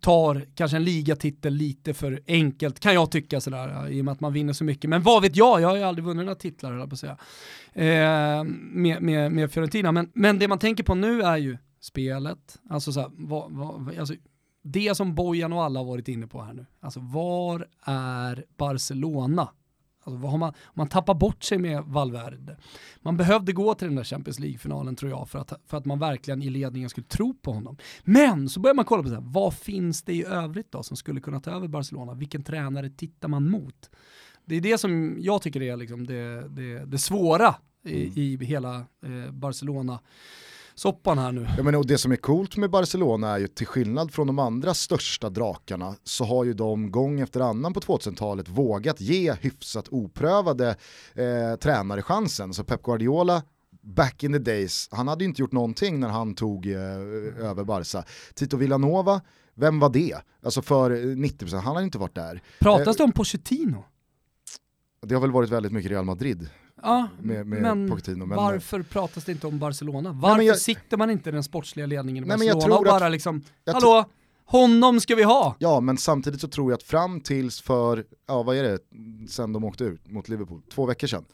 tar 0.00 0.46
kanske 0.54 0.76
en 0.76 0.84
ligatitel 0.84 1.54
lite 1.54 1.94
för 1.94 2.20
enkelt, 2.26 2.80
kan 2.80 2.94
jag 2.94 3.10
tycka 3.10 3.40
sådär, 3.40 3.88
i 3.88 4.00
och 4.00 4.04
med 4.04 4.12
att 4.12 4.20
man 4.20 4.32
vinner 4.32 4.52
så 4.52 4.64
mycket. 4.64 4.90
Men 4.90 5.02
vad 5.02 5.22
vet 5.22 5.36
jag, 5.36 5.60
jag 5.60 5.68
har 5.68 5.76
ju 5.76 5.82
aldrig 5.82 6.04
vunnit 6.04 6.24
några 6.24 6.38
titlar, 6.38 6.72
höll 6.72 6.88
på 6.88 6.94
att 6.94 7.00
säga, 7.00 7.16
eh, 7.72 8.44
med, 8.44 9.02
med, 9.02 9.32
med 9.32 9.52
Fiorentina. 9.52 9.92
Men, 9.92 10.10
men 10.14 10.38
det 10.38 10.48
man 10.48 10.58
tänker 10.58 10.84
på 10.84 10.94
nu 10.94 11.22
är 11.22 11.36
ju 11.36 11.58
spelet, 11.80 12.58
alltså 12.70 12.92
så 12.92 13.00
här, 13.00 13.10
vad, 13.12 13.52
vad, 13.52 13.98
alltså, 13.98 14.14
det 14.66 14.94
som 14.94 15.14
Bojan 15.14 15.52
och 15.52 15.62
alla 15.62 15.80
har 15.80 15.86
varit 15.86 16.08
inne 16.08 16.26
på 16.26 16.42
här 16.42 16.52
nu, 16.52 16.66
alltså 16.80 17.00
var 17.00 17.68
är 17.84 18.44
Barcelona? 18.56 19.48
Alltså 20.06 20.26
har 20.26 20.38
man, 20.38 20.52
man 20.74 20.88
tappar 20.88 21.14
bort 21.14 21.44
sig 21.44 21.58
med 21.58 21.84
Valverde. 21.84 22.56
Man 23.00 23.16
behövde 23.16 23.52
gå 23.52 23.74
till 23.74 23.86
den 23.86 23.96
där 23.96 24.04
Champions 24.04 24.38
League-finalen 24.38 24.96
tror 24.96 25.10
jag 25.10 25.28
för 25.28 25.38
att, 25.38 25.52
för 25.66 25.76
att 25.76 25.84
man 25.84 25.98
verkligen 25.98 26.42
i 26.42 26.50
ledningen 26.50 26.90
skulle 26.90 27.06
tro 27.06 27.34
på 27.34 27.52
honom. 27.52 27.76
Men 28.04 28.48
så 28.48 28.60
börjar 28.60 28.74
man 28.74 28.84
kolla 28.84 29.02
på 29.02 29.08
så 29.08 29.14
här, 29.14 29.24
vad 29.26 29.54
finns 29.54 30.02
det 30.02 30.14
i 30.14 30.24
övrigt 30.24 30.72
då 30.72 30.82
som 30.82 30.96
skulle 30.96 31.20
kunna 31.20 31.40
ta 31.40 31.50
över 31.50 31.68
Barcelona? 31.68 32.14
Vilken 32.14 32.44
tränare 32.44 32.90
tittar 32.90 33.28
man 33.28 33.50
mot? 33.50 33.90
Det 34.44 34.56
är 34.56 34.60
det 34.60 34.78
som 34.78 35.16
jag 35.20 35.42
tycker 35.42 35.62
är 35.62 35.76
liksom 35.76 36.06
det, 36.06 36.48
det, 36.48 36.84
det 36.84 36.98
svåra 36.98 37.54
i, 37.84 38.06
mm. 38.06 38.12
i 38.42 38.44
hela 38.44 38.76
eh, 38.76 39.32
Barcelona 39.32 40.00
soppan 40.74 41.18
här 41.18 41.32
nu. 41.32 41.46
Ja, 41.56 41.62
men, 41.62 41.74
och 41.74 41.86
det 41.86 41.98
som 41.98 42.12
är 42.12 42.16
coolt 42.16 42.56
med 42.56 42.70
Barcelona 42.70 43.30
är 43.30 43.38
ju 43.38 43.46
till 43.46 43.66
skillnad 43.66 44.14
från 44.14 44.26
de 44.26 44.38
andra 44.38 44.74
största 44.74 45.30
drakarna 45.30 45.94
så 46.04 46.24
har 46.24 46.44
ju 46.44 46.54
de 46.54 46.90
gång 46.90 47.20
efter 47.20 47.40
annan 47.40 47.72
på 47.72 47.80
2000-talet 47.80 48.48
vågat 48.48 49.00
ge 49.00 49.32
hyfsat 49.32 49.88
oprövade 49.88 50.76
eh, 51.14 51.56
tränare 51.60 52.02
chansen. 52.02 52.54
Så 52.54 52.64
Pep 52.64 52.82
Guardiola 52.82 53.42
back 53.84 54.22
in 54.22 54.32
the 54.32 54.38
days, 54.38 54.88
han 54.92 55.08
hade 55.08 55.24
ju 55.24 55.28
inte 55.28 55.42
gjort 55.42 55.52
någonting 55.52 56.00
när 56.00 56.08
han 56.08 56.34
tog 56.34 56.66
eh, 56.66 56.80
över 57.50 57.64
Barca. 57.64 58.04
Tito 58.34 58.56
Villanova, 58.56 59.20
vem 59.54 59.80
var 59.80 59.88
det? 59.88 60.16
Alltså 60.42 60.62
för 60.62 60.90
90%, 60.90 61.54
han 61.54 61.74
hade 61.74 61.84
inte 61.84 61.98
varit 61.98 62.14
där. 62.14 62.42
Pratas 62.60 62.86
eh, 62.86 62.98
det 62.98 63.04
om 63.04 63.12
Pochettino? 63.12 63.84
Det 65.02 65.14
har 65.14 65.22
väl 65.22 65.30
varit 65.30 65.50
väldigt 65.50 65.72
mycket 65.72 65.90
Real 65.90 66.04
Madrid. 66.04 66.48
Ja, 66.84 67.08
med, 67.20 67.46
med 67.46 67.62
men, 67.62 67.90
Pochettino, 67.90 68.26
men 68.26 68.36
varför 68.36 68.82
pratas 68.82 69.24
det 69.24 69.32
inte 69.32 69.46
om 69.46 69.58
Barcelona? 69.58 70.12
Varför 70.12 70.36
nej, 70.36 70.46
jag, 70.46 70.58
sitter 70.58 70.96
man 70.96 71.10
inte 71.10 71.28
i 71.28 71.32
den 71.32 71.42
sportsliga 71.42 71.86
ledningen 71.86 72.24
i 72.24 72.26
nej, 72.26 72.38
Barcelona 72.38 72.76
och 72.78 72.84
bara 72.84 73.06
att, 73.06 73.12
liksom, 73.12 73.42
hallå, 73.66 74.04
honom 74.44 75.00
ska 75.00 75.14
vi 75.14 75.22
ha! 75.22 75.56
Ja, 75.58 75.80
men 75.80 75.98
samtidigt 75.98 76.40
så 76.40 76.48
tror 76.48 76.70
jag 76.70 76.76
att 76.76 76.82
fram 76.82 77.20
tills 77.20 77.60
för, 77.60 78.04
ja 78.28 78.42
vad 78.42 78.56
är 78.56 78.62
det, 78.62 78.78
sen 79.28 79.52
de 79.52 79.64
åkte 79.64 79.84
ut 79.84 80.10
mot 80.10 80.28
Liverpool, 80.28 80.62
två 80.74 80.86
veckor 80.86 81.06
sedan. 81.06 81.24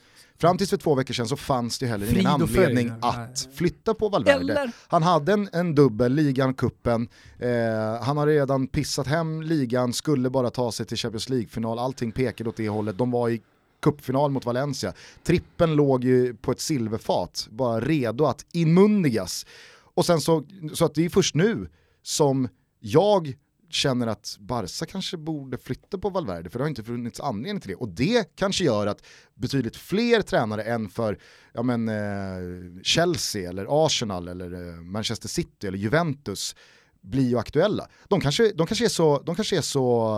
Fram 0.40 0.58
tills 0.58 0.70
för 0.70 0.76
två 0.76 0.94
veckor 0.94 1.14
sedan 1.14 1.28
så 1.28 1.36
fanns 1.36 1.78
det 1.78 1.86
heller 1.86 2.12
ingen 2.12 2.26
anledning 2.26 2.92
att 3.00 3.48
flytta 3.54 3.94
på 3.94 4.08
Valverde. 4.08 4.40
Eller? 4.40 4.72
Han 4.88 5.02
hade 5.02 5.32
en, 5.32 5.48
en 5.52 5.74
dubbel, 5.74 6.12
ligan, 6.12 6.54
kuppen. 6.54 7.08
Eh, 7.38 8.02
han 8.02 8.16
har 8.16 8.26
redan 8.26 8.66
pissat 8.66 9.06
hem 9.06 9.42
ligan, 9.42 9.92
skulle 9.92 10.30
bara 10.30 10.50
ta 10.50 10.72
sig 10.72 10.86
till 10.86 10.96
Champions 10.96 11.28
League-final, 11.28 11.78
allting 11.78 12.12
pekade 12.12 12.50
åt 12.50 12.56
det 12.56 12.68
hållet. 12.68 12.98
De 12.98 13.10
var 13.10 13.28
i 13.28 13.42
cupfinal 13.80 14.30
mot 14.30 14.44
Valencia. 14.44 14.92
Trippen 15.22 15.74
låg 15.74 16.04
ju 16.04 16.34
på 16.34 16.52
ett 16.52 16.60
silverfat, 16.60 17.48
bara 17.50 17.80
redo 17.80 18.24
att 18.24 18.46
inmundigas. 18.52 19.46
Och 19.94 20.06
sen 20.06 20.20
så, 20.20 20.44
så 20.74 20.84
att 20.84 20.94
det 20.94 21.04
är 21.04 21.08
först 21.08 21.34
nu 21.34 21.68
som 22.02 22.48
jag 22.80 23.34
känner 23.70 24.06
att 24.06 24.36
Barca 24.40 24.86
kanske 24.86 25.16
borde 25.16 25.58
flytta 25.58 25.98
på 25.98 26.10
Valverde, 26.10 26.50
för 26.50 26.58
det 26.58 26.64
har 26.64 26.68
inte 26.68 26.84
funnits 26.84 27.20
anledning 27.20 27.60
till 27.60 27.70
det. 27.70 27.76
Och 27.76 27.88
det 27.88 28.36
kanske 28.36 28.64
gör 28.64 28.86
att 28.86 29.06
betydligt 29.34 29.76
fler 29.76 30.22
tränare 30.22 30.62
än 30.62 30.88
för 30.88 31.18
ja 31.52 31.62
men, 31.62 31.88
eh, 31.88 32.82
Chelsea, 32.82 33.48
eller 33.48 33.86
Arsenal, 33.86 34.28
eller 34.28 34.52
eh, 34.52 34.80
Manchester 34.80 35.28
City 35.28 35.66
eller 35.66 35.78
Juventus 35.78 36.56
blir 37.00 37.28
ju 37.28 37.38
aktuella. 37.38 37.88
De 38.08 38.20
kanske, 38.20 38.52
de 38.52 38.66
kanske 38.66 38.84
är 38.84 38.88
så, 38.88 39.22
de 39.22 39.34
kanske 39.34 39.56
är 39.56 39.62
så 39.62 40.16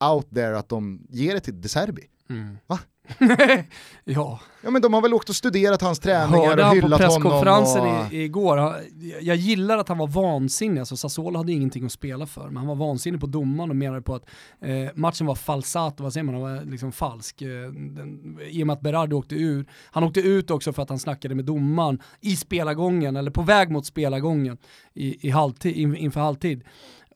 eh, 0.00 0.12
out 0.12 0.30
there 0.34 0.58
att 0.58 0.68
de 0.68 1.06
ger 1.10 1.34
det 1.34 1.40
till 1.40 1.60
De 1.60 1.68
Serbi. 1.68 2.02
Mm. 2.30 2.58
Va? 2.66 2.78
ja. 4.04 4.40
Ja 4.62 4.70
men 4.70 4.82
de 4.82 4.94
har 4.94 5.02
väl 5.02 5.14
åkt 5.14 5.28
och 5.28 5.36
studerat 5.36 5.82
hans 5.82 5.98
träningar 5.98 6.56
och 6.58 6.74
hyllat 6.74 6.82
honom. 6.82 6.90
på 6.90 6.96
presskonferensen 6.96 7.82
och... 7.82 8.12
igår, 8.12 8.74
jag 9.20 9.36
gillar 9.36 9.78
att 9.78 9.88
han 9.88 9.98
var 9.98 10.06
vansinnig, 10.06 10.80
alltså 10.80 10.96
Sassuolo 10.96 11.38
hade 11.38 11.52
ingenting 11.52 11.84
att 11.84 11.92
spela 11.92 12.26
för, 12.26 12.46
men 12.46 12.56
han 12.56 12.66
var 12.66 12.74
vansinnig 12.74 13.20
på 13.20 13.26
domaren 13.26 13.70
och 13.70 13.76
menade 13.76 14.02
på 14.02 14.14
att 14.14 14.26
eh, 14.60 14.88
matchen 14.94 15.26
var 15.26 15.34
falsat, 15.34 16.00
vad 16.00 16.12
säger 16.12 16.24
man, 16.24 16.40
var 16.40 16.64
liksom 16.64 16.92
falsk. 16.92 17.42
Eh, 17.42 17.48
den, 17.72 18.38
I 18.50 18.62
och 18.62 18.66
med 18.66 18.74
att 18.74 18.80
Berardi 18.80 19.14
åkte 19.14 19.34
ur. 19.34 19.66
Han 19.90 20.04
åkte 20.04 20.20
ut 20.20 20.50
också 20.50 20.72
för 20.72 20.82
att 20.82 20.88
han 20.88 20.98
snackade 20.98 21.34
med 21.34 21.44
domaren 21.44 22.02
i 22.20 22.36
spelargången, 22.36 23.16
eller 23.16 23.30
på 23.30 23.42
väg 23.42 23.70
mot 23.70 23.86
spelargången 23.86 24.58
i, 24.94 25.28
i 25.28 25.30
halvtid, 25.30 25.76
in, 25.76 25.96
inför 25.96 26.20
halvtid. 26.20 26.64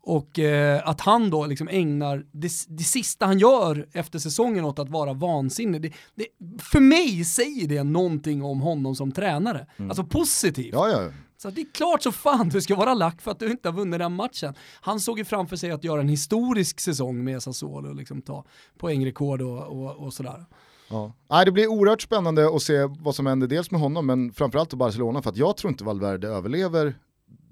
Och 0.06 0.38
eh, 0.38 0.88
att 0.88 1.00
han 1.00 1.30
då 1.30 1.46
liksom 1.46 1.68
ägnar 1.68 2.26
det, 2.32 2.50
det 2.68 2.84
sista 2.84 3.26
han 3.26 3.38
gör 3.38 3.88
efter 3.92 4.18
säsongen 4.18 4.64
åt 4.64 4.78
att 4.78 4.88
vara 4.88 5.12
vansinnig, 5.12 5.82
det, 5.82 5.92
det, 6.14 6.26
för 6.62 6.80
mig 6.80 7.24
säger 7.24 7.68
det 7.68 7.82
någonting 7.82 8.42
om 8.42 8.60
honom 8.60 8.96
som 8.96 9.12
tränare. 9.12 9.66
Mm. 9.76 9.90
Alltså 9.90 10.04
positivt. 10.04 10.72
Ja, 10.72 10.88
ja. 10.88 11.10
Så 11.36 11.50
det 11.50 11.60
är 11.60 11.72
klart 11.72 12.02
så 12.02 12.12
fan 12.12 12.48
du 12.48 12.60
ska 12.60 12.74
vara 12.74 12.94
lack 12.94 13.22
för 13.22 13.30
att 13.30 13.38
du 13.38 13.50
inte 13.50 13.68
har 13.68 13.74
vunnit 13.76 13.98
den 13.98 14.12
matchen. 14.12 14.54
Han 14.80 15.00
såg 15.00 15.18
ju 15.18 15.24
framför 15.24 15.56
sig 15.56 15.70
att 15.70 15.84
göra 15.84 16.00
en 16.00 16.08
historisk 16.08 16.80
säsong 16.80 17.24
med 17.24 17.42
Sassuolo 17.42 17.88
och 17.88 17.94
liksom 17.94 18.22
ta 18.22 18.44
poängrekord 18.78 19.42
och, 19.42 19.62
och, 19.62 19.96
och 19.96 20.12
sådär. 20.12 20.44
Ja. 20.90 21.12
Nej, 21.30 21.44
det 21.44 21.52
blir 21.52 21.66
oerhört 21.66 22.02
spännande 22.02 22.56
att 22.56 22.62
se 22.62 22.74
vad 22.98 23.14
som 23.14 23.26
händer 23.26 23.46
dels 23.46 23.70
med 23.70 23.80
honom 23.80 24.06
men 24.06 24.32
framförallt 24.32 24.72
i 24.72 24.76
Barcelona 24.76 25.22
för 25.22 25.30
att 25.30 25.36
jag 25.36 25.56
tror 25.56 25.70
inte 25.70 25.84
Valverde 25.84 26.28
överlever 26.28 26.94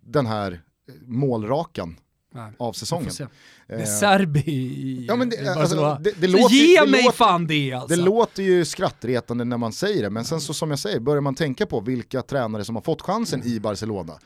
den 0.02 0.26
här 0.26 0.62
målrakan 1.06 1.96
Nej, 2.32 2.52
av 2.58 2.72
säsongen. 2.72 3.10
Det 3.66 3.74
är 3.74 3.78
eh, 3.78 3.84
Serbi 3.84 4.40
i, 4.50 5.04
ja, 5.08 5.16
men 5.16 5.28
det, 5.28 5.36
i 5.36 5.48
alltså, 5.48 5.98
det, 6.00 6.20
det 6.20 6.26
låter, 6.26 6.54
ge 6.54 6.80
det 6.80 6.90
mig 6.90 7.02
låter, 7.02 7.16
fan 7.16 7.46
det 7.46 7.72
alltså. 7.72 7.96
Det 7.96 8.02
låter 8.02 8.42
ju 8.42 8.64
skrattretande 8.64 9.44
när 9.44 9.56
man 9.56 9.72
säger 9.72 10.02
det, 10.02 10.10
men 10.10 10.24
sen 10.24 10.40
så 10.40 10.54
som 10.54 10.70
jag 10.70 10.78
säger, 10.78 11.00
börjar 11.00 11.20
man 11.20 11.34
tänka 11.34 11.66
på 11.66 11.80
vilka 11.80 12.22
tränare 12.22 12.64
som 12.64 12.74
har 12.74 12.82
fått 12.82 13.02
chansen 13.02 13.42
i 13.44 13.60
Barcelona, 13.60 14.18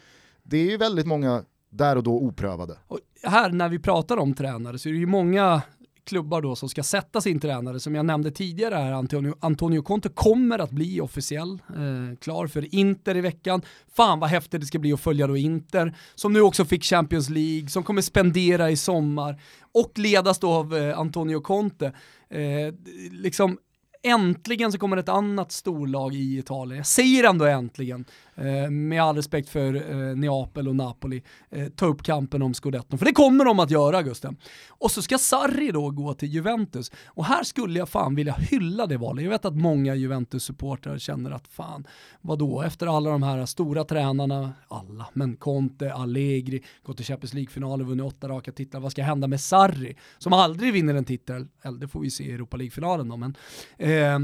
det 0.42 0.56
är 0.56 0.70
ju 0.70 0.76
väldigt 0.76 1.06
många 1.06 1.42
där 1.70 1.96
och 1.96 2.02
då 2.02 2.12
oprövade. 2.12 2.78
Och 2.86 2.98
här 3.22 3.50
när 3.50 3.68
vi 3.68 3.78
pratar 3.78 4.16
om 4.16 4.34
tränare 4.34 4.78
så 4.78 4.88
är 4.88 4.92
det 4.92 4.98
ju 4.98 5.06
många 5.06 5.62
klubbar 6.06 6.42
då 6.42 6.56
som 6.56 6.68
ska 6.68 6.82
sätta 6.82 7.20
sin 7.20 7.40
tränare. 7.40 7.80
Som 7.80 7.94
jag 7.94 8.06
nämnde 8.06 8.30
tidigare 8.30 8.74
här, 8.74 8.92
Antonio, 8.92 9.34
Antonio 9.40 9.82
Conte 9.82 10.08
kommer 10.08 10.58
att 10.58 10.70
bli 10.70 11.00
officiell, 11.00 11.52
eh, 11.52 12.18
klar 12.20 12.46
för 12.46 12.74
Inter 12.74 13.16
i 13.16 13.20
veckan. 13.20 13.62
Fan 13.96 14.20
vad 14.20 14.30
häftigt 14.30 14.60
det 14.60 14.66
ska 14.66 14.78
bli 14.78 14.92
att 14.92 15.00
följa 15.00 15.26
då 15.26 15.36
Inter, 15.36 15.96
som 16.14 16.32
nu 16.32 16.40
också 16.40 16.64
fick 16.64 16.84
Champions 16.84 17.30
League, 17.30 17.68
som 17.68 17.82
kommer 17.82 18.02
spendera 18.02 18.70
i 18.70 18.76
sommar 18.76 19.40
och 19.72 19.92
ledas 19.98 20.38
då 20.38 20.50
av 20.50 20.76
eh, 20.76 20.98
Antonio 20.98 21.40
Conte. 21.40 21.92
Eh, 22.30 22.74
liksom 23.10 23.58
äntligen 24.02 24.72
så 24.72 24.78
kommer 24.78 24.96
ett 24.96 25.08
annat 25.08 25.52
storlag 25.52 26.14
i 26.14 26.38
Italien. 26.38 26.76
Jag 26.76 26.86
säger 26.86 27.24
ändå 27.24 27.44
äntligen, 27.44 28.04
Eh, 28.36 28.70
med 28.70 29.02
all 29.02 29.16
respekt 29.16 29.48
för 29.48 29.74
eh, 29.74 30.16
Neapel 30.16 30.68
och 30.68 30.76
Napoli, 30.76 31.22
eh, 31.50 31.68
ta 31.68 31.86
upp 31.86 32.02
kampen 32.02 32.42
om 32.42 32.54
scudetton. 32.54 32.98
För 32.98 33.06
det 33.06 33.12
kommer 33.12 33.44
de 33.44 33.58
att 33.58 33.70
göra, 33.70 34.02
Gusten. 34.02 34.36
Och 34.68 34.90
så 34.90 35.02
ska 35.02 35.18
Sarri 35.18 35.70
då 35.72 35.90
gå 35.90 36.14
till 36.14 36.28
Juventus. 36.28 36.92
Och 37.06 37.24
här 37.24 37.44
skulle 37.44 37.78
jag 37.78 37.88
fan 37.88 38.14
vilja 38.14 38.32
hylla 38.32 38.86
det 38.86 38.96
valet. 38.96 39.24
Jag 39.24 39.30
vet 39.30 39.44
att 39.44 39.56
många 39.56 39.94
Juventus-supportrar 39.94 40.98
känner 40.98 41.30
att 41.30 41.48
fan, 41.48 41.86
vadå, 42.20 42.62
efter 42.62 42.86
alla 42.86 43.10
de 43.10 43.22
här 43.22 43.46
stora 43.46 43.84
tränarna, 43.84 44.52
alla, 44.68 45.06
men 45.12 45.36
Conte, 45.36 45.92
Allegri, 45.92 46.62
gått 46.82 46.96
till 46.96 47.06
Champions 47.06 47.34
League-finaler, 47.34 47.84
vunnit 47.84 48.06
åtta 48.06 48.28
raka 48.28 48.52
titlar, 48.52 48.80
vad 48.80 48.92
ska 48.92 49.02
hända 49.02 49.26
med 49.26 49.40
Sarri, 49.40 49.96
som 50.18 50.32
aldrig 50.32 50.72
vinner 50.72 50.94
en 50.94 51.04
titel, 51.04 51.46
eller 51.62 51.78
det 51.78 51.88
får 51.88 52.00
vi 52.00 52.10
se 52.10 52.24
i 52.24 52.32
Europa 52.32 52.56
League-finalen 52.56 53.08
då, 53.08 53.16
men 53.16 53.36
eh, 53.78 54.18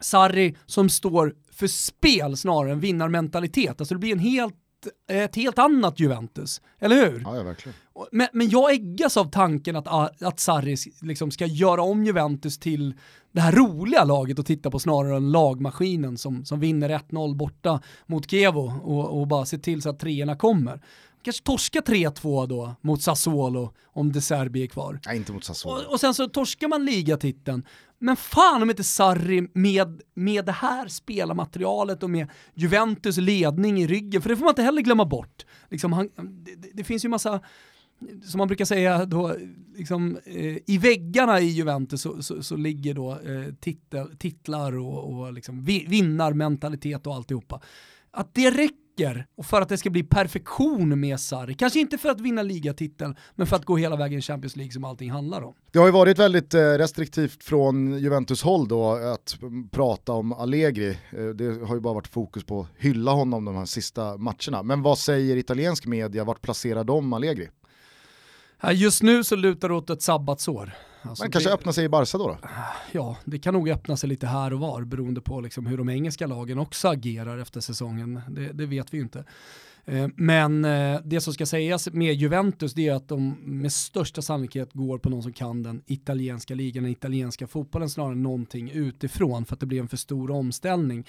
Sarri 0.00 0.56
som 0.66 0.88
står 0.88 1.34
för 1.52 1.66
spel 1.66 2.36
snarare 2.36 2.72
än 2.72 2.80
vinnarmentalitet. 2.80 3.80
Alltså 3.80 3.94
det 3.94 3.98
blir 3.98 4.12
en 4.12 4.18
helt, 4.18 4.54
ett 5.10 5.36
helt 5.36 5.58
annat 5.58 6.00
Juventus, 6.00 6.60
eller 6.78 6.96
hur? 6.96 7.20
Ja, 7.24 7.36
ja 7.36 7.42
verkligen. 7.42 7.74
Men, 8.12 8.28
men 8.32 8.48
jag 8.48 8.72
äggas 8.72 9.16
av 9.16 9.30
tanken 9.30 9.76
att, 9.76 10.22
att 10.22 10.40
Sarri 10.40 10.76
liksom 11.02 11.30
ska 11.30 11.46
göra 11.46 11.82
om 11.82 12.04
Juventus 12.04 12.58
till 12.58 12.94
det 13.32 13.40
här 13.40 13.52
roliga 13.52 14.04
laget 14.04 14.38
att 14.38 14.46
titta 14.46 14.70
på 14.70 14.78
snarare 14.78 15.16
än 15.16 15.32
lagmaskinen 15.32 16.18
som, 16.18 16.44
som 16.44 16.60
vinner 16.60 16.88
1-0 16.88 17.34
borta 17.34 17.80
mot 18.06 18.30
Kevo 18.30 18.72
och, 18.82 19.20
och 19.20 19.26
bara 19.26 19.46
se 19.46 19.58
till 19.58 19.82
så 19.82 19.90
att 19.90 19.98
treorna 19.98 20.36
kommer. 20.36 20.80
kanske 21.22 21.42
torska 21.42 21.80
3-2 21.80 22.46
då 22.46 22.74
mot 22.80 23.02
Sassuolo 23.02 23.72
om 23.84 24.12
De 24.12 24.20
Serbi 24.20 24.62
är 24.62 24.66
kvar. 24.66 25.00
Nej, 25.06 25.16
inte 25.16 25.32
mot 25.32 25.44
Sassuolo. 25.44 25.76
Och, 25.76 25.92
och 25.92 26.00
sen 26.00 26.14
så 26.14 26.28
torskar 26.28 26.68
man 26.68 26.84
ligatiteln. 26.84 27.64
Men 28.02 28.16
fan 28.16 28.62
om 28.62 28.70
inte 28.70 28.84
Sarri 28.84 29.48
med, 29.54 30.02
med 30.14 30.44
det 30.44 30.52
här 30.52 30.88
spelarmaterialet 30.88 32.02
och 32.02 32.10
med 32.10 32.28
Juventus 32.54 33.16
ledning 33.16 33.82
i 33.82 33.86
ryggen, 33.86 34.22
för 34.22 34.28
det 34.28 34.36
får 34.36 34.44
man 34.44 34.52
inte 34.52 34.62
heller 34.62 34.82
glömma 34.82 35.04
bort. 35.04 35.46
Liksom 35.70 35.92
han, 35.92 36.10
det, 36.56 36.70
det 36.74 36.84
finns 36.84 37.04
ju 37.04 37.08
massa 37.08 37.40
som 38.24 38.38
man 38.38 38.48
brukar 38.48 38.64
säga 38.64 39.04
då, 39.06 39.36
liksom, 39.74 40.18
eh, 40.24 40.56
i 40.66 40.78
väggarna 40.78 41.40
i 41.40 41.46
Juventus 41.46 42.02
så, 42.02 42.22
så, 42.22 42.42
så 42.42 42.56
ligger 42.56 42.94
då 42.94 43.10
eh, 43.12 43.54
titel, 43.60 44.16
titlar 44.16 44.78
och, 44.78 45.12
och 45.12 45.32
liksom 45.32 45.64
vinnarmentalitet 45.64 47.06
och 47.06 47.14
alltihopa. 47.14 47.60
Att 48.10 48.34
det 48.34 48.50
räcker 48.50 48.89
och 49.36 49.46
för 49.46 49.60
att 49.60 49.68
det 49.68 49.78
ska 49.78 49.90
bli 49.90 50.02
perfektion 50.02 51.00
med 51.00 51.20
Sarri, 51.20 51.54
kanske 51.54 51.80
inte 51.80 51.98
för 51.98 52.08
att 52.08 52.20
vinna 52.20 52.42
ligatiteln, 52.42 53.16
men 53.34 53.46
för 53.46 53.56
att 53.56 53.64
gå 53.64 53.76
hela 53.76 53.96
vägen 53.96 54.18
i 54.18 54.22
Champions 54.22 54.56
League 54.56 54.72
som 54.72 54.84
allting 54.84 55.10
handlar 55.10 55.42
om. 55.42 55.54
Det 55.72 55.78
har 55.78 55.86
ju 55.86 55.92
varit 55.92 56.18
väldigt 56.18 56.54
eh, 56.54 56.60
restriktivt 56.60 57.44
från 57.44 57.98
Juventus 57.98 58.42
håll 58.42 58.68
då 58.68 58.92
att 58.92 59.38
prata 59.70 60.12
om 60.12 60.32
Allegri. 60.32 60.98
Eh, 61.10 61.24
det 61.24 61.66
har 61.66 61.74
ju 61.74 61.80
bara 61.80 61.94
varit 61.94 62.08
fokus 62.08 62.44
på 62.44 62.60
att 62.60 62.68
hylla 62.78 63.10
honom 63.10 63.44
de 63.44 63.56
här 63.56 63.64
sista 63.64 64.16
matcherna. 64.16 64.62
Men 64.62 64.82
vad 64.82 64.98
säger 64.98 65.36
italiensk 65.36 65.86
media, 65.86 66.24
vart 66.24 66.42
placerar 66.42 66.84
de 66.84 67.12
Allegri? 67.12 67.48
Just 68.72 69.02
nu 69.02 69.24
så 69.24 69.36
lutar 69.36 69.68
det 69.68 69.74
åt 69.74 69.90
ett 69.90 70.02
sabbatsår. 70.02 70.72
Alltså 71.02 71.24
Men 71.24 71.32
kanske 71.32 71.50
det, 71.50 71.54
öppna 71.54 71.72
sig 71.72 71.84
i 71.84 71.88
Barca 71.88 72.18
då, 72.18 72.28
då? 72.28 72.38
Ja, 72.92 73.16
det 73.24 73.38
kan 73.38 73.54
nog 73.54 73.68
öppna 73.68 73.96
sig 73.96 74.08
lite 74.08 74.26
här 74.26 74.52
och 74.52 74.60
var 74.60 74.84
beroende 74.84 75.20
på 75.20 75.40
liksom 75.40 75.66
hur 75.66 75.78
de 75.78 75.88
engelska 75.88 76.26
lagen 76.26 76.58
också 76.58 76.88
agerar 76.88 77.38
efter 77.38 77.60
säsongen. 77.60 78.20
Det, 78.28 78.52
det 78.52 78.66
vet 78.66 78.94
vi 78.94 78.96
ju 78.96 79.02
inte. 79.02 79.24
Eh, 79.84 80.08
men 80.16 80.64
eh, 80.64 81.00
det 81.04 81.20
som 81.20 81.34
ska 81.34 81.46
sägas 81.46 81.92
med 81.92 82.14
Juventus 82.14 82.74
det 82.74 82.88
är 82.88 82.94
att 82.94 83.08
de 83.08 83.36
med 83.40 83.72
största 83.72 84.22
sannolikhet 84.22 84.72
går 84.72 84.98
på 84.98 85.10
någon 85.10 85.22
som 85.22 85.32
kan 85.32 85.62
den 85.62 85.82
italienska 85.86 86.54
ligan, 86.54 86.82
den 86.82 86.92
italienska 86.92 87.46
fotbollen 87.46 87.90
snarare 87.90 88.12
än 88.12 88.22
någonting 88.22 88.70
utifrån 88.70 89.44
för 89.44 89.54
att 89.54 89.60
det 89.60 89.66
blir 89.66 89.80
en 89.80 89.88
för 89.88 89.96
stor 89.96 90.30
omställning. 90.30 91.06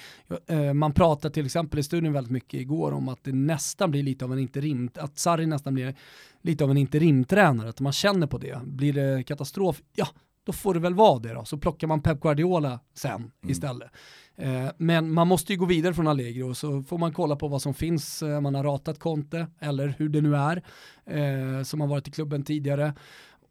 Eh, 0.48 0.74
man 0.74 0.94
pratar 0.94 1.30
till 1.30 1.46
exempel 1.46 1.80
i 1.80 1.84
studion 1.84 2.14
väldigt 2.14 2.32
mycket 2.32 2.60
igår 2.60 2.92
om 2.92 3.10
att 3.10 3.24
det 3.24 3.34
nästan 3.34 3.92
blir 3.92 4.04
lite 4.04 4.26
av 4.26 4.34
en 4.34 4.40
interim, 4.40 4.90
att 4.96 5.18
Sarri 5.18 5.46
nästan 5.46 5.74
blir 5.74 5.96
lite 6.42 6.64
av 6.64 6.72
en 6.72 6.78
interimtränare, 6.78 7.70
att 7.70 7.80
man 7.80 7.94
känner 7.94 8.28
på 8.28 8.38
det. 8.38 8.60
Blir 8.66 8.94
det 8.94 9.24
katastrof, 9.24 9.82
ja 9.96 10.08
då 10.44 10.52
får 10.52 10.74
det 10.74 10.80
väl 10.80 10.94
vara 10.94 11.20
det 11.20 11.34
då. 11.34 11.46
Så 11.46 11.58
plockar 11.58 11.88
man 11.88 12.02
Pep 12.02 12.20
Guardiola 12.22 12.80
sen 12.94 13.16
mm. 13.16 13.32
istället. 13.48 13.92
Eh, 14.38 14.70
men 14.78 15.12
man 15.12 15.28
måste 15.28 15.54
ju 15.54 15.60
gå 15.60 15.66
vidare 15.66 15.94
från 15.94 16.08
Allegri 16.08 16.44
och 16.44 16.58
så 16.58 16.84
får 16.84 16.98
man 16.98 17.14
kolla 17.14 17.36
på 17.36 17.48
vad 17.48 17.62
som 17.62 17.74
finns. 17.74 18.24
Eh, 18.24 18.42
man 18.42 18.56
har 18.56 18.64
ratat 18.64 19.00
Conte, 19.00 19.48
eller 19.60 19.96
hur 19.98 20.10
det 20.10 20.22
nu 20.22 20.36
är, 20.36 20.64
eh, 21.06 21.64
som 21.64 21.82
har 21.82 21.88
varit 21.88 22.08
i 22.08 22.12
klubben 22.12 22.44
tidigare. 22.44 22.94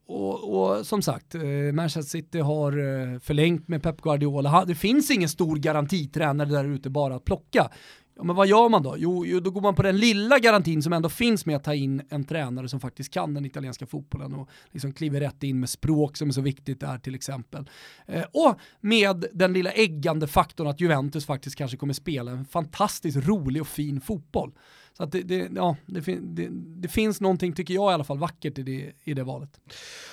Och, 0.07 0.63
och, 0.79 0.87
som 0.87 1.03
sagt, 1.03 1.35
Manchester 1.75 2.11
City 2.11 2.39
har 2.39 2.73
förlängt 3.19 3.69
med 3.69 3.83
Pep 3.83 4.01
Guardiola. 4.01 4.65
Det 4.65 4.75
finns 4.75 5.11
ingen 5.11 5.29
stor 5.29 5.57
garantitränare 5.57 6.49
där 6.49 6.65
ute 6.65 6.91
bara 6.91 7.15
att 7.17 7.25
plocka. 7.25 7.71
Ja, 8.21 8.25
men 8.25 8.37
vad 8.37 8.47
gör 8.47 8.69
man 8.69 8.83
då? 8.83 8.95
Jo, 8.99 9.27
jo, 9.27 9.41
då 9.41 9.51
går 9.51 9.61
man 9.61 9.75
på 9.75 9.83
den 9.83 9.97
lilla 9.97 10.39
garantin 10.39 10.83
som 10.83 10.93
ändå 10.93 11.09
finns 11.09 11.47
med 11.47 11.57
att 11.57 11.65
ta 11.65 11.75
in 11.75 12.03
en 12.11 12.25
tränare 12.25 12.69
som 12.69 12.81
faktiskt 12.81 13.13
kan 13.13 13.35
den 13.35 13.45
italienska 13.45 13.87
fotbollen 13.87 14.35
och 14.35 14.49
liksom 14.71 14.93
kliver 14.93 15.21
rätt 15.21 15.43
in 15.43 15.61
med 15.61 15.69
språk 15.69 16.17
som 16.17 16.29
är 16.29 16.33
så 16.33 16.41
viktigt 16.41 16.81
där 16.81 16.99
till 16.99 17.15
exempel. 17.15 17.71
Eh, 18.07 18.25
och 18.33 18.61
med 18.81 19.25
den 19.33 19.53
lilla 19.53 19.71
äggande 19.71 20.27
faktorn 20.27 20.67
att 20.67 20.81
Juventus 20.81 21.27
faktiskt 21.27 21.57
kanske 21.57 21.77
kommer 21.77 21.95
spela 21.95 22.31
en 22.31 22.45
fantastiskt 22.45 23.27
rolig 23.27 23.63
och 23.63 23.69
fin 23.69 24.01
fotboll. 24.01 24.53
Så 25.01 25.05
att 25.05 25.13
det, 25.13 25.23
det 25.23 25.49
ja, 25.55 25.77
det, 25.87 26.01
det, 26.21 26.49
det, 26.53 26.89
finns 26.89 27.21
någonting, 27.21 27.53
tycker 27.53 27.75
jag 27.75 27.91
i 27.91 27.95
alla 27.95 28.05
fall, 28.05 28.19
vackert 28.19 28.59
i 28.59 28.63
det, 28.63 28.93
i 29.05 29.15
det 29.15 29.25
valet. 29.25 29.51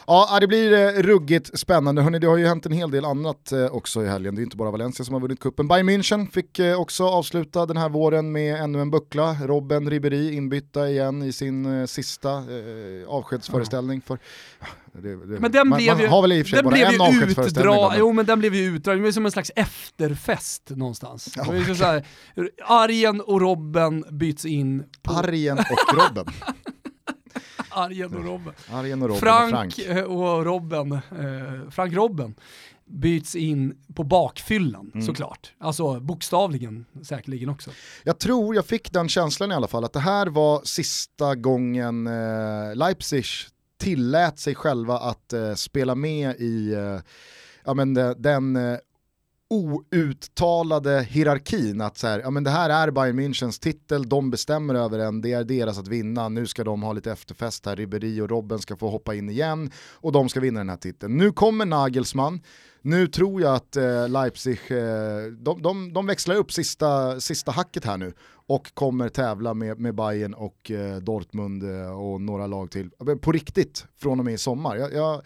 Ja, 0.08 0.38
det 0.42 0.48
blir 0.48 0.74
eh, 0.74 1.02
ruggigt 1.02 1.60
spännande. 1.60 2.02
Hörrni, 2.02 2.20
det 2.20 2.28
har 2.28 2.38
ju 2.38 2.48
hänt 2.48 2.66
en 2.66 2.72
hel 2.72 2.92
del 2.92 3.06
annat 3.06 3.52
eh, 3.52 3.66
också 3.66 4.04
i 4.04 4.08
helgen. 4.08 4.36
Det 4.36 4.42
är 4.42 4.44
inte 4.44 4.58
bara 4.58 4.72
Valencia 4.72 5.06
som 5.06 5.14
har 5.14 5.22
vunnit 5.22 5.40
kuppen. 5.40 5.68
Bayern 5.68 5.90
München 5.90 6.32
fick 6.32 6.60
eh, 6.60 6.80
också 6.80 7.08
avsluta 7.08 7.66
den 7.66 7.78
här 7.78 7.90
våren 7.90 8.32
med 8.32 8.62
ännu 8.62 8.82
en 8.82 8.92
buckla. 8.92 9.38
Robben 9.44 9.90
Ribéry 9.90 10.32
inbytta 10.32 10.90
igen 10.90 11.24
i 11.24 11.32
sin 11.32 11.88
sista 11.88 12.44
avskedsföreställning. 13.08 14.02
För, 14.02 14.20
det, 14.92 15.16
men 15.16 15.52
den 15.52 15.68
man, 15.68 15.78
blev 15.78 16.02
ju, 16.02 16.08
har 16.08 16.22
väl 16.22 16.32
i 16.32 16.42
och 16.42 16.48
för 16.48 16.56
sig 16.56 16.64
bara 16.64 16.78
en 16.78 17.02
avskedsföreställning. 17.02 17.76
Jo 17.98 18.14
men 18.14 18.26
den 18.26 18.40
blev 18.40 18.56
ju 18.56 18.76
utdragen, 18.76 19.00
det 19.00 19.08
var 19.08 19.12
som 19.12 19.26
en 19.26 19.32
slags 19.32 19.52
efterfest 19.56 20.70
någonstans. 20.70 21.34
Ja, 21.36 21.42
okay. 21.42 21.76
så 21.76 21.86
här, 21.86 22.06
Arjen 22.66 23.22
och 23.22 23.42
Robben 23.42 24.06
byts 24.12 24.46
in. 24.46 24.77
På... 25.02 25.14
Arjen 25.14 25.58
och 25.58 25.98
Robben. 25.98 26.26
Arjen 27.70 28.16
och 28.16 28.26
Robben. 28.26 28.54
Arjen 28.72 29.02
och 29.02 29.10
Robben 29.10 29.20
Frank, 29.20 29.74
och 29.78 29.84
Frank. 29.84 30.08
och 30.08 30.46
Robben, 30.46 30.92
eh, 30.92 31.70
Frank 31.70 31.94
Robben 31.94 32.36
byts 32.86 33.36
in 33.36 33.78
på 33.96 34.04
bakfyllan 34.04 34.92
mm. 34.94 35.06
såklart. 35.06 35.54
Alltså 35.58 36.00
bokstavligen 36.00 36.86
säkerligen 37.04 37.50
också. 37.50 37.72
Jag 38.04 38.20
tror 38.20 38.56
jag 38.56 38.66
fick 38.66 38.92
den 38.92 39.10
känslan 39.10 39.52
i 39.52 39.56
alla 39.56 39.68
fall 39.68 39.84
att 39.84 39.94
det 39.94 40.00
här 40.00 40.28
var 40.28 40.62
sista 40.64 41.36
gången 41.36 42.08
eh, 42.08 42.76
Leipzig 42.76 43.26
tillät 43.80 44.40
sig 44.40 44.56
själva 44.56 45.00
att 45.00 45.34
eh, 45.34 45.54
spela 45.54 45.96
med 45.96 46.36
i 46.36 46.74
eh, 46.74 47.00
ja, 47.66 47.74
men 47.74 47.94
de, 47.94 48.16
den 48.18 48.56
outtalade 49.50 51.02
hierarkin 51.02 51.82
att 51.82 51.98
så 51.98 52.08
här, 52.08 52.20
ja, 52.20 52.30
men 52.30 52.44
det 52.44 52.50
här 52.50 52.70
är 52.70 52.92
Bayern 52.92 53.20
Münchens 53.20 53.62
titel, 53.62 54.10
de 54.10 54.32
bestämmer 54.32 54.76
över 54.76 54.98
den, 54.98 55.22
det 55.22 55.34
är 55.34 55.44
deras 55.44 55.80
att 55.80 55.88
vinna, 55.88 56.30
nu 56.30 56.48
ska 56.48 56.64
de 56.64 56.84
ha 56.84 56.94
lite 56.94 57.12
efterfest 57.12 57.66
här, 57.66 57.76
Ribéry 57.76 58.22
och 58.22 58.30
Robben 58.30 58.60
ska 58.60 58.76
få 58.76 58.90
hoppa 58.90 59.16
in 59.16 59.30
igen 59.30 59.72
och 59.94 60.12
de 60.12 60.30
ska 60.30 60.40
vinna 60.40 60.60
den 60.60 60.70
här 60.70 60.78
titeln. 60.78 61.18
Nu 61.18 61.32
kommer 61.32 61.66
Nagelsmann, 61.66 62.42
nu 62.82 63.08
tror 63.08 63.42
jag 63.42 63.56
att 63.56 63.76
eh, 63.76 64.10
Leipzig, 64.10 64.60
eh, 64.68 65.32
de, 65.40 65.62
de, 65.62 65.94
de, 65.94 66.06
växlar 66.06 66.36
upp 66.36 66.52
sista, 66.52 67.20
sista 67.20 67.52
hacket 67.52 67.86
här 67.86 67.98
nu 67.98 68.14
och 68.48 68.74
kommer 68.74 69.10
tävla 69.10 69.54
med, 69.54 69.80
med 69.80 69.96
Bayern 69.96 70.34
och 70.34 70.72
eh, 70.72 70.98
Dortmund 70.98 71.64
eh, 71.64 72.00
och 72.00 72.22
några 72.22 72.48
lag 72.48 72.72
till. 72.72 72.90
På 73.22 73.32
riktigt 73.32 73.86
från 74.02 74.20
och 74.20 74.26
med 74.26 74.34
i 74.34 74.38
sommar. 74.38 74.76
Jag, 74.76 74.94
jag, 74.94 75.22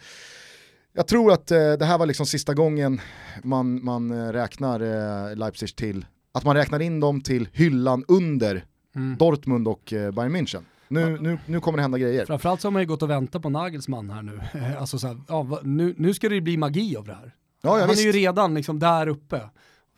jag 0.92 1.06
tror 1.06 1.32
att 1.32 1.50
eh, 1.50 1.72
det 1.72 1.84
här 1.84 1.98
var 1.98 2.06
liksom 2.06 2.26
sista 2.26 2.54
gången 2.54 3.00
man, 3.42 3.84
man 3.84 4.10
eh, 4.10 4.32
räknar 4.32 4.80
eh, 4.80 5.36
Leipzig 5.36 5.76
till, 5.76 6.06
att 6.32 6.44
man 6.44 6.56
räknar 6.56 6.80
in 6.80 7.00
dem 7.00 7.20
till 7.20 7.48
hyllan 7.52 8.04
under 8.08 8.64
mm. 8.94 9.16
Dortmund 9.18 9.68
och 9.68 9.92
eh, 9.92 10.10
Bayern 10.10 10.36
München. 10.36 10.62
Nu, 10.88 11.18
nu, 11.20 11.38
nu 11.46 11.60
kommer 11.60 11.78
det 11.78 11.82
hända 11.82 11.98
grejer. 11.98 12.26
Framförallt 12.26 12.60
så 12.60 12.68
har 12.68 12.72
man 12.72 12.82
ju 12.82 12.88
gått 12.88 13.02
och 13.02 13.10
väntat 13.10 13.42
på 13.42 13.48
Nagelsmann 13.50 14.10
här 14.10 14.22
nu. 14.22 14.40
alltså 14.78 14.98
så 14.98 15.06
här, 15.06 15.20
ja, 15.28 15.60
nu, 15.62 15.94
nu 15.98 16.14
ska 16.14 16.28
det 16.28 16.40
bli 16.40 16.56
magi 16.56 16.96
av 16.96 17.04
det 17.04 17.14
här. 17.14 17.34
Ja, 17.62 17.76
ja, 17.76 17.80
Han 17.80 17.88
visst. 17.88 18.00
är 18.00 18.06
ju 18.06 18.12
redan 18.12 18.54
liksom 18.54 18.78
där 18.78 19.06
uppe. 19.06 19.40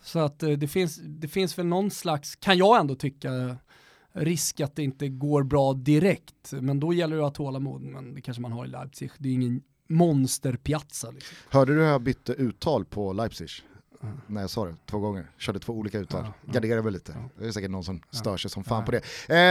Så 0.03 0.19
att 0.19 0.43
eh, 0.43 0.51
det 0.51 0.69
finns, 0.69 1.01
det 1.03 1.29
finns 1.29 1.59
väl 1.59 1.67
någon 1.67 1.91
slags, 1.91 2.37
kan 2.37 2.59
jag 2.59 2.81
ändå 2.81 2.95
tycka, 2.95 3.57
risk 4.13 4.61
att 4.61 4.77
det 4.77 4.83
inte 4.83 5.09
går 5.09 5.43
bra 5.43 5.73
direkt. 5.73 6.53
Men 6.53 6.81
då 6.81 6.93
gäller 6.93 7.17
det 7.17 7.23
att 7.23 7.37
ha 7.37 7.45
tålamod, 7.45 7.83
men 7.83 8.15
det 8.15 8.21
kanske 8.21 8.41
man 8.41 8.53
har 8.53 8.65
i 8.65 8.69
Leipzig. 8.69 9.11
Det 9.19 9.29
är 9.29 9.33
ingen 9.33 9.63
monsterpiazza. 9.89 11.11
Liksom. 11.11 11.37
Hörde 11.51 11.75
du 11.75 11.81
hur 11.81 11.89
jag 11.89 12.03
bytte 12.03 12.33
uttal 12.33 12.85
på 12.85 13.13
Leipzig? 13.13 13.49
Mm. 14.05 14.21
när 14.27 14.41
jag 14.41 14.51
sa 14.51 14.65
det 14.65 14.75
två 14.91 14.99
gånger. 14.99 15.31
Körde 15.39 15.59
två 15.59 15.73
olika 15.73 15.99
uttal. 15.99 16.25
Ja, 16.47 16.53
Garderade 16.53 16.83
väl 16.83 16.93
lite. 16.93 17.13
Ja. 17.17 17.43
Det 17.43 17.49
är 17.49 17.53
säkert 17.53 17.71
någon 17.71 17.85
som 17.85 18.01
stör 18.11 18.37
sig 18.37 18.51
som 18.51 18.65
fan 18.65 18.85
på 18.85 18.93
det. 18.93 19.01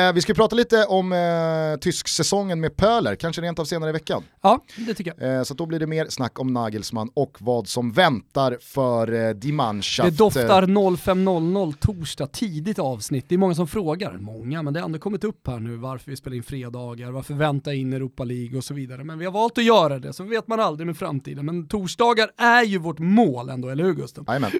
Eh, 0.07 0.13
vi 0.13 0.21
ska 0.21 0.33
prata 0.33 0.55
lite 0.55 0.85
om 0.85 1.13
eh, 1.13 1.79
tysk-säsongen 1.79 2.59
med 2.59 2.75
Pöler, 2.75 3.15
kanske 3.15 3.41
rent 3.41 3.59
av 3.59 3.65
senare 3.65 3.89
i 3.89 3.93
veckan. 3.93 4.23
Ja, 4.41 4.61
det 4.77 4.93
tycker 4.93 5.13
jag. 5.17 5.37
Eh, 5.37 5.43
så 5.43 5.53
då 5.53 5.65
blir 5.65 5.79
det 5.79 5.87
mer 5.87 6.05
snack 6.09 6.39
om 6.39 6.53
Nagelsmann 6.53 7.09
och 7.13 7.37
vad 7.39 7.67
som 7.67 7.91
väntar 7.91 8.57
för 8.61 9.13
eh, 9.13 9.29
Die 9.29 9.51
Mannschaft. 9.51 10.09
Det 10.09 10.17
doftar 10.17 10.63
05.00 10.63 11.73
torsdag, 11.79 12.27
tidigt 12.27 12.79
avsnitt. 12.79 13.25
Det 13.27 13.35
är 13.35 13.39
många 13.39 13.55
som 13.55 13.67
frågar, 13.67 14.17
många, 14.17 14.63
men 14.63 14.73
det 14.73 14.79
har 14.79 14.85
ändå 14.85 14.99
kommit 14.99 15.23
upp 15.23 15.47
här 15.47 15.59
nu 15.59 15.75
varför 15.75 16.11
vi 16.11 16.17
spelar 16.17 16.37
in 16.37 16.43
fredagar, 16.43 17.11
varför 17.11 17.33
vänta 17.33 17.73
in 17.73 17.93
Europa 17.93 18.23
League 18.23 18.57
och 18.57 18.63
så 18.63 18.73
vidare. 18.73 19.03
Men 19.03 19.19
vi 19.19 19.25
har 19.25 19.31
valt 19.31 19.57
att 19.57 19.63
göra 19.63 19.99
det, 19.99 20.13
så 20.13 20.23
vet 20.23 20.47
man 20.47 20.59
aldrig 20.59 20.87
med 20.87 20.97
framtiden. 20.97 21.45
Men 21.45 21.67
torsdagar 21.67 22.29
är 22.37 22.63
ju 22.63 22.77
vårt 22.77 22.99
mål 22.99 23.49
ändå, 23.49 23.69
eller 23.69 23.83
hur 23.83 23.93
Gusten? 23.93 24.25
Jajamän. 24.43 24.59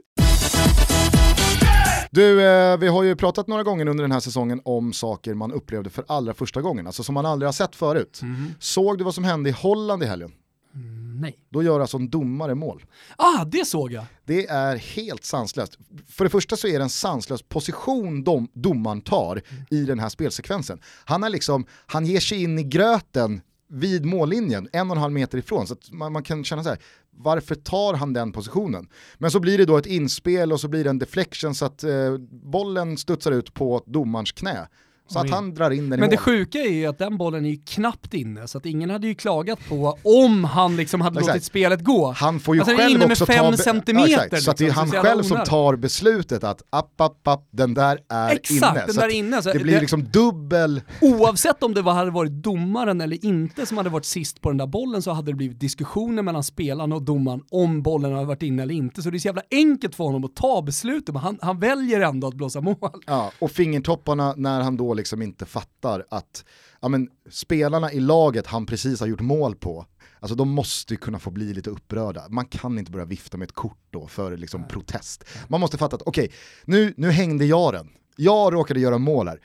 Du, 2.12 2.42
eh, 2.42 2.78
vi 2.78 2.88
har 2.88 3.04
ju 3.04 3.16
pratat 3.16 3.48
några 3.48 3.64
gånger 3.64 3.88
under 3.88 4.04
den 4.04 4.12
här 4.12 4.20
säsongen 4.20 4.62
om 4.66 4.94
saker 4.94 5.34
man 5.34 5.52
upplevde 5.52 5.90
för 5.90 6.06
allra 6.08 6.34
första 6.34 6.62
gången, 6.62 6.88
alltså 6.88 7.04
som 7.04 7.14
man 7.14 7.26
aldrig 7.26 7.48
har 7.48 7.54
sett 7.54 7.76
förut. 7.76 8.20
Mm. 8.22 8.54
Såg 8.60 8.98
du 8.98 9.04
vad 9.04 9.16
som 9.16 9.24
hände 9.24 9.50
i 9.50 9.54
Holland 9.54 10.04
i 10.04 10.06
helgen? 10.06 10.32
Mm, 10.76 11.22
nej. 11.22 11.38
Då 11.50 11.64
gör 11.64 11.80
alltså 11.80 11.98
en 11.98 12.10
domare 12.10 12.56
mål. 12.56 12.86
Ah, 13.18 13.46
det 13.46 13.68
såg 13.68 13.92
jag! 13.92 14.06
Det 14.26 14.48
är 14.48 14.76
helt 14.76 15.26
sanslöst. 15.26 15.78
För 16.08 16.24
det 16.24 16.30
första 16.30 16.56
så 16.56 16.68
är 16.68 16.78
det 16.78 16.84
en 16.84 16.90
sanslös 16.90 17.42
position 17.42 18.24
dom, 18.24 18.48
domaren 18.54 19.02
tar 19.02 19.42
i 19.70 19.86
den 19.86 20.00
här 20.00 20.10
spelsekvensen. 20.10 20.80
Han, 21.06 21.24
är 21.24 21.30
liksom, 21.30 21.66
han 21.86 22.06
ger 22.06 22.20
sig 22.20 22.44
in 22.44 22.60
i 22.60 22.64
gröten 22.64 23.42
vid 23.70 24.06
mållinjen, 24.06 24.70
en 24.74 24.90
och 24.90 24.96
en 24.96 25.02
halv 25.02 25.14
meter 25.14 25.38
ifrån. 25.38 25.68
Så 25.68 25.76
man, 25.92 26.12
man, 26.12 26.24
kan 26.24 26.44
känna 26.44 26.64
så 26.64 26.70
här, 26.70 26.80
varför 27.12 27.56
tar 27.56 27.94
han 27.94 28.14
den 28.14 28.32
positionen? 28.32 28.90
Men 29.18 29.32
så 29.32 29.40
blir 29.40 29.58
det 29.58 29.66
då 29.66 29.78
ett 29.78 29.86
inspel 29.86 30.52
och 30.52 30.60
så 30.60 30.68
blir 30.68 30.84
det 30.84 30.90
en 30.90 31.00
deflection 31.00 31.56
så 31.56 31.66
att 31.66 31.84
eh, 31.84 32.18
bollen 32.30 32.98
studsar 32.98 33.32
ut 33.32 33.54
på 33.54 33.84
domarens 33.86 34.32
knä. 34.32 34.68
Så 35.08 35.20
att 35.20 35.30
han 35.30 35.54
drar 35.54 35.72
in 35.72 35.78
den 35.78 35.86
i 35.86 35.90
Men 35.90 36.00
mål. 36.00 36.10
det 36.10 36.18
sjuka 36.18 36.58
är 36.60 36.70
ju 36.72 36.86
att 36.86 36.98
den 36.98 37.18
bollen 37.18 37.46
är 37.46 37.50
ju 37.50 37.58
knappt 37.66 38.14
inne, 38.14 38.48
så 38.48 38.58
att 38.58 38.66
ingen 38.66 38.90
hade 38.90 39.08
ju 39.08 39.16
klagat 39.16 39.60
på 39.70 39.98
om 40.04 40.44
han 40.44 40.76
liksom 40.76 41.02
hade 41.02 41.20
Exakt. 41.20 41.36
låtit 41.36 41.44
spelet 41.46 41.84
gå. 41.84 42.12
Han 42.12 42.40
får 42.40 42.56
ju 42.56 42.62
Alltså, 42.62 42.72
den 42.72 42.80
är 42.80 42.84
själv 42.84 42.96
inne 42.96 43.06
med 43.08 43.12
också 43.12 43.26
fem 43.26 43.52
ta... 43.52 43.58
centimeter, 43.58 44.24
exakt, 44.26 44.44
så 44.44 44.52
att 44.52 44.58
det 44.58 44.64
är 44.64 44.66
liksom, 44.66 44.80
han 44.80 44.90
så 44.90 44.96
är 44.96 45.02
själv 45.02 45.24
som 45.24 45.38
tar 45.46 45.76
beslutet 45.76 46.44
att 46.44 46.62
app, 46.70 47.02
app, 47.02 47.28
app, 47.28 47.48
den 47.52 47.74
där 47.74 48.00
är 48.10 48.32
Exakt, 48.36 48.52
inne. 48.76 48.86
den 48.86 48.94
Så 48.94 49.00
där 49.00 49.08
att 49.08 49.14
inne. 49.14 49.42
Så 49.42 49.52
det 49.54 49.60
blir 49.60 49.74
det- 49.74 49.80
liksom 49.80 50.04
dubbel... 50.04 50.82
Oavsett 51.02 51.64
om 51.64 51.74
det 51.74 51.82
var, 51.82 51.94
hade 51.94 52.12
varit 52.12 52.32
domaren 52.32 53.02
eller 53.02 53.26
inte 53.26 53.66
som 53.66 53.78
hade 53.78 53.90
varit 53.90 54.06
sist 54.06 54.42
på 54.42 54.50
den 54.50 54.58
där 54.58 54.68
bollen 54.68 55.02
så 55.02 55.12
hade 55.12 55.32
det 55.32 55.36
blivit 55.36 55.60
diskussioner 55.60 56.24
mellan 56.24 56.44
spelarna 56.44 56.96
och 56.96 57.02
domaren 57.04 57.42
om 57.52 57.82
bollen 57.82 58.14
hade 58.14 58.26
varit 58.26 58.44
inne 58.44 58.64
eller 58.64 58.74
inte. 58.74 59.02
Så 59.02 59.10
det 59.10 59.18
är 59.18 59.20
så 59.20 59.28
jävla 59.28 59.42
enkelt 59.52 59.96
för 59.96 60.04
honom 60.04 60.24
att 60.26 60.36
ta 60.36 60.62
beslutet, 60.62 61.14
men 61.14 61.22
han, 61.24 61.38
han 61.42 61.60
väljer 61.60 62.02
ändå 62.02 62.28
att 62.28 62.34
blåsa 62.36 62.62
mål. 62.62 62.76
Ja, 63.06 63.32
och 63.40 63.52
fingertopparna 63.52 64.34
när 64.38 64.62
han 64.62 64.78
då 64.78 64.93
liksom 64.94 65.22
inte 65.22 65.46
fattar 65.46 66.06
att 66.10 66.46
ja, 66.82 66.88
men, 66.88 67.10
spelarna 67.30 67.92
i 67.92 68.00
laget 68.00 68.48
han 68.48 68.66
precis 68.66 69.00
har 69.00 69.08
gjort 69.08 69.22
mål 69.22 69.56
på, 69.56 69.86
alltså 70.20 70.36
de 70.36 70.50
måste 70.50 70.94
ju 70.94 70.98
kunna 70.98 71.20
få 71.20 71.32
bli 71.32 71.54
lite 71.54 71.70
upprörda. 71.70 72.26
Man 72.30 72.46
kan 72.46 72.80
inte 72.80 72.92
börja 72.92 73.06
vifta 73.06 73.38
med 73.38 73.46
ett 73.46 73.56
kort 73.56 73.80
då 73.90 74.08
för 74.08 74.38
liksom 74.38 74.68
protest. 74.68 75.24
Man 75.48 75.60
måste 75.60 75.78
fatta 75.78 75.96
att 75.96 76.02
okej, 76.02 76.32
nu, 76.66 76.94
nu 76.98 77.12
hängde 77.12 77.46
jag 77.46 77.74
den. 77.74 77.90
Jag 78.16 78.54
råkade 78.54 78.80
göra 78.80 78.98
mål 78.98 79.28
här. 79.28 79.40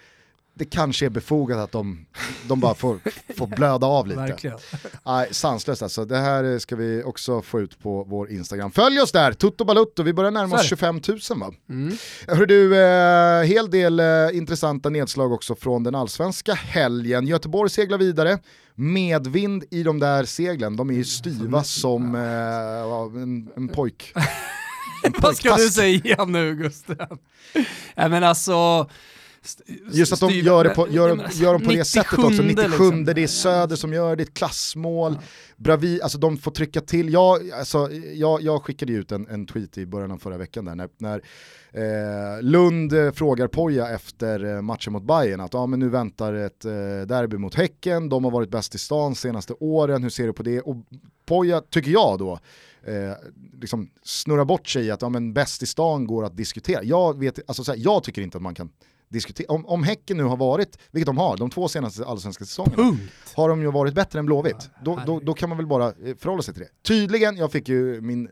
Det 0.58 0.64
kanske 0.64 1.06
är 1.06 1.10
befogat 1.10 1.58
att 1.58 1.72
de, 1.72 2.06
de 2.48 2.60
bara 2.60 2.74
får, 2.74 2.98
får 3.36 3.46
blöda 3.46 3.86
av 3.86 4.06
lite. 4.06 4.20
Verkligen. 4.20 4.58
Nej, 5.06 5.28
sanslöst 5.30 5.82
alltså. 5.82 6.04
Det 6.04 6.16
här 6.16 6.58
ska 6.58 6.76
vi 6.76 7.02
också 7.02 7.42
få 7.42 7.60
ut 7.60 7.82
på 7.82 8.04
vår 8.04 8.30
Instagram. 8.30 8.70
Följ 8.70 9.00
oss 9.00 9.12
där, 9.12 9.32
Tutto 9.32 9.64
Balutto. 9.64 10.02
Vi 10.02 10.12
börjar 10.12 10.30
närma 10.30 10.54
oss 10.54 10.60
är 10.60 10.64
det. 10.64 10.68
25 10.68 11.00
000 11.30 11.40
va? 11.40 11.52
Mm. 11.68 11.96
Hör 12.26 12.46
du, 12.46 12.76
eh, 12.76 13.42
hel 13.42 13.70
del 13.70 14.00
eh, 14.00 14.06
intressanta 14.32 14.88
nedslag 14.88 15.32
också 15.32 15.54
från 15.54 15.82
den 15.82 15.94
allsvenska 15.94 16.54
helgen. 16.54 17.26
Göteborg 17.26 17.70
seglar 17.70 17.98
vidare, 17.98 18.38
medvind 18.74 19.64
i 19.70 19.82
de 19.82 19.98
där 19.98 20.24
seglen, 20.24 20.76
de 20.76 20.90
är 20.90 20.94
ju 20.94 21.04
styva 21.04 21.64
som 21.64 22.14
eh, 22.14 23.22
en, 23.22 23.50
en 23.56 23.68
pojk. 23.68 24.12
En 25.02 25.14
Vad 25.18 25.36
ska 25.36 25.56
du 25.56 25.68
säga 25.68 26.24
nu 26.24 26.54
Gusten? 26.54 27.18
Nej 27.94 28.08
men 28.08 28.24
alltså... 28.24 28.86
st- 29.48 29.64
Just 29.92 30.12
att 30.12 30.20
de 30.20 30.30
gör 30.30 30.64
det 30.64 30.70
på, 30.70 30.88
gör, 30.88 31.10
alltså, 31.10 31.42
gör 31.42 31.52
dem 31.52 31.62
på 31.62 31.70
det 31.70 31.84
sättet 31.84 32.18
också, 32.18 32.42
97 32.42 32.68
liksom. 32.68 33.04
det 33.04 33.22
är 33.22 33.26
Söder 33.26 33.76
som 33.76 33.92
gör 33.92 34.16
det, 34.16 34.22
ett 34.22 34.34
klassmål, 34.34 35.18
Bravi, 35.56 36.02
alltså 36.02 36.18
de 36.18 36.36
får 36.36 36.50
trycka 36.50 36.80
till. 36.80 37.12
Jag, 37.12 37.50
alltså, 37.50 37.92
jag, 37.92 38.42
jag 38.42 38.62
skickade 38.62 38.92
ut 38.92 39.12
en, 39.12 39.28
en 39.28 39.46
tweet 39.46 39.78
i 39.78 39.86
början 39.86 40.10
av 40.10 40.18
förra 40.18 40.38
veckan 40.38 40.64
där 40.64 40.74
när, 40.74 40.88
när 40.98 41.22
eh, 41.72 42.42
Lund 42.42 42.92
frågar 43.14 43.48
Poja 43.48 43.88
efter 43.88 44.44
eh, 44.44 44.62
matchen 44.62 44.92
mot 44.92 45.02
Bayern 45.02 45.40
att 45.40 45.54
ah, 45.54 45.66
men 45.66 45.78
nu 45.78 45.88
väntar 45.88 46.34
ett 46.34 46.64
eh, 46.64 46.70
derby 47.06 47.36
mot 47.36 47.54
Häcken, 47.54 48.08
de 48.08 48.24
har 48.24 48.30
varit 48.30 48.50
bäst 48.50 48.74
i 48.74 48.78
stan 48.78 49.14
senaste 49.14 49.52
åren, 49.52 50.02
hur 50.02 50.10
ser 50.10 50.26
du 50.26 50.32
på 50.32 50.42
det? 50.42 50.60
Och 50.60 50.76
Poja, 51.26 51.60
tycker 51.60 51.90
jag 51.90 52.18
då, 52.18 52.38
eh, 52.82 53.12
liksom 53.60 53.90
snurrar 54.02 54.44
bort 54.44 54.68
sig 54.68 54.84
i 54.84 54.90
att 54.90 55.02
ja, 55.02 55.08
men 55.08 55.32
bäst 55.32 55.62
i 55.62 55.66
stan 55.66 56.06
går 56.06 56.24
att 56.24 56.36
diskutera. 56.36 56.82
Jag, 56.82 57.18
vet, 57.18 57.38
alltså, 57.46 57.64
så 57.64 57.72
här, 57.72 57.78
jag 57.78 58.02
tycker 58.02 58.22
inte 58.22 58.38
att 58.38 58.42
man 58.42 58.54
kan 58.54 58.70
diskutera, 59.08 59.46
om, 59.52 59.66
om 59.66 59.82
Häcken 59.82 60.16
nu 60.16 60.22
har 60.24 60.36
varit, 60.36 60.78
vilket 60.90 61.06
de 61.06 61.18
har, 61.18 61.36
de 61.36 61.50
två 61.50 61.68
senaste 61.68 62.04
allsvenska 62.04 62.44
säsongerna, 62.44 62.76
Punkt. 62.76 63.02
har 63.34 63.48
de 63.48 63.60
ju 63.60 63.70
varit 63.70 63.94
bättre 63.94 64.18
än 64.18 64.26
Blåvitt. 64.26 64.56
Ja, 64.60 64.80
Då, 64.84 65.00
då, 65.06 65.20
då 65.20 65.34
kan 65.34 65.48
man 65.48 65.58
väl 65.58 65.66
bara 65.66 65.86
eh, 65.86 66.16
förhålla 66.18 66.42
sig 66.42 66.54
till 66.54 66.62
det. 66.62 66.68
Tydligen, 66.88 67.36
jag 67.36 67.52
fick 67.52 67.68
ju 67.68 68.00
min, 68.00 68.28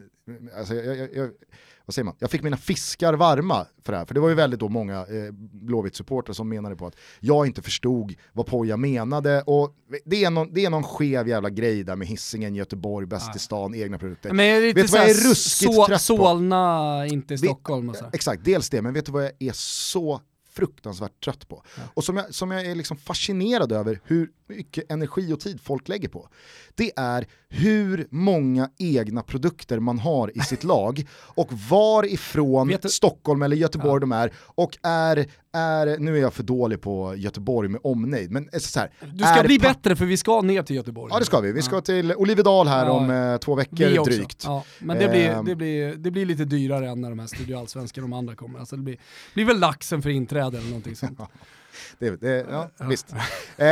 alltså, 0.59 0.75
jag, 0.75 0.97
jag, 0.97 1.15
jag, 1.15 1.31
vad 1.87 1.95
säger 1.95 2.05
man? 2.05 2.15
Jag 2.19 2.31
fick 2.31 2.43
mina 2.43 2.57
fiskar 2.57 3.15
varma 3.15 3.67
för 3.83 3.93
det 3.93 3.99
här, 3.99 4.05
för 4.05 4.15
det 4.15 4.21
var 4.21 4.29
ju 4.29 4.35
väldigt 4.35 4.61
då 4.61 4.69
många 4.69 4.99
eh, 5.01 5.33
Blåvitt-supportrar 5.53 6.33
som 6.33 6.49
menade 6.49 6.77
på 6.77 6.87
att 6.87 6.97
jag 7.21 7.47
inte 7.47 7.63
förstod 7.63 8.15
vad 8.33 8.47
Poja 8.47 8.77
menade 8.77 9.43
och 9.43 9.75
det 10.05 10.25
är, 10.25 10.31
någon, 10.31 10.55
det 10.55 10.65
är 10.65 10.71
någon 10.71 10.83
skev 10.83 11.29
jävla 11.29 11.51
grej 11.51 11.85
där 11.85 11.97
med 11.97 12.09
hissingen 12.09 12.55
Göteborg, 12.55 13.07
bäst 13.07 13.37
i 13.37 13.39
stan, 13.39 13.75
egna 13.75 13.99
produkter. 13.99 14.33
Men 14.33 14.47
är 14.47 14.61
Vet 14.61 14.75
du 14.75 14.83
vad 14.83 15.01
jag 15.01 15.11
är 15.11 15.29
ruskigt 15.29 15.75
så, 15.75 15.87
trött 15.87 15.99
på? 15.99 15.99
Solna, 15.99 17.07
inte 17.07 17.39
Stockholm 17.39 17.89
och 17.89 17.97
så. 17.97 18.05
Exakt, 18.13 18.45
dels 18.45 18.71
det, 18.71 18.83
men 18.83 18.95
vet 18.95 19.07
du 19.07 19.13
vad 19.13 19.25
jag 19.25 19.33
är 19.39 19.53
så 19.53 20.21
fruktansvärt 20.57 21.25
trött 21.25 21.49
på? 21.49 21.63
Och 21.95 22.05
som 22.05 22.17
jag, 22.17 22.35
som 22.35 22.51
jag 22.51 22.67
är 22.67 22.75
liksom 22.75 22.97
fascinerad 22.97 23.73
över 23.73 24.01
hur 24.05 24.31
mycket 24.49 24.93
energi 24.93 25.33
och 25.33 25.41
tid 25.41 25.61
folk 25.61 25.89
lägger 25.89 26.09
på. 26.09 26.29
Det 26.75 26.93
är 26.97 27.27
hur 27.49 28.07
många 28.11 28.71
egna 28.79 29.23
produkter 29.23 29.79
man 29.79 29.99
har 29.99 30.37
i 30.37 30.41
sitt 30.41 30.65
lag 30.65 31.07
och 31.19 31.53
varifrån 31.71 32.69
Vet 32.69 32.83
du- 32.83 32.89
Stockholm 32.89 33.43
eller 33.43 33.57
Göteborg 33.57 34.01
de 34.01 34.13
är 34.13 34.33
och 34.39 34.79
är, 34.83 35.27
är, 35.53 35.99
nu 35.99 36.17
är 36.17 36.21
jag 36.21 36.33
för 36.35 36.43
dålig 36.43 36.81
på 36.81 37.15
Göteborg 37.17 37.69
med 37.69 37.81
omnejd, 37.85 38.31
men 38.31 38.49
så 38.61 38.81
här, 38.81 38.91
Du 39.15 39.25
ska 39.25 39.43
bli 39.43 39.59
bättre 39.59 39.97
för 39.97 40.05
vi 40.05 40.17
ska 40.17 40.41
ner 40.41 40.63
till 40.63 40.77
Göteborg. 40.77 41.11
Ja 41.13 41.19
det 41.19 41.25
ska 41.25 41.41
vi, 41.41 41.53
vi 41.53 41.63
ska 41.63 41.81
till 41.81 42.15
Olivedal 42.15 42.69
här 42.69 42.87
Ja. 42.87 42.91
om 42.93 43.11
eh, 43.11 43.37
två 43.39 43.55
veckor 43.55 44.05
drygt. 44.05 44.43
Ja, 44.45 44.65
men 44.79 44.99
det 44.99 45.09
blir, 45.09 45.29
Ehm. 45.31 45.45
det, 45.45 45.57
blir, 45.57 45.95
det 45.95 46.11
blir 46.11 46.27
lite 46.27 46.45
dyrare 46.45 46.89
än 46.91 47.01
när 47.01 47.11
de 47.11 47.19
här 47.19 47.27
Studio 47.27 47.59
Allsvenska 47.59 48.01
de 48.01 48.13
andra 48.13 48.35
kommer. 48.35 48.59
Alltså 48.59 48.77
det 48.77 48.83
blir, 48.83 48.97
blir 49.35 49.45
väl 49.45 49.59
laxen 49.59 50.03
för 50.03 50.11
inträde 50.11 50.59
eller 50.59 50.69
någonting 50.69 50.97
sånt. 50.97 51.19
Det, 51.99 52.21
det, 52.21 52.47
ja, 52.51 52.71
visst. 52.89 53.13
Eh, 53.13 53.67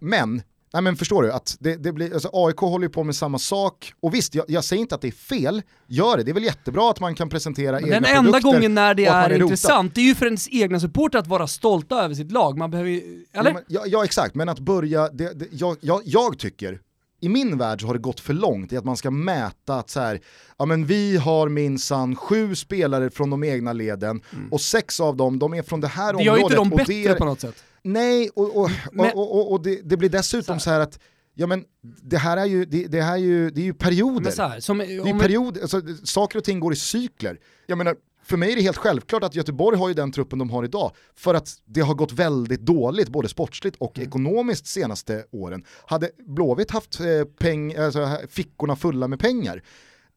men, 0.00 0.42
nej 0.72 0.82
men 0.82 0.96
förstår 0.96 1.22
du, 1.22 1.32
att 1.32 1.56
det, 1.60 1.76
det 1.76 1.92
blir, 1.92 2.12
alltså 2.12 2.30
AIK 2.32 2.56
håller 2.56 2.86
ju 2.86 2.90
på 2.90 3.04
med 3.04 3.16
samma 3.16 3.38
sak, 3.38 3.92
och 4.00 4.14
visst, 4.14 4.34
jag, 4.34 4.44
jag 4.48 4.64
säger 4.64 4.80
inte 4.80 4.94
att 4.94 5.00
det 5.00 5.08
är 5.08 5.12
fel, 5.12 5.62
gör 5.86 6.16
det, 6.16 6.22
det 6.22 6.30
är 6.30 6.34
väl 6.34 6.44
jättebra 6.44 6.90
att 6.90 7.00
man 7.00 7.14
kan 7.14 7.28
presentera 7.28 7.72
Men 7.72 7.84
egna 7.84 8.00
den 8.00 8.04
enda 8.04 8.22
produkter 8.22 8.52
gången 8.52 8.74
när 8.74 8.94
det 8.94 9.06
är, 9.06 9.28
rotad. 9.28 9.42
intressant, 9.42 9.94
det 9.94 10.00
är 10.00 10.04
ju 10.04 10.14
för 10.14 10.26
ens 10.26 10.48
egna 10.50 10.80
supportrar 10.80 11.20
att 11.20 11.26
vara 11.26 11.46
stolta 11.46 12.04
över 12.04 12.14
sitt 12.14 12.32
lag. 12.32 12.58
Man 12.58 12.70
behöver 12.70 12.90
ju, 12.90 13.24
eller? 13.32 13.50
Ja, 13.50 13.54
men, 13.54 13.62
ja, 13.66 13.82
ja 13.86 14.04
exakt, 14.04 14.34
men 14.34 14.48
att 14.48 14.58
börja, 14.58 15.08
det, 15.08 15.48
jag, 15.52 15.76
jag, 15.80 16.00
jag 16.04 16.38
tycker, 16.38 16.80
i 17.20 17.28
min 17.28 17.58
värld 17.58 17.80
så 17.80 17.86
har 17.86 17.94
det 17.94 18.00
gått 18.00 18.20
för 18.20 18.34
långt 18.34 18.72
i 18.72 18.76
att 18.76 18.84
man 18.84 18.96
ska 18.96 19.10
mäta 19.10 19.74
att 19.74 19.90
så 19.90 20.00
här, 20.00 20.20
ja 20.58 20.64
men 20.64 20.86
vi 20.86 21.16
har 21.16 21.48
minsann 21.48 22.16
sju 22.16 22.54
spelare 22.54 23.10
från 23.10 23.30
de 23.30 23.44
egna 23.44 23.72
leden 23.72 24.20
och 24.50 24.60
sex 24.60 25.00
av 25.00 25.16
dem, 25.16 25.38
de 25.38 25.54
är 25.54 25.62
från 25.62 25.80
det 25.80 25.88
här 25.88 26.10
Mm. 26.10 26.16
det 26.18 26.24
gör 26.24 26.36
ju 26.38 26.42
området. 26.44 26.58
inte 26.64 26.74
och 26.74 26.78
bättre 26.78 26.92
det 26.94 27.06
är, 27.06 27.14
på 27.14 27.24
något 27.24 27.40
sätt. 27.40 27.64
Nej, 27.82 28.30
och, 28.34 28.56
och, 28.56 28.70
Men- 28.92 29.12
och, 29.14 29.52
och, 29.52 29.62
det, 29.62 29.80
det 29.84 29.96
blir 29.96 30.08
dessutom 30.08 30.60
så 30.60 30.70
här 30.70 30.80
att, 30.80 30.98
ja 31.34 31.46
men 31.46 31.64
det 32.02 32.18
här 32.18 32.36
är 32.36 32.44
ju, 32.46 32.64
det, 32.64 32.86
det 32.86 33.02
här 33.02 33.12
är 33.12 33.16
ju, 33.16 33.50
det 33.50 33.60
är 33.60 33.64
ju 33.64 33.74
perioder. 33.74 34.30
Så 34.30 34.42
här, 34.42 34.60
som, 34.60 34.78
det 34.78 34.84
är 34.84 35.18
period, 35.18 35.58
alltså, 35.62 35.82
saker 36.04 36.38
och 36.38 36.44
ting 36.44 36.60
går 36.60 36.72
i 36.72 36.76
cykler. 36.76 37.38
Jag 37.66 37.78
menar, 37.78 37.94
för 38.28 38.36
mig 38.36 38.52
är 38.52 38.56
det 38.56 38.62
helt 38.62 38.76
självklart 38.76 39.24
att 39.24 39.34
Göteborg 39.34 39.78
har 39.78 39.88
ju 39.88 39.94
den 39.94 40.12
truppen 40.12 40.38
de 40.38 40.50
har 40.50 40.64
idag, 40.64 40.92
för 41.16 41.34
att 41.34 41.48
det 41.64 41.80
har 41.80 41.94
gått 41.94 42.12
väldigt 42.12 42.60
dåligt, 42.60 43.08
både 43.08 43.28
sportsligt 43.28 43.76
och 43.76 43.98
Mm. 43.98 44.08
ekonomiskt 44.08 44.66
senaste 44.66 45.24
åren. 45.30 45.64
Hade 45.86 46.10
Blåvitt 46.26 46.70
haft 46.70 47.00
eh, 47.00 47.06
peng, 47.38 47.74
alltså, 47.76 48.18
fickorna 48.28 48.76
fulla 48.76 49.08
med 49.08 49.20
pengar, 49.20 49.62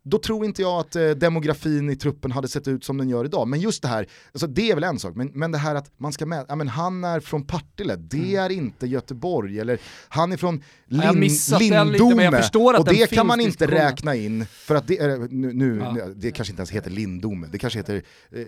då 0.04 0.18
tror 0.20 0.46
inte 0.46 0.62
jag 0.62 0.80
att 0.80 0.96
eh, 0.96 1.10
demografin 1.10 1.90
i 1.90 1.96
truppen 1.96 2.32
hade 2.32 2.48
sett 2.48 2.68
ut 2.68 2.84
som 2.84 2.98
den 2.98 3.10
gör 3.10 3.26
idag. 3.26 3.48
Men 3.48 3.60
just 3.60 3.82
det 3.82 3.88
här, 3.88 4.08
alltså 4.34 4.48
det 4.48 4.72
är 4.72 4.76
väl 4.76 4.84
en 4.84 5.00
sak, 5.00 5.16
men, 5.16 5.28
men 5.34 5.52
det 5.52 5.58
här 5.58 5.76
att 5.76 5.92
man 6.00 6.14
ska 6.14 6.26
med, 6.26 6.46
ja, 6.50 6.56
men 6.56 6.68
han 6.68 7.04
är 7.04 7.20
från 7.20 7.44
Partille, 7.46 7.96
det 7.96 8.36
är 8.36 8.50
inte 8.50 8.88
Göteborg, 8.88 9.60
eller 9.60 9.80
han 10.10 10.32
är 10.32 10.38
från 10.38 10.64
Mm. 10.92 11.04
jag 11.06 11.14
Lin, 11.16 11.22
lite, 11.24 11.84
Lindome, 11.84 12.24
jag 12.24 12.34
att 12.36 12.80
och 12.80 12.86
det 12.86 13.08
kan 13.12 13.28
man 13.28 13.40
inte 13.40 13.68
räkna 13.68 14.16
in, 14.16 14.46
för 14.46 14.76
att 14.76 14.88
det, 14.88 15.00
är, 15.00 15.18
nu, 15.30 15.54
nu, 15.54 15.78
Ja. 15.80 15.92
nu, 15.94 16.14
det 16.18 16.32
kanske 16.32 16.52
inte 16.52 16.60
ens 16.62 16.72
heter 16.72 16.92
Lindome, 16.92 17.48
det 17.52 17.58
kanske 17.58 17.80
heter... 17.80 18.02
Eh, 18.32 18.40
eh, 18.42 18.48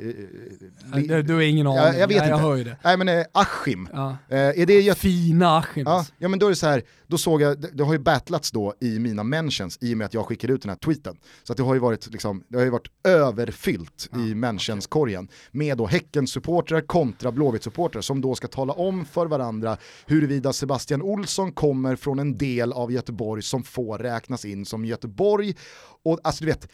li- 0.99 1.07
Du, 1.07 1.23
du 1.23 1.33
har 1.33 1.41
ingen 1.41 1.67
aning, 1.67 1.77
Ja, 1.77 1.93
jag 1.93 2.07
vet 2.07 2.17
Nej, 2.17 2.29
jag 2.29 2.37
inte. 2.37 2.47
hör 2.47 2.55
ju 2.55 2.63
det. 2.63 2.77
Nej 2.83 2.97
men 2.97 3.07
eh, 3.09 3.25
Askim, 3.31 3.87
Ja. 3.93 4.17
eh, 4.29 4.37
är 4.37 4.65
det 4.65 4.81
Göte 4.81 4.99
Fina 4.99 5.57
Askim. 5.57 5.83
Ja, 5.87 6.05
ja 6.17 6.27
men 6.27 6.39
då 6.39 6.45
är 6.45 6.49
det 6.49 6.55
så 6.55 6.67
här, 6.67 6.83
då 7.07 7.17
såg 7.17 7.41
jag, 7.41 7.61
det, 7.61 7.69
det 7.73 7.83
har 7.83 7.93
ju 7.93 7.99
battlats 7.99 8.51
då 8.51 8.73
i 8.81 8.99
mina 8.99 9.23
mentions 9.23 9.77
i 9.81 9.93
och 9.93 9.97
med 9.97 10.05
att 10.05 10.13
jag 10.13 10.25
skickade 10.25 10.53
ut 10.53 10.61
den 10.61 10.69
här 10.69 10.77
tweeten. 10.77 11.17
Så 11.43 11.53
att 11.53 11.57
det 11.57 11.63
har 11.63 11.73
ju 11.73 11.79
varit, 11.79 12.07
liksom, 12.11 12.43
det 12.47 12.57
har 12.57 12.63
ju 12.65 12.69
varit 12.69 12.91
överfyllt 13.03 14.09
i 14.15 14.35
mentions-korgen 14.35 15.27
med 15.51 15.77
då 15.77 15.87
Häcken-supportrar 15.87 16.81
kontra 16.81 17.31
Blåvitt-supportrar 17.31 18.01
som 18.01 18.21
då 18.21 18.35
ska 18.35 18.47
tala 18.47 18.73
om 18.73 19.05
för 19.05 19.25
varandra 19.25 19.77
huruvida 20.05 20.53
Sebastian 20.53 21.01
Olsson 21.01 21.51
kommer 21.51 21.95
från 21.95 22.19
en 22.19 22.37
del 22.37 22.73
av 22.73 22.91
Göteborg 22.91 23.41
som 23.41 23.63
får 23.63 23.97
räknas 23.97 24.45
in 24.45 24.65
som 24.65 24.85
Göteborg. 24.85 25.55
Och 26.03 26.19
alltså 26.23 26.43
du 26.43 26.51
vet, 26.51 26.67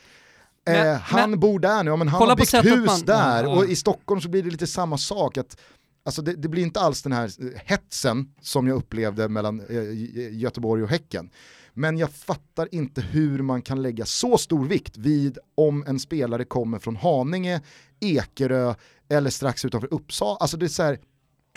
Men- 0.66 0.88
eh, 0.88 0.94
han 1.00 1.30
men- 1.30 1.40
bor 1.40 1.60
där 1.60 1.84
nu, 1.84 1.92
ja, 1.92 1.96
men 1.96 2.08
han 2.08 2.30
har 2.30 2.36
byggt 2.36 2.54
hus 2.66 2.86
man- 2.88 3.02
där 3.06 3.44
ja, 3.44 3.50
ja. 3.50 3.58
och 3.58 3.66
i 3.66 3.76
Stockholm 3.76 4.22
så 4.22 4.30
blir 4.30 4.44
det 4.44 4.50
lite 4.50 4.68
samma 4.68 4.98
sak. 4.98 5.38
att 5.38 5.58
Alltså 6.04 6.22
det, 6.22 6.34
det 6.34 6.48
blir 6.48 6.64
inte 6.64 6.80
alls 6.80 7.02
den 7.04 7.12
här 7.12 7.26
eh, 7.40 7.62
hetsen 7.66 8.34
som 8.42 8.68
jag 8.68 8.78
upplevde 8.78 9.30
mellan 9.30 9.60
eh, 9.70 10.38
Göteborg 10.38 10.84
och 10.84 10.90
Häcken. 10.90 11.30
Men 11.74 11.98
jag 11.98 12.12
fattar 12.12 12.76
inte 12.76 13.02
hur 13.02 13.42
man 13.42 13.62
kan 13.62 13.82
lägga 13.82 14.06
så 14.06 14.38
stor 14.38 14.66
vikt 14.66 14.98
vid 14.98 15.38
om 15.56 15.84
en 15.88 16.00
spelare 16.00 16.46
kommer 16.46 16.80
från 16.80 16.96
Haninge, 16.96 17.62
Ekerö 18.00 18.74
eller 19.10 19.30
strax 19.30 19.66
utanför 19.66 19.94
Uppsala. 19.94 20.38
Alltså 20.40 20.58
det 20.58 20.66
är 20.66 20.68
så 20.68 20.84
här, 20.84 21.00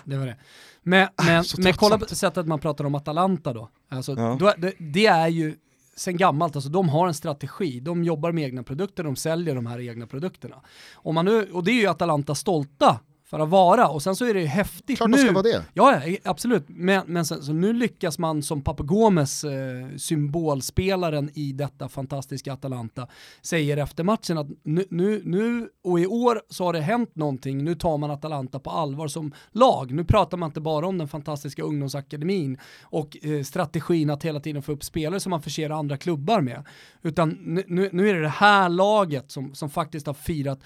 Det 0.05 0.17
var 0.17 0.27
det. 0.27 0.37
Men, 0.83 1.09
men, 1.27 1.41
Ah, 1.41 1.43
så 1.43 1.61
men 1.61 1.73
kolla 1.73 1.99
på 1.99 2.15
sättet 2.15 2.47
man 2.47 2.59
pratar 2.59 2.85
om 2.85 2.95
Atalanta 2.95 3.53
då. 3.53 3.69
Alltså, 3.89 4.13
Ja. 4.13 4.37
då 4.41 4.53
det, 4.59 4.73
det 4.79 5.07
är 5.07 5.29
ju 5.29 5.57
sen 5.97 6.17
gammalt, 6.17 6.57
alltså 6.57 6.71
de 6.71 6.89
har 6.89 7.09
en 7.09 7.15
strategi, 7.15 7.81
de 7.81 8.05
jobbar 8.05 8.33
med 8.33 8.45
egna 8.45 8.63
produkter, 8.63 9.05
de 9.05 9.17
säljer 9.17 9.55
de 9.55 9.67
här 9.67 9.81
egna 9.81 10.07
produkterna. 10.07 10.57
Om 10.95 11.15
man 11.15 11.25
nu, 11.25 11.49
och 11.53 11.65
det 11.65 11.71
är 11.71 11.81
ju 11.81 11.87
Atalanta 11.87 12.35
stolta 12.35 13.01
för 13.33 13.41
att 13.41 13.49
vara. 13.49 13.89
Och 13.89 14.03
sen 14.03 14.17
så 14.17 14.25
är 14.25 14.35
det 14.35 14.45
häftigt 14.45 14.97
Klart 14.97 15.11
nu. 15.11 15.17
de 15.17 15.23
ska 15.23 15.33
vara 15.33 15.43
det. 15.43 15.65
Ja, 15.75 16.01
absolut. 16.25 16.65
Men, 16.69 17.03
men 17.07 17.25
sen, 17.25 17.43
så 17.43 17.53
nu 17.53 17.73
lyckas 17.73 18.19
man 18.19 18.43
som 18.43 18.63
Papu 18.63 18.83
Gomes, 18.83 19.45
eh, 19.45 19.51
symbolspelaren 19.97 21.31
i 21.35 21.53
detta 21.53 21.89
fantastiska 21.89 22.53
Atalanta, 22.53 23.09
säger 23.43 23.77
efter 23.77 24.05
matchen 24.05 24.39
att 24.39 24.47
nu, 24.63 24.85
nu, 24.91 25.23
nu 25.25 25.69
och 25.85 26.01
i 26.01 26.07
år 26.07 26.43
så 26.49 26.65
har 26.65 26.73
det 26.73 26.81
hänt 26.81 27.17
någonting. 27.17 27.65
Nu 27.65 27.75
tar 27.75 27.99
man 27.99 28.11
Atalanta 28.11 28.59
på 28.59 28.71
allvar 28.71 29.09
som 29.09 29.35
lag. 29.53 29.93
Nu 29.93 30.05
pratar 30.05 30.37
man 30.37 30.47
inte 30.49 30.61
bara 30.61 30.87
om 30.87 30.99
den 30.99 31.09
fantastiska 31.09 31.63
ungdomsakademin 31.63 32.59
och 32.83 33.17
eh, 33.23 33.43
strategin 33.43 34.11
att 34.11 34.23
hela 34.23 34.41
tiden 34.41 34.63
få 34.63 34.73
upp 34.73 34.85
spelare 34.85 35.21
som 35.21 35.31
man 35.31 35.43
förser 35.43 35.71
andra 35.71 35.97
klubbar 35.97 36.41
med. 36.41 36.65
Utan 37.03 37.29
nu, 37.31 37.65
nu, 37.67 37.91
nu 37.93 38.11
är 38.11 38.15
det 38.15 38.23
det 38.23 38.29
här 38.29 38.69
laget 38.69 39.31
som, 39.31 39.55
som 39.55 39.71
faktiskt 39.71 40.07
har 40.07 40.15
firat 40.15 40.61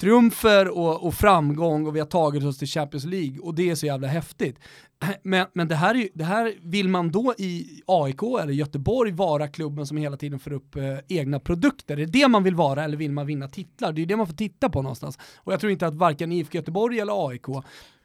triumfer 0.00 0.68
och, 0.68 1.06
och, 1.06 1.14
framgång 1.14 1.86
och 1.86 1.96
vi 1.96 2.00
har 2.00 2.06
tagit 2.06 2.44
oss 2.44 2.58
till 2.58 2.68
Champions 2.68 3.04
League 3.04 3.38
och 3.38 3.54
det 3.54 3.70
är 3.70 3.74
så 3.74 3.86
jävla 3.86 4.08
häftigt. 4.08 4.58
Men, 5.22 5.46
men 5.52 5.68
det, 5.68 5.74
här 5.74 5.94
är, 5.94 6.08
det 6.14 6.24
här 6.24 6.54
vill 6.62 6.88
man 6.88 7.10
då 7.10 7.34
i 7.38 7.82
AIK 7.86 8.22
eller 8.22 8.52
Göteborg 8.52 9.12
vara 9.12 9.48
klubben 9.48 9.86
som 9.86 9.96
hela 9.96 10.16
tiden 10.16 10.38
får 10.38 10.52
upp 10.52 10.76
eh, 10.76 10.98
egna 11.08 11.40
produkter. 11.40 11.96
Är 11.96 12.06
det 12.06 12.12
det 12.12 12.28
man 12.28 12.44
vill 12.44 12.54
vara 12.54 12.84
eller 12.84 12.96
vill 12.96 13.12
man 13.12 13.26
vinna 13.26 13.48
titlar? 13.48 13.92
Det 13.92 14.02
är 14.02 14.06
det 14.06 14.16
man 14.16 14.26
får 14.26 14.34
titta 14.34 14.68
på 14.68 14.82
någonstans. 14.82 15.18
Och 15.36 15.52
jag 15.52 15.60
tror 15.60 15.72
inte 15.72 15.86
att 15.86 15.94
varken 15.94 16.32
IFK 16.32 16.58
Göteborg 16.58 17.00
eller 17.00 17.28
AIK 17.28 17.46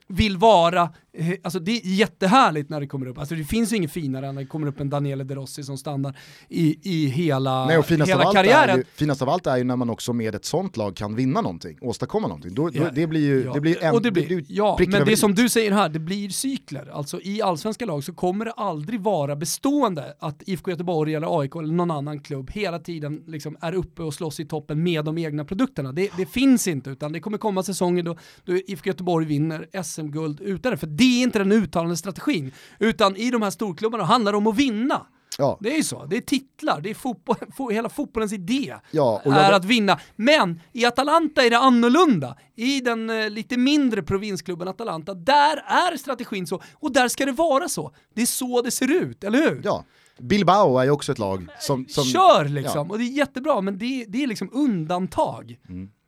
vill 0.08 0.38
vara, 0.38 0.90
eh, 1.14 1.34
alltså 1.44 1.60
det 1.60 1.72
är 1.72 1.82
jättehärligt 1.86 2.70
när 2.70 2.80
det 2.80 2.88
kommer 2.88 3.08
upp, 3.08 3.18
alltså 3.18 3.36
det 3.36 3.44
finns 3.44 3.74
ju 3.74 3.78
inget 3.78 3.92
finare 3.92 4.28
än 4.28 4.36
när 4.36 4.42
det 4.42 4.48
kommer 4.48 4.68
upp 4.68 4.80
en 4.80 4.90
Daniele 4.90 5.24
De 5.24 5.36
Rossi 5.36 5.64
som 5.64 5.78
stannar 5.78 6.18
i, 6.50 6.80
i 6.84 7.08
hela, 7.08 7.66
Nej, 7.66 7.78
och 7.78 7.86
finast 7.86 8.12
hela 8.12 8.28
av 8.28 8.34
karriären. 8.34 8.70
Är 8.70 8.78
ju, 8.78 8.84
finast 8.96 9.22
av 9.22 9.30
allt 9.30 9.48
är 9.48 9.58
ju 9.58 9.64
när 9.64 9.76
man 9.76 9.90
också 9.90 10.14
med 10.14 10.36
ett 10.36 10.46
sånt 10.46 10.78
lag 10.78 10.96
kan 10.96 11.16
vinna 11.16 11.42
någonting, 11.42 11.78
åstadkomma 11.82 12.28
någonting. 12.28 12.54
Då, 12.54 12.70
då, 12.70 12.84
Ja, 12.84 12.90
det 12.94 13.08
blir 13.08 13.22
ju, 13.22 13.44
ja. 13.44 13.54
det 13.54 13.62
blir 13.62 13.84
en, 13.84 13.94
och 13.94 14.02
det 14.02 14.12
blir, 14.12 14.24
det 14.24 14.36
blir 14.36 14.46
ja, 14.48 14.78
men 14.80 15.06
det 15.06 15.12
i. 15.12 15.18
som 15.18 15.36
du 15.36 15.50
säger 15.50 15.72
här, 15.72 15.90
det 15.90 16.00
blir 16.00 16.30
cykler. 16.30 16.90
Alltså 16.94 17.22
i 17.22 17.42
allsvenska 17.42 17.86
lag 17.86 18.04
så 18.04 18.14
kommer 18.14 18.46
det 18.46 18.52
aldrig 18.52 19.02
vara 19.02 19.36
bestående 19.36 20.16
att 20.20 20.44
IFK 20.46 20.72
Göteborg 20.72 21.16
eller 21.16 21.40
AIK 21.40 21.56
eller 21.56 21.74
någon 21.74 21.92
annan 21.92 22.20
klubb 22.20 22.52
hela 22.52 22.80
tiden 22.80 23.24
liksom 23.28 23.58
är 23.62 23.74
uppe 23.74 24.02
och 24.02 24.14
slåss 24.14 24.40
i 24.40 24.46
toppen 24.46 24.84
med 24.84 25.06
de 25.06 25.18
egna 25.18 25.46
produkterna. 25.46 25.92
Det, 25.92 26.10
det 26.18 26.26
finns 26.26 26.68
inte, 26.68 26.90
utan 26.90 27.12
det 27.12 27.20
kommer 27.20 27.38
komma 27.38 27.64
säsonger 27.64 28.04
då, 28.04 28.18
då 28.44 28.56
IFK 28.56 28.88
Göteborg 28.88 29.26
vinner 29.26 29.68
SM-guld 29.94 30.40
utan 30.42 30.72
det, 30.72 30.78
för 30.78 30.88
det 30.88 31.04
är 31.20 31.24
inte 31.24 31.40
den 31.40 31.52
uttalande 31.52 31.98
strategin. 31.98 32.52
Utan 32.80 33.16
i 33.16 33.32
de 33.32 33.42
här 33.42 33.50
storklubbarna 33.50 34.04
handlar 34.04 34.32
det 34.32 34.38
om 34.38 34.48
att 34.48 34.56
vinna. 34.58 35.08
Ja. 35.38 35.58
Det 35.62 35.74
är 35.74 35.78
ju 35.78 35.84
så, 35.84 36.06
det 36.06 36.18
är 36.18 36.22
titlar, 36.22 36.82
det 36.82 36.90
är 36.90 36.94
fotboll, 36.94 37.36
fo- 37.58 37.72
hela 37.72 37.90
fotbollens 37.90 38.34
idé 38.34 38.76
Ja, 38.92 39.22
är 39.26 39.52
att 39.52 39.66
vinna. 39.66 40.00
Men 40.16 40.62
i 40.72 40.86
Atalanta 40.86 41.44
är 41.44 41.50
det 41.50 41.58
annorlunda. 41.58 42.38
I 42.56 42.82
den 42.82 43.10
eh, 43.10 43.30
lite 43.30 43.58
mindre 43.58 44.04
provinsklubben 44.04 44.68
Atalanta, 44.68 45.14
där 45.14 45.58
är 45.68 45.98
strategin 45.98 46.48
så, 46.48 46.62
och 46.74 46.92
där 46.94 47.08
ska 47.08 47.26
det 47.26 47.32
vara 47.32 47.70
så. 47.70 47.96
Det 48.16 48.22
är 48.22 48.26
så 48.26 48.62
det 48.62 48.72
ser 48.72 48.92
ut, 48.92 49.24
eller 49.24 49.40
hur? 49.50 49.62
Ja. 49.64 49.86
Bilbao 50.20 50.78
är 50.78 50.84
ju 50.84 50.92
också 50.92 51.12
ett 51.12 51.20
lag 51.20 51.48
som... 51.60 51.86
som 51.90 52.04
Kör 52.04 52.46
liksom, 52.46 52.92
och 52.92 52.98
det 52.98 53.04
är 53.04 53.18
jättebra, 53.18 53.62
men 53.62 53.78
det, 53.78 54.06
det 54.08 54.24
är 54.24 54.28
liksom 54.28 54.50
undantag. 54.54 55.58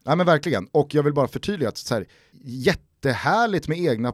Ja 0.04 0.16
men 0.16 0.26
verkligen, 0.26 0.68
och 0.72 0.94
jag 0.96 1.04
vill 1.04 1.14
bara 1.14 1.28
förtydliga 1.28 1.70
att 1.70 1.78
så 1.78 1.94
här, 1.94 2.06
jättehärligt 3.10 3.68
med 3.68 3.80
egna 3.80 4.14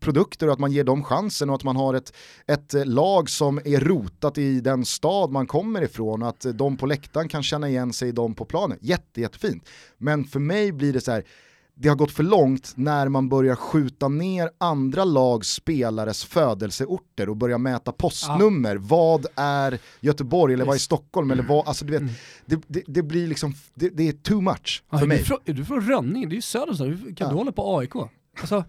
produkter 0.00 0.46
och 0.46 0.52
att 0.52 0.58
man 0.58 0.72
ger 0.72 0.84
dem 0.84 1.04
chansen 1.04 1.50
och 1.50 1.56
att 1.56 1.64
man 1.64 1.76
har 1.76 1.94
ett, 1.94 2.12
ett 2.46 2.86
lag 2.86 3.30
som 3.30 3.58
är 3.64 3.80
rotat 3.80 4.38
i 4.38 4.60
den 4.60 4.84
stad 4.84 5.30
man 5.30 5.46
kommer 5.46 5.82
ifrån 5.82 6.22
och 6.22 6.28
att 6.28 6.46
de 6.54 6.76
på 6.76 6.86
läktaren 6.86 7.28
kan 7.28 7.42
känna 7.42 7.68
igen 7.68 7.92
sig 7.92 8.08
i 8.08 8.12
dem 8.12 8.34
på 8.34 8.44
planen. 8.44 8.78
Jätte, 8.80 9.20
jättefint. 9.20 9.68
Men 9.98 10.24
för 10.24 10.40
mig 10.40 10.72
blir 10.72 10.92
det 10.92 11.00
så 11.00 11.12
här, 11.12 11.24
det 11.78 11.88
har 11.88 11.96
gått 11.96 12.12
för 12.12 12.22
långt 12.22 12.72
när 12.76 13.08
man 13.08 13.28
börjar 13.28 13.54
skjuta 13.56 14.08
ner 14.08 14.50
andra 14.58 15.04
lags 15.04 15.48
spelares 15.48 16.24
födelseorter 16.24 17.28
och 17.28 17.36
börjar 17.36 17.58
mäta 17.58 17.92
postnummer. 17.92 18.76
Vad 18.76 19.26
är 19.36 19.78
Göteborg 20.00 20.54
eller 20.54 20.64
vad 20.64 20.74
är 20.74 20.78
Stockholm? 20.78 21.30
Eller 21.30 21.42
vad, 21.42 21.68
alltså 21.68 21.84
du 21.84 21.98
vet, 21.98 22.02
det, 22.46 22.60
det, 22.66 22.82
det 22.86 23.02
blir 23.02 23.26
liksom, 23.26 23.54
det, 23.74 23.88
det 23.88 24.08
är 24.08 24.12
too 24.12 24.40
much 24.40 24.82
Ja, 24.90 24.98
för 24.98 25.04
är, 25.04 25.08
mig. 25.08 25.18
du 25.18 25.24
från, 25.24 25.38
är 25.44 25.52
du 25.52 25.64
från 25.64 25.80
Rönninge? 25.80 26.26
Det 26.26 26.32
är 26.32 26.36
ju 26.36 26.42
Söderstad, 26.42 26.84
kan 26.84 27.14
Ja. 27.18 27.28
du 27.28 27.34
hålla 27.34 27.52
på 27.52 27.78
AIK? 27.78 27.92
Alltså, 28.40 28.64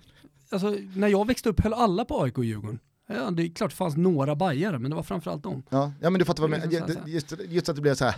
alltså, 0.51 0.76
när 0.95 1.07
jag 1.07 1.28
växte 1.28 1.49
upp 1.49 1.59
höll 1.59 1.74
alla 1.74 2.05
på 2.05 2.24
AIK 2.24 2.38
och 2.38 2.45
Djurgården. 2.45 2.80
Ja, 3.09 3.32
det 3.32 3.43
är 3.43 3.49
klart 3.49 3.70
det 3.70 3.76
fanns 3.76 3.97
några 3.97 4.36
bajare, 4.36 4.80
men 4.80 4.91
det 4.91 4.95
var 4.95 5.03
framförallt 5.03 5.43
dem. 5.43 5.63
Ja, 5.70 5.91
ja 6.01 6.09
men 6.09 6.20
du 6.20 6.26
fattar 6.26 6.47
vad 6.47 6.51
jag 6.51 6.72
menar. 6.72 7.07
Just, 7.07 7.34
just 7.49 7.70
att 7.70 7.76
det 7.76 7.82
blev 7.82 7.95
så 7.95 8.05
här. 8.05 8.15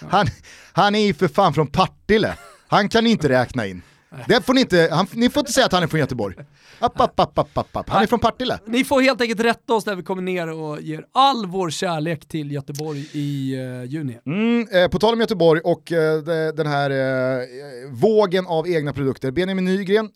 han, 0.10 0.26
han 0.72 0.94
är 0.94 1.06
ju 1.06 1.14
för 1.14 1.28
fan 1.28 1.54
från 1.54 1.66
Partille. 1.66 2.38
Han 2.66 2.88
kan 2.88 3.04
ni 3.04 3.10
inte 3.10 3.28
räkna 3.28 3.66
in. 3.66 3.82
Det 4.28 4.46
får 4.46 4.54
ni, 4.54 4.60
inte, 4.60 4.88
han, 4.92 5.06
ni 5.12 5.30
får 5.30 5.40
inte 5.40 5.52
säga 5.52 5.66
att 5.66 5.72
han 5.72 5.82
är 5.82 5.86
från 5.86 6.00
Göteborg. 6.00 6.36
App, 6.82 7.00
app, 7.00 7.20
app, 7.20 7.38
app, 7.38 7.58
app, 7.58 7.76
app. 7.76 7.90
Han 7.90 8.02
är 8.02 8.06
från 8.06 8.18
Partille. 8.18 8.58
Ni 8.66 8.84
får 8.84 9.00
helt 9.00 9.20
enkelt 9.20 9.40
rätta 9.40 9.74
oss 9.74 9.86
när 9.86 9.94
vi 9.94 10.02
kommer 10.02 10.22
ner 10.22 10.50
och 10.50 10.80
ger 10.80 11.04
all 11.12 11.46
vår 11.46 11.70
kärlek 11.70 12.28
till 12.28 12.52
Göteborg 12.52 13.08
i 13.12 13.56
uh, 13.56 13.84
juni. 13.84 14.18
Mm, 14.26 14.68
eh, 14.72 14.88
på 14.88 14.98
tal 14.98 15.14
om 15.14 15.20
Göteborg 15.20 15.60
och 15.60 15.92
eh, 15.92 16.22
de, 16.22 16.52
den 16.56 16.66
här 16.66 16.90
eh, 16.90 17.46
vågen 17.90 18.46
av 18.46 18.68
egna 18.68 18.92
produkter. 18.92 19.30
Benjamin 19.30 19.64
Nygren, 19.64 20.10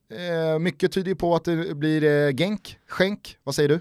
eh, 0.52 0.58
mycket 0.58 0.92
tyder 0.92 1.08
ju 1.08 1.14
på 1.14 1.34
att 1.34 1.44
det 1.44 1.74
blir 1.74 2.04
eh, 2.04 2.34
Genk, 2.36 2.78
Skänk, 2.88 3.36
vad 3.44 3.54
säger 3.54 3.68
du? 3.68 3.80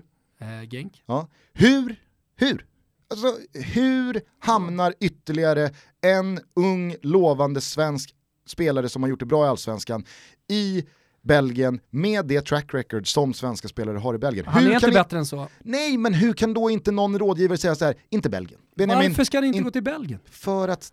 Genk. 0.72 1.04
Ja. 1.06 1.28
Hur, 1.54 1.96
hur? 2.36 2.66
Alltså, 3.10 3.38
hur 3.54 4.22
hamnar 4.40 4.94
ytterligare 5.00 5.70
en 6.02 6.40
ung 6.56 6.96
lovande 7.02 7.62
svensk 7.62 8.16
spelare 8.48 8.90
som 8.90 9.04
har 9.04 9.10
gjort 9.10 9.20
det 9.20 9.26
bra 9.26 9.46
i 9.46 9.48
allsvenskan 9.48 10.06
i 10.50 10.86
Belgien 11.24 11.80
med 11.90 12.26
det 12.26 12.42
track 12.42 12.74
record 12.74 13.08
som 13.08 13.34
svenska 13.34 13.68
spelare 13.68 13.98
har 13.98 14.16
i 14.16 14.18
Belgien? 14.18 14.46
Han 14.46 14.64
hur 14.64 14.72
är 14.72 14.76
inte 14.76 14.92
bättre 14.92 15.18
än 15.18 15.26
så. 15.26 15.48
Nej, 15.64 15.98
men 15.98 16.14
hur 16.14 16.34
kan 16.34 16.54
då 16.54 16.70
inte 16.70 16.92
någon 16.92 17.20
rådgivare 17.20 17.58
säga 17.58 17.76
så 17.76 17.86
här, 17.86 17.96
inte 18.10 18.30
Belgien? 18.30 18.62
Varför 18.76 19.24
ska 19.24 19.38
han 19.38 19.46
inte 19.46 19.58
in- 19.58 19.64
gå 19.64 19.72
till 19.72 19.84
Belgien? 19.84 20.20
För 20.26 20.68
att, 20.68 20.92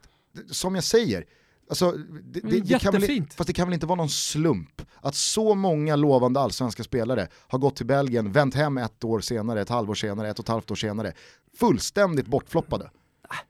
som 0.51 0.75
jag 0.75 0.85
säger, 0.85 1.25
Alltså, 1.71 1.93
det, 1.93 2.41
det, 2.41 2.61
det 2.61 2.79
kan 2.79 2.93
väl, 2.93 3.23
fast 3.37 3.47
det 3.47 3.53
kan 3.53 3.69
väl 3.69 3.75
inte 3.75 3.87
vara 3.87 3.97
någon 3.97 4.09
slump 4.09 4.83
att 5.01 5.15
så 5.15 5.55
många 5.55 5.97
lovande 5.97 6.41
allsvenska 6.41 6.85
spelare 6.85 7.29
har 7.49 7.59
gått 7.59 7.77
till 7.77 7.87
Belgien, 7.87 8.33
vänt 8.33 8.55
hem 8.55 8.79
ett 8.79 9.05
år 9.05 9.21
senare, 9.21 9.61
ett 9.61 9.69
halvår 9.69 9.95
senare, 9.95 10.31
ett 10.31 10.39
och 10.39 10.45
ett 10.45 10.49
halvt 10.49 10.71
år 10.71 10.75
senare, 10.75 11.13
fullständigt 11.57 12.27
bortfloppade. 12.27 12.91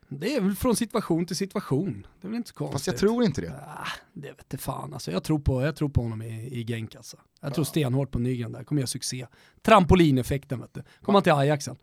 Det 0.09 0.37
är 0.37 0.41
väl 0.41 0.55
från 0.55 0.76
situation 0.76 1.26
till 1.26 1.37
situation. 1.37 2.07
Det 2.20 2.26
är 2.26 2.31
väl 2.31 2.37
inte 2.37 2.49
så 2.49 2.55
konstigt. 2.55 2.72
Fast 2.72 2.87
jag 2.87 2.97
tror 2.97 3.24
inte 3.24 3.41
det. 3.41 3.53
Ah, 3.66 3.87
det 4.12 4.28
vet 4.28 4.41
inte 4.41 4.59
fan 4.59 4.95
alltså. 4.95 5.11
Jag 5.11 5.24
tror 5.24 5.39
på, 5.39 5.62
jag 5.62 5.76
tror 5.76 5.89
på 5.89 6.03
honom 6.03 6.22
i, 6.22 6.49
i 6.61 6.64
Genk 6.64 6.95
alltså. 6.95 7.16
Jag 7.41 7.55
tror 7.55 7.64
stenhårt 7.64 8.11
på 8.11 8.18
Nygren 8.18 8.53
där, 8.53 8.64
kommer 8.64 8.81
göra 8.81 8.87
succé. 8.87 9.26
Trampolineffekten 9.62 10.61
vet 10.61 10.74
du. 10.74 10.83
Kommer 11.03 11.16
han 11.16 11.22
till 11.22 11.33
Ajaxen. 11.33 11.76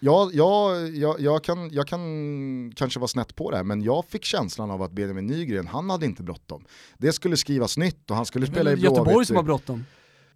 Jag, 0.00 0.34
jag, 0.34 0.88
jag, 0.88 1.20
jag, 1.20 1.44
kan, 1.44 1.70
jag 1.70 1.86
kan 1.86 2.72
kanske 2.76 3.00
vara 3.00 3.08
snett 3.08 3.34
på 3.34 3.50
det 3.50 3.56
här, 3.56 3.64
men 3.64 3.82
jag 3.82 4.04
fick 4.04 4.24
känslan 4.24 4.70
av 4.70 4.82
att 4.82 4.92
Benjamin 4.92 5.26
Nygren, 5.26 5.66
han 5.66 5.90
hade 5.90 6.06
inte 6.06 6.22
bråttom. 6.22 6.64
Det 6.98 7.12
skulle 7.12 7.36
skrivas 7.36 7.76
nytt 7.76 8.10
och 8.10 8.16
han 8.16 8.26
skulle 8.26 8.46
spela 8.46 8.72
i 8.72 8.74
Göteborg 8.74 9.12
Blåvitt. 9.12 9.26
som 9.26 9.36
har 9.36 9.42
bråttom. 9.42 9.84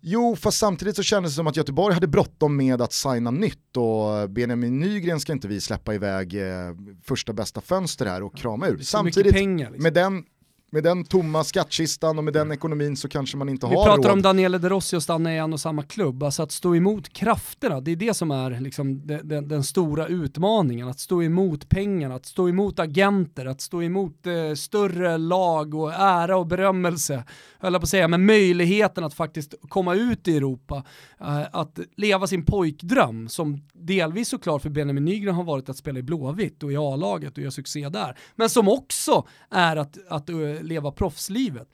Jo, 0.00 0.36
fast 0.36 0.58
samtidigt 0.58 0.96
så 0.96 1.02
kändes 1.02 1.32
det 1.32 1.36
som 1.36 1.46
att 1.46 1.56
Göteborg 1.56 1.94
hade 1.94 2.06
bråttom 2.06 2.56
med 2.56 2.82
att 2.82 2.92
signa 2.92 3.30
nytt 3.30 3.76
och 3.76 4.30
Benjamin 4.30 4.78
Nygren 4.78 5.20
ska 5.20 5.32
inte 5.32 5.48
vi 5.48 5.60
släppa 5.60 5.94
iväg 5.94 6.34
eh, 6.34 6.74
första 7.04 7.32
bästa 7.32 7.60
fönster 7.60 8.06
här 8.06 8.22
och 8.22 8.36
krama 8.36 8.68
ur. 8.68 8.78
Samtidigt, 8.78 9.32
pengar, 9.32 9.70
liksom. 9.70 9.82
med, 9.82 9.94
den, 9.94 10.24
med 10.70 10.82
den 10.84 11.04
tomma 11.04 11.44
skattkistan 11.44 12.18
och 12.18 12.24
med 12.24 12.32
den 12.32 12.52
ekonomin 12.52 12.96
så 12.96 13.08
kanske 13.08 13.36
man 13.36 13.48
inte 13.48 13.66
Vi 13.66 13.74
har 13.76 13.84
pratar 13.84 14.02
råd. 14.02 14.12
om 14.12 14.22
Daniele 14.22 14.58
De 14.58 14.68
Rossi 14.68 14.96
och 14.96 15.02
stanna 15.02 15.34
i 15.34 15.38
en 15.38 15.52
och 15.52 15.60
samma 15.60 15.82
klubb. 15.82 16.22
Alltså 16.22 16.42
att 16.42 16.52
stå 16.52 16.74
emot 16.76 17.12
krafterna, 17.12 17.80
det 17.80 17.90
är 17.90 17.96
det 17.96 18.14
som 18.14 18.30
är 18.30 18.60
liksom 18.60 19.06
den, 19.06 19.28
den, 19.28 19.48
den 19.48 19.64
stora 19.64 20.06
utmaningen. 20.06 20.88
Att 20.88 21.00
stå 21.00 21.22
emot 21.22 21.68
pengarna, 21.68 22.14
att 22.14 22.26
stå 22.26 22.48
emot 22.48 22.78
agenter, 22.78 23.46
att 23.46 23.60
stå 23.60 23.82
emot 23.82 24.26
eh, 24.26 24.54
större 24.54 25.18
lag 25.18 25.74
och 25.74 25.92
ära 25.92 26.36
och 26.36 26.46
berömmelse. 26.46 27.24
höll 27.58 27.72
Jag 27.72 27.80
på 27.80 27.84
att 27.84 27.88
säga, 27.88 28.08
men 28.08 28.26
möjligheten 28.26 29.04
att 29.04 29.14
faktiskt 29.14 29.54
komma 29.68 29.94
ut 29.94 30.28
i 30.28 30.36
Europa. 30.36 30.84
Eh, 31.20 31.42
att 31.52 31.78
leva 31.96 32.26
sin 32.26 32.44
pojkdröm, 32.44 33.28
som 33.28 33.62
delvis 33.72 34.28
såklart 34.28 34.62
för 34.62 34.70
Benjamin 34.70 35.04
Nygren 35.04 35.34
har 35.34 35.44
varit 35.44 35.68
att 35.68 35.76
spela 35.76 35.98
i 35.98 36.02
Blåvitt 36.02 36.62
och 36.62 36.72
i 36.72 36.76
A-laget 36.76 37.32
och 37.32 37.38
göra 37.38 37.50
succé 37.50 37.88
där. 37.88 38.18
Men 38.36 38.50
som 38.50 38.68
också 38.68 39.26
är 39.50 39.76
att, 39.76 39.98
att 40.08 40.28
eh, 40.30 40.36
leva 40.62 40.92
proffslivet. 40.92 41.68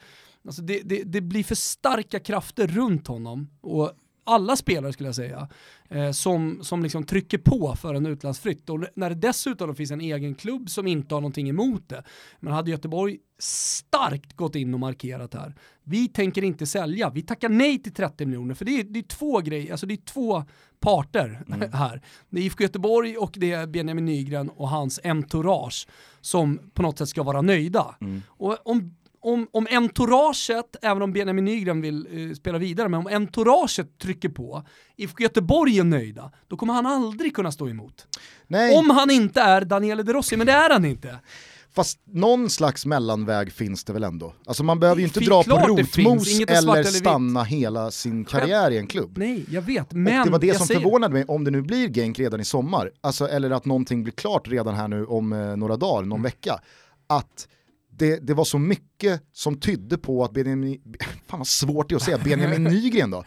Alltså 0.47 0.63
det, 0.63 0.81
det, 0.85 1.03
det 1.03 1.21
blir 1.21 1.45
för 1.45 1.55
starka 1.55 2.21
krafter 2.21 2.67
runt 2.67 3.07
honom 3.07 3.51
och 3.61 3.93
alla 4.25 4.57
spelare 4.57 4.93
skulle 4.93 5.09
jag 5.09 5.17
säga, 5.17 5.49
eh, 5.89 6.11
som, 6.11 6.59
som 6.63 6.83
liksom 6.83 7.05
trycker 7.05 7.39
på 7.39 7.77
för 7.77 7.95
en 7.95 8.07
utlandsflytt. 8.07 8.71
Och 8.71 8.85
när 8.95 9.11
det 9.11 9.17
dessutom 9.17 9.75
finns 9.75 9.91
en 9.91 10.01
egen 10.01 10.35
klubb 10.35 10.71
som 10.71 10.87
inte 10.87 11.15
har 11.15 11.21
någonting 11.21 11.49
emot 11.49 11.89
det, 11.89 12.05
men 12.41 12.53
hade 12.53 12.71
Göteborg 12.71 13.19
starkt 13.39 14.37
gått 14.37 14.55
in 14.55 14.75
och 14.75 14.81
markerat 14.81 15.35
här. 15.35 15.55
Vi 15.83 16.09
tänker 16.09 16.45
inte 16.45 16.67
sälja, 16.67 17.11
vi 17.11 17.23
tackar 17.23 17.49
nej 17.49 17.83
till 17.83 17.95
30 17.95 18.27
miljoner, 18.27 18.55
för 18.55 18.65
det 18.65 18.81
är, 18.81 18.85
det 18.85 18.99
är 18.99 19.03
två 19.03 19.41
grejer, 19.41 19.71
alltså 19.71 19.87
det 19.87 19.95
är 19.95 20.05
två 20.05 20.45
parter 20.81 21.43
här. 21.73 22.03
Det 22.31 22.41
är 22.41 22.45
IFK 22.45 22.63
Göteborg 22.63 23.17
och 23.17 23.35
det 23.37 23.53
är 23.53 23.67
Benjamin 23.67 24.05
Nygren 24.05 24.49
och 24.49 24.69
hans 24.69 25.01
entourage 25.05 25.87
som 26.21 26.71
på 26.75 26.83
något 26.83 26.99
sätt 26.99 27.09
ska 27.09 27.23
vara 27.23 27.43
nöjda. 27.43 27.97
Och 28.27 28.67
om 28.67 28.97
om, 29.25 29.49
om 29.53 29.67
entouraget, 29.71 30.77
även 30.83 31.03
om 31.03 31.13
Benjamin 31.13 31.45
Nygren 31.45 31.81
vill 31.81 32.29
eh, 32.31 32.35
spela 32.35 32.59
vidare, 32.59 32.89
men 32.89 33.01
om 33.01 33.07
entouraget 33.07 33.99
trycker 33.99 34.29
på, 34.29 34.63
IFK 34.97 35.23
Göteborg 35.23 35.79
är 35.79 35.85
nöjda, 35.85 36.33
då 36.49 36.57
kommer 36.57 36.75
han 36.75 36.87
aldrig 36.87 37.35
kunna 37.35 37.53
stå 37.53 37.69
emot. 37.69 38.07
Nej. 38.47 38.77
Om 38.77 38.91
han 38.91 39.11
inte 39.11 39.41
är 39.41 39.61
Daniele 39.65 40.03
De 40.03 40.13
Rossi, 40.13 40.37
men 40.37 40.47
det 40.47 40.53
är 40.53 40.71
han 40.71 40.85
inte. 40.85 41.19
Fast 41.75 41.99
någon 42.05 42.51
slags 42.51 42.87
mellanväg 42.87 43.53
finns 43.53 43.85
det 43.85 43.93
väl 43.93 44.05
ändå? 44.05 44.35
Alltså 44.47 44.63
man 44.65 44.81
behöver 44.81 45.01
ju 45.01 45.07
inte 45.07 45.21
dra 45.21 45.43
på 45.43 45.51
rotmos 45.57 46.41
eller 46.41 46.73
eller 46.73 46.83
stanna 46.85 47.43
hela 47.45 47.91
sin 47.91 48.25
karriär 48.25 48.71
i 48.71 48.79
en 48.79 48.87
klubb. 48.87 49.19
Nej, 49.19 49.45
jag 49.51 49.63
vet, 49.63 49.93
men 49.93 50.19
och 50.21 50.25
det 50.27 50.31
var 50.33 50.39
det 50.39 50.55
som 50.55 50.67
säger, 50.67 50.81
förvånade 50.81 51.15
mig, 51.15 51.25
om 51.29 51.45
det 51.45 51.51
nu 51.51 51.63
blir 51.63 51.89
Genk 51.89 52.19
redan 52.19 52.41
i 52.41 52.45
sommar, 52.45 52.91
alltså, 53.01 53.29
eller 53.29 53.51
att 53.51 53.65
någonting 53.65 54.03
blir 54.03 54.13
klart 54.13 54.49
redan 54.49 54.75
här 54.75 54.89
nu 54.89 55.07
om 55.07 55.33
eh, 55.33 55.57
några 55.57 55.77
dagar, 55.77 55.99
Mm. 55.99 56.09
någon 56.09 56.23
vecka, 56.23 56.61
att 57.07 57.49
det, 57.99 58.27
det 58.27 58.35
var 58.35 58.45
så 58.45 58.59
mycket 58.59 59.23
som 59.33 59.61
tydde 59.61 59.99
på 59.99 60.25
att 60.25 60.33
Benjamin, 60.33 60.81
fan 61.27 61.39
vad 61.39 61.47
svårt 61.47 61.89
det 61.89 61.93
är 61.93 61.97
att 61.97 62.03
säga, 62.03 62.19
Benjamin 62.19 62.65
Nygren 62.73 63.11
då, 63.11 63.25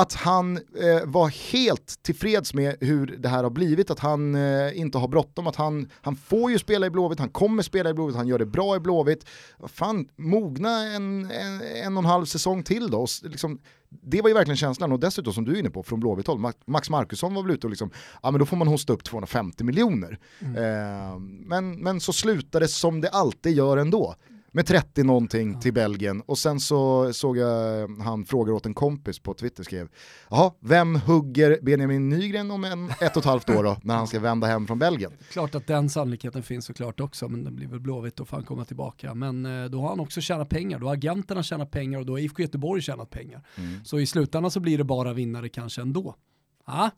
att 0.00 0.12
han 0.14 0.56
eh, 0.56 1.04
var 1.04 1.52
helt 1.52 2.02
tillfreds 2.02 2.54
med 2.54 2.76
hur 2.80 3.06
det 3.06 3.28
här 3.28 3.42
har 3.42 3.50
blivit, 3.50 3.90
att 3.90 3.98
han 3.98 4.34
eh, 4.34 4.78
inte 4.78 4.98
har 4.98 5.08
bråttom, 5.08 5.46
att 5.46 5.56
han, 5.56 5.88
han 6.02 6.16
får 6.16 6.50
ju 6.50 6.58
spela 6.58 6.86
i 6.86 6.90
Blåvitt, 6.90 7.18
han 7.18 7.28
kommer 7.28 7.62
spela 7.62 7.90
i 7.90 7.94
Blåvitt, 7.94 8.16
han 8.16 8.28
gör 8.28 8.38
det 8.38 8.46
bra 8.46 8.76
i 8.76 8.80
Blåvitt. 8.80 9.24
Fan, 9.66 10.08
mogna 10.16 10.84
en, 10.86 11.30
en, 11.30 11.62
en 11.84 11.96
och 11.96 12.02
en 12.02 12.10
halv 12.10 12.24
säsong 12.24 12.62
till 12.62 12.90
då. 12.90 12.98
Och 13.00 13.08
liksom, 13.22 13.58
det 13.88 14.22
var 14.22 14.28
ju 14.28 14.34
verkligen 14.34 14.56
känslan 14.56 14.92
och 14.92 15.00
dessutom 15.00 15.32
som 15.32 15.44
du 15.44 15.52
är 15.52 15.58
inne 15.58 15.70
på 15.70 15.82
från 15.82 16.00
Blåvitt 16.00 16.26
håll, 16.26 16.38
Ma- 16.38 16.62
Max 16.66 16.90
Markusson 16.90 17.34
var 17.34 17.42
väl 17.42 17.50
ute 17.50 17.66
och 17.66 17.70
liksom, 17.70 17.90
ja 18.22 18.30
men 18.30 18.38
då 18.38 18.46
får 18.46 18.56
man 18.56 18.68
hosta 18.68 18.92
upp 18.92 19.04
250 19.04 19.64
miljoner. 19.64 20.18
Eh, 20.40 21.18
men, 21.20 21.70
men 21.82 22.00
så 22.00 22.12
slutade 22.12 22.64
det 22.64 22.68
som 22.68 23.00
det 23.00 23.08
alltid 23.08 23.56
gör 23.56 23.76
ändå. 23.76 24.14
Med 24.52 24.66
30 24.66 25.02
någonting 25.02 25.60
till 25.60 25.72
Belgien 25.72 26.20
och 26.20 26.38
sen 26.38 26.60
så 26.60 27.12
såg 27.12 27.36
jag 27.36 27.80
eh, 27.80 27.88
han 28.00 28.24
frågar 28.24 28.52
åt 28.52 28.66
en 28.66 28.74
kompis 28.74 29.18
på 29.18 29.34
Twitter 29.34 29.62
skrev 29.62 29.88
Jaha, 30.30 30.52
vem 30.60 30.96
hugger 30.96 31.58
Benjamin 31.62 32.08
Nygren 32.08 32.50
om 32.50 32.64
en 32.64 32.90
ett 32.90 33.16
och 33.16 33.16
ett 33.16 33.24
halvt 33.24 33.50
år 33.50 33.64
då 33.64 33.76
när 33.82 33.96
han 33.96 34.06
ska 34.06 34.20
vända 34.20 34.46
hem 34.46 34.66
från 34.66 34.78
Belgien? 34.78 35.12
Klart 35.30 35.54
att 35.54 35.66
den 35.66 35.90
sannolikheten 35.90 36.42
finns 36.42 36.64
såklart 36.64 37.00
också, 37.00 37.28
men 37.28 37.44
den 37.44 37.56
blir 37.56 37.66
väl 37.68 37.80
Blåvitt 37.80 38.20
och 38.20 38.28
fan 38.28 38.44
komma 38.44 38.64
tillbaka. 38.64 39.14
Men 39.14 39.46
eh, 39.46 39.70
då 39.70 39.80
har 39.80 39.88
han 39.88 40.00
också 40.00 40.20
tjänat 40.20 40.48
pengar, 40.48 40.78
då 40.78 40.86
har 40.86 40.94
agenterna 40.94 41.42
tjänat 41.42 41.70
pengar 41.70 41.98
och 41.98 42.06
då 42.06 42.12
har 42.12 42.18
IFK 42.18 42.42
Göteborg 42.42 42.82
tjänat 42.82 43.10
pengar. 43.10 43.46
Mm. 43.56 43.84
Så 43.84 43.98
i 43.98 44.06
slutändan 44.06 44.50
så 44.50 44.60
blir 44.60 44.78
det 44.78 44.84
bara 44.84 45.12
vinnare 45.12 45.48
kanske 45.48 45.80
ändå. 45.80 46.14
Ja, 46.66 46.90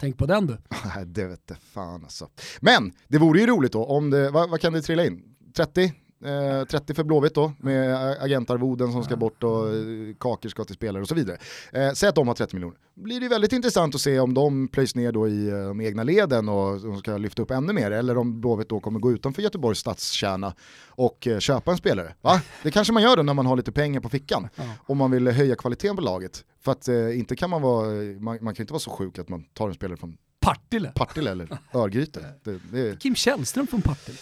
tänk 0.00 0.18
på 0.18 0.26
den 0.26 0.46
du. 0.46 0.58
Det 1.06 1.24
vet 1.24 1.52
fan 1.60 2.04
alltså. 2.04 2.28
Men 2.60 2.92
det 3.08 3.18
vore 3.18 3.40
ju 3.40 3.46
roligt 3.46 3.72
då 3.72 3.84
om 3.84 4.10
det, 4.10 4.30
vad, 4.30 4.50
vad 4.50 4.60
kan 4.60 4.72
det 4.72 4.82
trilla 4.82 5.06
in? 5.06 5.22
30? 5.56 5.92
Eh, 6.24 6.64
30 6.64 6.94
för 6.94 7.04
Blåvitt 7.04 7.34
då, 7.34 7.52
med 7.58 7.96
agentarvoden 8.22 8.92
som 8.92 9.04
ska 9.04 9.16
bort 9.16 9.42
och 9.42 9.68
eh, 9.68 10.14
kakor 10.20 10.48
ska 10.48 10.64
till 10.64 10.74
spelare 10.74 11.02
och 11.02 11.08
så 11.08 11.14
vidare. 11.14 11.38
Eh, 11.72 11.92
säg 11.92 12.08
att 12.08 12.14
de 12.14 12.28
har 12.28 12.34
30 12.34 12.56
miljoner. 12.56 12.76
blir 12.94 13.20
det 13.20 13.28
väldigt 13.28 13.52
intressant 13.52 13.94
att 13.94 14.00
se 14.00 14.20
om 14.20 14.34
de 14.34 14.68
plöjs 14.68 14.94
ner 14.94 15.12
då 15.12 15.28
i 15.28 15.48
eh, 15.48 15.54
de 15.54 15.80
egna 15.80 16.02
leden 16.02 16.48
och 16.48 16.80
de 16.80 16.98
ska 16.98 17.16
lyfta 17.16 17.42
upp 17.42 17.50
ännu 17.50 17.72
mer, 17.72 17.90
eller 17.90 18.18
om 18.18 18.40
Blåvitt 18.40 18.68
då 18.68 18.80
kommer 18.80 19.00
gå 19.00 19.12
utanför 19.12 19.42
Göteborgs 19.42 19.78
stadskärna 19.78 20.54
och 20.88 21.26
eh, 21.26 21.38
köpa 21.38 21.70
en 21.70 21.76
spelare. 21.76 22.14
Va? 22.20 22.40
Det 22.62 22.70
kanske 22.70 22.92
man 22.92 23.02
gör 23.02 23.16
då 23.16 23.22
när 23.22 23.34
man 23.34 23.46
har 23.46 23.56
lite 23.56 23.72
pengar 23.72 24.00
på 24.00 24.08
fickan, 24.08 24.48
Ja. 24.56 24.64
om 24.86 24.98
man 24.98 25.10
vill 25.10 25.28
höja 25.28 25.56
kvaliteten 25.56 25.96
på 25.96 26.02
laget. 26.02 26.44
För 26.60 26.72
att 26.72 26.88
eh, 26.88 27.18
inte 27.18 27.36
kan 27.36 27.50
man 27.50 27.62
vara, 27.62 27.86
man, 28.20 28.38
man 28.40 28.54
kan 28.54 28.62
inte 28.62 28.72
vara 28.72 28.80
så 28.80 28.90
sjuk 28.90 29.18
att 29.18 29.28
man 29.28 29.44
tar 29.44 29.68
en 29.68 29.74
spelare 29.74 29.96
från 29.96 30.16
Partille. 30.40 30.92
Partille 30.94 31.30
eller 31.30 31.58
Örgryte. 31.74 32.24
Det, 32.44 32.58
det, 32.72 32.98
Kim 33.02 33.14
Källström 33.14 33.66
från 33.66 33.82
Partille. 33.82 34.18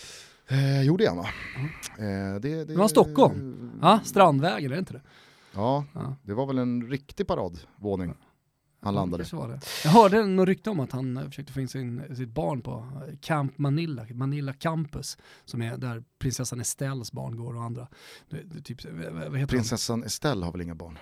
Eh, 0.49 0.83
gjorde 0.83 1.05
jag 1.05 1.17
va? 1.17 1.27
Eh, 1.99 2.05
det, 2.35 2.39
det, 2.41 2.65
Det 2.65 2.77
var 2.77 2.89
Stockholm. 2.89 3.71
Ja, 3.83 4.01
Strandvägen, 4.05 4.71
är 4.71 4.75
det 4.75 4.79
inte 4.79 4.93
det? 4.93 5.03
Ja, 5.55 5.85
Ja. 5.95 6.17
det 6.23 6.35
var 6.35 6.47
väl 6.47 6.59
en 6.59 6.91
riktig 6.91 7.27
paradvåning 7.27 8.15
han 8.81 8.95
landade. 8.95 9.25
det. 9.25 9.61
Jag 9.85 9.91
hörde 9.91 10.27
något 10.27 10.47
rykte 10.49 10.71
om 10.71 10.81
att 10.81 10.93
han 10.93 11.17
eh, 11.17 11.25
försökte 11.25 11.53
få 11.53 11.61
in 11.61 11.69
sin, 11.69 12.17
sitt 12.17 12.29
barn 12.29 12.61
på 12.63 12.73
eh, 13.09 13.17
Camp 13.21 13.59
Manila, 13.59 14.07
Manila 14.11 14.53
Campus, 14.53 15.19
som 15.45 15.63
är 15.63 15.77
där 15.77 16.05
prinsessan 16.19 16.61
Estelles 16.61 17.13
barn 17.13 17.37
går 17.37 17.57
och 17.57 17.63
andra. 17.63 17.89
Typ? 18.65 18.81
Prinsessan 19.49 20.05
Estelle 20.05 20.45
har 20.45 20.53
väl 20.53 20.61
inga 20.61 20.75
barn? 20.75 20.99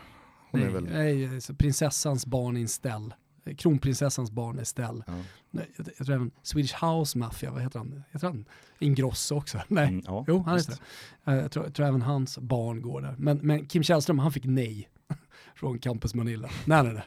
Hon 0.50 0.60
Nej, 0.60 0.68
är 0.70 0.72
väl... 0.74 0.84
nej, 0.84 1.40
prinsessans 1.58 2.26
barn 2.26 2.56
Estelle. 2.56 3.06
Eh, 3.06 3.12
Kronprinsessans 3.58 4.30
barn 4.30 4.58
Estelle. 4.58 5.04
Ja. 5.06 5.12
Jag, 5.50 5.64
jag 5.98 6.06
tror 6.06 6.16
även 6.16 6.30
Swedish 6.42 6.84
House 6.84 7.18
Mafia, 7.18 7.50
vad 7.50 7.62
heter 7.62 7.78
han? 7.78 8.04
Heter 8.12 8.26
han 8.26 8.44
Ingrosso 8.78 9.36
också? 9.36 9.60
Nej. 9.68 9.88
Mm, 9.88 10.02
ja, 10.06 10.24
Jo, 10.28 10.42
han 10.46 10.56
heter 10.58 10.76
det. 11.24 11.30
Eh, 11.32 11.38
Jag 11.38 11.50
tror, 11.52 11.64
jag 11.64 11.74
tror 11.74 11.86
även 11.86 12.02
hans 12.02 12.38
barn 12.38 12.82
går 12.82 13.00
där. 13.00 13.14
Men, 13.18 13.38
men 13.42 13.66
Kim 13.66 13.82
Källström, 13.82 14.18
han 14.18 14.32
fick 14.32 14.44
nej 14.44 14.88
från 15.56 15.78
Campus 15.78 16.14
Manila. 16.14 16.48
Nej, 16.64 16.82
nej, 16.82 16.92
nej. 16.92 17.02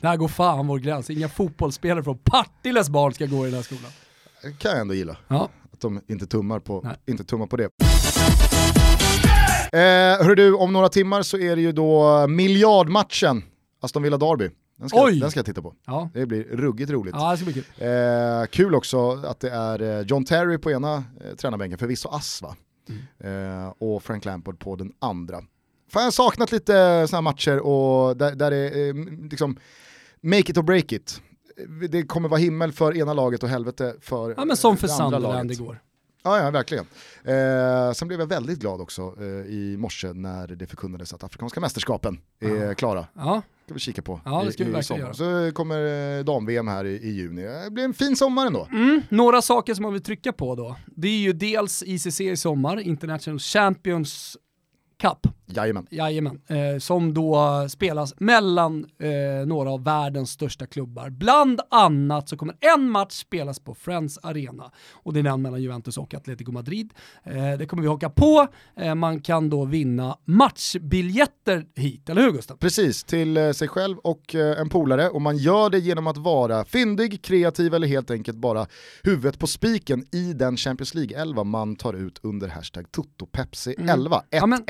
Där 0.00 0.16
går 0.16 0.28
fan 0.28 0.66
vår 0.66 0.78
gräns. 0.78 1.10
Inga 1.10 1.28
fotbollsspelare 1.28 2.04
från 2.04 2.18
Partilles 2.18 2.88
barn 2.90 3.14
ska 3.14 3.26
gå 3.26 3.42
i 3.46 3.50
den 3.50 3.54
här 3.54 3.62
skolan. 3.62 3.90
Det 4.42 4.58
kan 4.58 4.70
jag 4.70 4.80
ändå 4.80 4.94
gilla. 4.94 5.16
Ja, 5.28 5.48
Att 5.72 5.80
de 5.80 6.00
inte 6.08 6.26
tummar 6.26 6.58
på, 6.60 6.80
Nej. 6.84 6.96
inte 7.06 7.24
tummar 7.24 7.46
på 7.46 7.56
det. 7.56 7.68
Eh, 9.72 10.24
hörru 10.24 10.34
du, 10.34 10.54
om 10.54 10.72
några 10.72 10.88
timmar 10.88 11.22
så 11.22 11.38
är 11.38 11.56
det 11.56 11.62
ju 11.62 11.72
då 11.72 12.26
miljardmatchen, 12.28 13.42
Aston 13.82 14.02
Villa 14.02 14.16
Derby. 14.18 14.50
Den 14.80 14.88
ska, 14.88 15.04
Oj! 15.04 15.20
den 15.20 15.30
ska 15.30 15.38
jag 15.38 15.46
titta 15.46 15.62
på. 15.62 15.74
ja. 15.86 16.10
Det 16.14 16.26
blir 16.26 16.42
ruggigt 16.44 16.90
roligt. 16.90 17.14
ja 17.18 17.30
det 17.30 17.36
ska 17.36 17.44
bli 17.44 17.52
kul. 17.54 17.64
Eh, 17.78 18.46
kul 18.46 18.74
också 18.74 19.10
att 19.12 19.40
det 19.40 19.50
är 19.50 19.82
eh, 19.82 20.00
John 20.00 20.24
Terry 20.24 20.58
på 20.58 20.70
ena 20.70 20.94
eh, 21.20 21.34
tränarbänken, 21.36 21.78
förvisso 21.78 22.08
ass 22.08 22.42
va? 22.42 22.56
Mm. 23.20 23.62
Eh, 23.64 23.72
och 23.78 24.02
Frank 24.02 24.24
Lampard 24.24 24.58
på 24.58 24.76
den 24.76 24.92
andra. 24.98 25.36
Fan 25.90 26.00
jag 26.00 26.02
har 26.02 26.10
saknat 26.10 26.52
lite 26.52 27.06
sådana 27.08 27.20
matcher 27.22 27.58
och 27.58 28.16
där, 28.16 28.34
där 28.34 28.50
det 28.50 28.56
är 28.56 28.88
eh, 28.88 29.28
liksom 29.30 29.56
make 30.20 30.38
it 30.50 30.58
or 30.58 30.62
break 30.62 30.92
it. 30.92 31.20
Eh, 31.82 31.88
Det 31.90 32.02
kommer 32.02 32.28
vara 32.28 32.38
himmel 32.40 32.72
för 32.72 32.96
ena 32.96 33.12
laget 33.12 33.42
och 33.42 33.48
helvete 33.48 33.94
för 34.00 34.34
Ja 34.36 34.44
men 34.44 34.56
som 34.56 34.76
för 34.76 34.88
Sunderland 34.88 35.22
laget. 35.48 35.60
igår. 35.60 35.82
Ja, 36.22 36.42
ja 36.44 36.50
verkligen. 36.50 36.84
Eh, 37.24 37.92
sen 37.92 38.08
blev 38.08 38.20
jag 38.20 38.26
väldigt 38.26 38.58
glad 38.58 38.80
också 38.80 39.14
eh, 39.18 39.24
i 39.26 39.76
morse 39.78 40.12
när 40.12 40.46
det 40.46 40.66
förkunnades 40.66 41.14
att 41.14 41.24
Afrikanska 41.24 41.60
mästerskapen 41.60 42.20
är 42.40 42.48
Ja. 42.66 42.74
klara. 42.74 43.06
Ja, 43.14 43.42
ska 43.70 43.74
vi 43.74 43.80
kika 43.80 44.02
på 44.02 44.20
Ja, 44.24 44.42
det 44.42 44.48
i, 44.48 44.52
ska 44.52 44.64
vi 44.64 44.78
i 44.78 44.82
sommar. 44.82 45.12
Så 45.12 45.52
kommer 45.54 46.18
eh, 46.18 46.24
dam-VM 46.24 46.68
här 46.68 46.84
i, 46.84 46.90
i 46.90 47.10
juni. 47.10 47.42
Det 47.42 47.70
blir 47.70 47.84
en 47.84 47.94
fin 47.94 48.16
sommar 48.16 48.46
ändå. 48.46 48.68
mm, 48.72 49.02
några 49.08 49.42
saker 49.42 49.74
som 49.74 49.82
man 49.82 49.92
vill 49.92 50.02
trycka 50.02 50.32
på 50.32 50.54
då. 50.54 50.76
Det 50.86 51.08
är 51.08 51.18
ju 51.18 51.32
dels 51.32 51.82
ICC 51.86 52.20
i 52.20 52.36
sommar, 52.36 52.80
International 52.80 53.38
Champions 53.38 54.36
Cup. 55.00 55.26
Jajamän. 55.52 55.86
Jajamän, 55.90 56.40
eh, 56.46 56.78
som 56.78 57.14
då 57.14 57.66
spelas 57.68 58.14
mellan 58.20 58.86
eh, 58.98 59.46
några 59.46 59.70
av 59.70 59.84
världens 59.84 60.30
största 60.30 60.66
klubbar. 60.66 61.10
Bland 61.10 61.60
annat 61.70 62.28
så 62.28 62.36
kommer 62.36 62.54
en 62.76 62.90
match 62.90 63.12
spelas 63.12 63.58
på 63.60 63.74
Friends 63.74 64.18
Arena 64.22 64.70
och 64.92 65.12
det 65.12 65.20
är 65.20 65.24
den 65.24 65.42
mellan 65.42 65.62
Juventus 65.62 65.98
och 65.98 66.14
Atletico 66.14 66.52
Madrid. 66.52 66.92
Eh, 67.24 67.58
det 67.58 67.66
kommer 67.66 67.82
vi 67.82 67.88
haka 67.88 68.10
på. 68.10 68.46
Eh, 68.76 68.94
man 68.94 69.20
kan 69.20 69.50
då 69.50 69.64
vinna 69.64 70.16
matchbiljetter 70.24 71.66
hit, 71.76 72.08
eller 72.08 72.22
hur 72.22 72.32
Gustav? 72.32 72.56
Precis, 72.56 73.04
till 73.04 73.36
eh, 73.36 73.50
sig 73.52 73.68
själv 73.68 73.98
och 73.98 74.34
eh, 74.34 74.60
en 74.60 74.68
polare 74.68 75.08
och 75.08 75.22
man 75.22 75.36
gör 75.36 75.70
det 75.70 75.78
genom 75.78 76.06
att 76.06 76.16
vara 76.16 76.64
fyndig, 76.64 77.22
kreativ 77.22 77.74
eller 77.74 77.86
helt 77.86 78.10
enkelt 78.10 78.38
bara 78.38 78.66
huvudet 79.02 79.38
på 79.38 79.46
spiken 79.46 80.04
i 80.12 80.32
den 80.32 80.56
Champions 80.56 80.94
League-11 80.94 81.44
man 81.44 81.76
tar 81.76 81.94
ut 81.94 82.20
under 82.22 82.48
hashtag 82.48 82.86
TotoPepsi11. 82.96 84.08
1-1. 84.08 84.22
Ja, 84.30 84.46
men- 84.46 84.64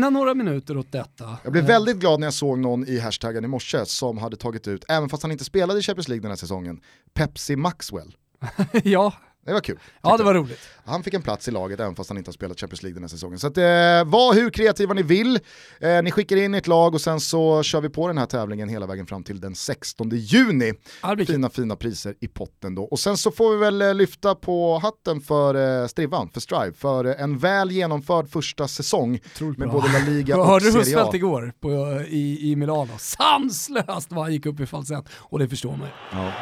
Ägna 0.00 0.10
några 0.10 0.34
minuter 0.34 0.76
åt 0.76 0.92
detta. 0.92 1.38
Jag 1.42 1.52
blev 1.52 1.64
Eh, 1.64 1.68
väldigt 1.68 1.96
glad 1.96 2.20
när 2.20 2.26
jag 2.26 2.34
såg 2.34 2.58
någon 2.58 2.88
i 2.88 2.98
hashtaggen 2.98 3.44
i 3.44 3.48
morse 3.48 3.86
som 3.86 4.18
hade 4.18 4.36
tagit 4.36 4.68
ut, 4.68 4.84
även 4.88 5.08
fast 5.08 5.22
han 5.22 5.32
inte 5.32 5.44
spelade 5.44 5.80
i 5.80 5.82
Champions 5.82 6.08
League 6.08 6.22
den 6.22 6.30
här 6.30 6.36
säsongen, 6.36 6.80
Pepsi 7.14 7.56
Maxwell. 7.56 8.16
ja, 8.84 9.12
Det 9.46 9.52
var 9.52 9.60
kul. 9.60 9.78
ja, 10.02 10.16
det 10.16 10.24
var 10.24 10.34
roligt. 10.34 10.58
Han 10.84 11.02
fick 11.02 11.14
en 11.14 11.22
plats 11.22 11.48
i 11.48 11.50
laget 11.50 11.80
även 11.80 11.94
fast 11.94 12.10
han 12.10 12.18
inte 12.18 12.28
har 12.28 12.32
spelat 12.32 12.60
Champions 12.60 12.82
League 12.82 12.94
den 12.94 13.02
här 13.02 13.08
säsongen. 13.08 13.38
Så 13.38 13.46
att, 13.46 13.56
eh, 13.56 13.62
var 14.04 14.34
hur 14.34 14.50
kreativa 14.50 14.94
ni 14.94 15.02
vill. 15.02 15.38
Eh, 15.80 16.02
ni 16.02 16.10
skickar 16.10 16.36
in 16.36 16.54
ert 16.54 16.66
lag 16.66 16.94
och 16.94 17.00
sen 17.00 17.20
så 17.20 17.62
kör 17.62 17.80
vi 17.80 17.88
på 17.88 18.08
den 18.08 18.18
här 18.18 18.26
tävlingen 18.26 18.68
hela 18.68 18.86
vägen 18.86 19.06
fram 19.06 19.24
till 19.24 19.40
den 19.40 19.54
16 19.54 20.10
juni. 20.12 20.72
Kul. 21.16 21.26
Fina 21.26 21.50
fina 21.50 21.76
priser 21.76 22.14
i 22.20 22.28
potten 22.28 22.74
då. 22.74 22.82
Och 22.84 22.98
sen 22.98 23.16
så 23.16 23.30
får 23.30 23.50
vi 23.52 23.56
väl 23.56 23.82
eh, 23.82 23.94
lyfta 23.94 24.34
på 24.34 24.78
hatten 24.78 25.20
för 25.20 25.80
eh, 25.82 25.86
Strivan, 25.86 26.28
för 26.28 26.40
Strive, 26.40 26.72
för 26.72 27.04
eh, 27.04 27.22
en 27.22 27.38
väl 27.38 27.70
genomförd 27.70 28.28
första 28.30 28.68
säsong 28.68 29.20
Otroligt 29.34 29.58
med 29.58 29.68
bra. 29.68 29.80
både 29.80 29.92
La 29.92 29.98
Liga 29.98 30.36
och 30.38 30.46
Hörde 30.46 30.70
du. 30.70 30.78
Husfeldt 30.78 31.14
igår 31.14 31.52
på, 31.60 31.70
i, 32.08 32.50
i 32.50 32.56
Milano? 32.56 32.98
Sanslöst 32.98 34.12
vad 34.12 34.22
han 34.24 34.32
gick 34.32 34.46
upp 34.46 34.60
i 34.60 34.66
falsett 34.66 35.04
och 35.12 35.38
det 35.38 35.48
förstår 35.48 35.70
man 35.70 35.80
ju. 35.80 36.18
Ja. 36.18 36.32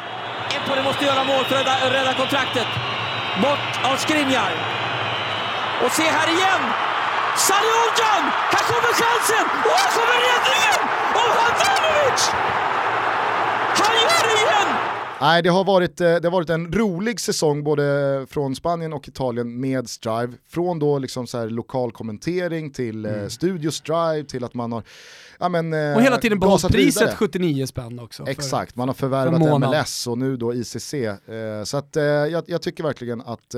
Empoli 0.55 0.81
måste 0.83 1.05
göra 1.05 1.23
mål 1.23 1.45
för 1.45 1.55
att 1.55 1.67
rädda, 1.67 1.93
rädda 1.93 2.13
kontraktet. 2.13 2.67
Bort 3.41 3.91
av 3.91 3.95
Skriniar. 3.97 4.51
Och 5.83 5.91
se 5.91 6.03
här 6.03 6.27
igen! 6.27 6.61
Sariojan! 7.37 8.23
Här 8.53 8.63
kommer 8.71 8.93
chansen! 9.01 9.45
Och 9.65 9.75
här 9.81 9.91
kommer 9.97 10.17
räddningen! 10.29 10.79
Och 11.19 11.29
Handanovic! 11.39 12.21
Han 13.79 13.95
gör 13.95 14.23
det 14.27 14.41
igen! 14.41 14.78
Nej, 15.21 15.43
det 15.43 15.49
har, 15.49 15.63
varit, 15.63 16.01
eh, 16.01 16.15
det 16.15 16.23
har 16.23 16.31
varit 16.31 16.49
en 16.49 16.73
rolig 16.73 17.19
säsong 17.19 17.63
både 17.63 18.25
från 18.29 18.55
Spanien 18.55 18.93
och 18.93 19.07
Italien 19.07 19.59
med 19.59 19.89
Strive. 19.89 20.33
Från 20.49 20.79
då 20.79 20.99
liksom 20.99 21.27
så 21.27 21.37
här 21.37 21.49
lokal 21.49 21.91
kommentering 21.91 22.71
till 22.71 23.05
eh, 23.05 23.13
mm. 23.13 23.29
Studio 23.29 23.71
Strive 23.71 24.23
till 24.23 24.43
att 24.43 24.53
man 24.53 24.71
har 24.71 24.83
ja, 25.39 25.49
men, 25.49 25.73
eh, 25.73 25.95
Och 25.95 26.01
hela 26.01 26.17
tiden 26.17 26.39
behållit 26.39 26.67
priset 26.67 27.15
79 27.15 27.65
spänn 27.65 27.99
också. 27.99 28.27
Exakt, 28.27 28.75
man 28.75 28.89
har 28.89 28.95
förvärvat 28.95 29.61
MLS 29.61 30.07
och 30.07 30.17
nu 30.17 30.37
då 30.37 30.53
ICC. 30.53 30.93
Eh, 30.93 31.17
så 31.63 31.77
att, 31.77 31.95
jag, 32.31 32.43
jag, 32.47 32.61
tycker 32.61 32.83
verkligen 32.83 33.21
att 33.21 33.55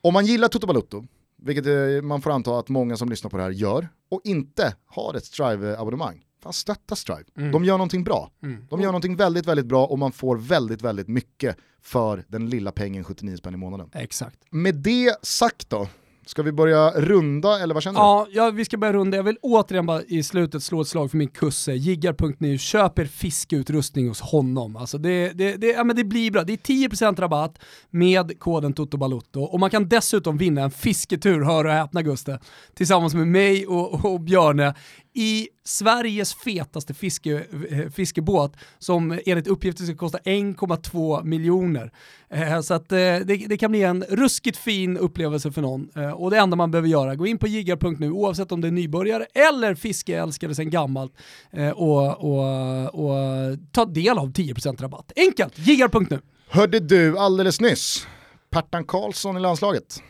om 0.00 0.12
man 0.12 0.26
gillar 0.26 0.48
Toto 0.48 0.66
Balutto, 0.66 1.04
vilket 1.42 2.04
man 2.04 2.22
får 2.22 2.30
anta 2.30 2.58
att 2.58 2.68
många 2.68 2.96
som 2.96 3.08
lyssnar 3.08 3.30
på 3.30 3.36
det 3.36 3.42
här 3.42 3.50
gör, 3.50 3.88
och 4.10 4.20
inte 4.24 4.74
har 4.86 5.14
ett 5.14 5.24
Strive-abonnemang, 5.24 6.23
fan 6.44 6.52
stötta 6.52 6.96
Strive. 6.96 7.24
Mm. 7.36 7.52
De 7.52 7.64
gör 7.64 7.74
någonting 7.74 8.04
bra. 8.04 8.30
Mm. 8.42 8.66
De 8.70 8.80
gör 8.80 8.88
någonting 8.88 9.16
väldigt, 9.16 9.46
väldigt 9.46 9.66
bra 9.66 9.86
och 9.86 9.98
man 9.98 10.12
får 10.12 10.36
väldigt, 10.36 10.82
väldigt 10.82 11.08
mycket 11.08 11.56
för 11.82 12.24
den 12.28 12.50
lilla 12.50 12.72
pengen 12.72 13.04
79 13.04 13.36
spänn 13.36 13.54
i 13.54 13.56
månaden. 13.56 13.90
Exakt. 13.94 14.38
Med 14.50 14.74
det 14.74 15.16
sagt 15.22 15.70
då, 15.70 15.88
Ska 16.26 16.42
vi 16.42 16.52
börja 16.52 16.90
runda 16.90 17.60
eller 17.60 17.74
vad 17.74 17.82
känner 17.82 18.00
ja, 18.00 18.26
du? 18.28 18.36
Ja, 18.36 18.50
vi 18.50 18.64
ska 18.64 18.76
börja 18.76 18.92
runda. 18.92 19.16
Jag 19.16 19.24
vill 19.24 19.36
återigen 19.42 19.86
bara 19.86 20.02
i 20.02 20.22
slutet 20.22 20.62
slå 20.62 20.80
ett 20.80 20.88
slag 20.88 21.10
för 21.10 21.18
min 21.18 21.28
kusse, 21.28 21.72
jiggar.nu. 21.72 22.58
Köp 22.58 22.98
er 22.98 23.04
fiskeutrustning 23.04 24.08
hos 24.08 24.20
honom. 24.20 24.76
Alltså 24.76 24.98
det, 24.98 25.32
det, 25.32 25.56
det, 25.56 25.66
ja, 25.66 25.84
men 25.84 25.96
det 25.96 26.04
blir 26.04 26.30
bra. 26.30 26.44
Det 26.44 26.52
är 26.52 26.88
10% 26.88 27.20
rabatt 27.20 27.58
med 27.90 28.38
koden 28.38 28.72
TOTOBALUTTO 28.72 29.42
och 29.42 29.60
man 29.60 29.70
kan 29.70 29.88
dessutom 29.88 30.38
vinna 30.38 30.62
en 30.62 30.70
fisketur, 30.70 31.40
hör 31.40 31.64
och 31.64 31.72
häpna 31.72 32.02
Guste, 32.02 32.38
tillsammans 32.74 33.14
med 33.14 33.28
mig 33.28 33.66
och, 33.66 34.04
och 34.04 34.20
Björne 34.20 34.74
i 35.14 35.48
Sveriges 35.64 36.34
fetaste 36.34 36.94
fiske, 36.94 37.44
eh, 37.70 37.90
fiskebåt 37.90 38.56
som 38.78 39.18
enligt 39.26 39.46
uppgifter 39.46 39.84
ska 39.84 39.94
kosta 39.96 40.18
1,2 40.18 41.24
miljoner. 41.24 41.92
Eh, 42.30 42.60
så 42.60 42.74
att 42.74 42.92
eh, 42.92 42.96
det, 42.98 43.46
det, 43.48 43.56
kan 43.56 43.70
bli 43.70 43.82
en 43.82 44.04
ruskigt 44.08 44.56
fin 44.56 44.96
upplevelse 44.96 45.52
för 45.52 45.62
någon. 45.62 45.88
Eh, 45.96 46.10
och 46.10 46.30
det 46.30 46.38
enda 46.38 46.56
man 46.56 46.70
behöver 46.70 46.88
göra, 46.88 47.14
gå 47.14 47.26
in 47.26 47.38
på 47.38 47.46
jiggar.nu 47.46 48.10
oavsett 48.10 48.52
om 48.52 48.60
det 48.60 48.68
är 48.68 48.72
nybörjare 48.72 49.26
eller 49.34 49.74
fiskeälskare 49.74 50.54
sedan 50.54 50.70
gammalt 50.70 51.12
eh, 51.50 51.70
och, 51.70 52.24
och, 52.24 52.94
och 52.94 53.58
ta 53.72 53.84
del 53.84 54.18
av 54.18 54.32
10% 54.32 54.82
rabatt. 54.82 55.12
Enkelt, 55.16 55.58
jiggar.nu. 55.58 56.20
Hörde 56.48 56.80
du 56.80 57.18
alldeles 57.18 57.60
nyss, 57.60 58.06
Pertan 58.50 58.84
Karlsson 58.84 59.36
i 59.36 59.40
landslaget. 59.40 60.02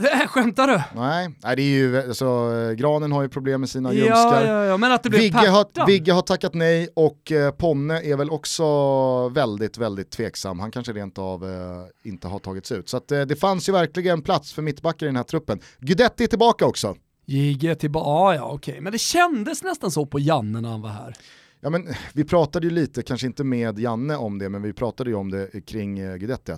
Skämtar 0.28 0.66
du? 0.66 0.82
Nej, 0.94 1.28
det 1.56 1.62
är 1.62 1.66
ju, 1.66 1.98
alltså, 1.98 2.50
Granen 2.76 3.12
har 3.12 3.22
ju 3.22 3.28
problem 3.28 3.60
med 3.60 3.70
sina 3.70 3.92
ljumskar. 3.92 4.44
Ja, 4.44 4.46
ja, 4.46 4.64
ja, 4.64 4.76
men 4.76 4.92
att 4.92 5.02
det 5.02 5.08
Vigge 5.08 5.48
har, 5.48 5.86
Vigge 5.86 6.12
har 6.12 6.22
tackat 6.22 6.54
nej 6.54 6.88
och 6.94 7.32
eh, 7.32 7.50
Ponne 7.50 8.00
är 8.02 8.16
väl 8.16 8.30
också 8.30 8.64
väldigt, 9.28 9.78
väldigt 9.78 10.10
tveksam. 10.10 10.60
Han 10.60 10.70
kanske 10.70 10.92
rent 10.92 11.18
av 11.18 11.44
eh, 11.44 12.10
inte 12.10 12.28
har 12.28 12.38
tagits 12.38 12.72
ut. 12.72 12.88
Så 12.88 12.96
att, 12.96 13.12
eh, 13.12 13.20
det 13.20 13.36
fanns 13.36 13.68
ju 13.68 13.72
verkligen 13.72 14.22
plats 14.22 14.52
för 14.52 14.62
mittbackar 14.62 15.06
i 15.06 15.08
den 15.08 15.16
här 15.16 15.22
truppen. 15.22 15.60
Gudetti 15.78 16.24
är 16.24 16.28
tillbaka 16.28 16.66
också. 16.66 16.96
Jigge 17.26 17.74
tillbaka, 17.74 18.08
ah, 18.08 18.34
ja 18.34 18.44
okej, 18.44 18.72
okay. 18.72 18.80
men 18.80 18.92
det 18.92 18.98
kändes 18.98 19.62
nästan 19.62 19.90
så 19.90 20.06
på 20.06 20.18
Janne 20.18 20.60
när 20.60 20.68
han 20.68 20.82
var 20.82 20.90
här. 20.90 21.14
Ja, 21.60 21.70
men, 21.70 21.88
vi 22.12 22.24
pratade 22.24 22.66
ju 22.66 22.72
lite, 22.72 23.02
kanske 23.02 23.26
inte 23.26 23.44
med 23.44 23.78
Janne 23.78 24.16
om 24.16 24.38
det, 24.38 24.48
men 24.48 24.62
vi 24.62 24.72
pratade 24.72 25.10
ju 25.10 25.16
om 25.16 25.30
det 25.30 25.66
kring 25.66 25.98
eh, 25.98 26.16
Guidetti. 26.16 26.52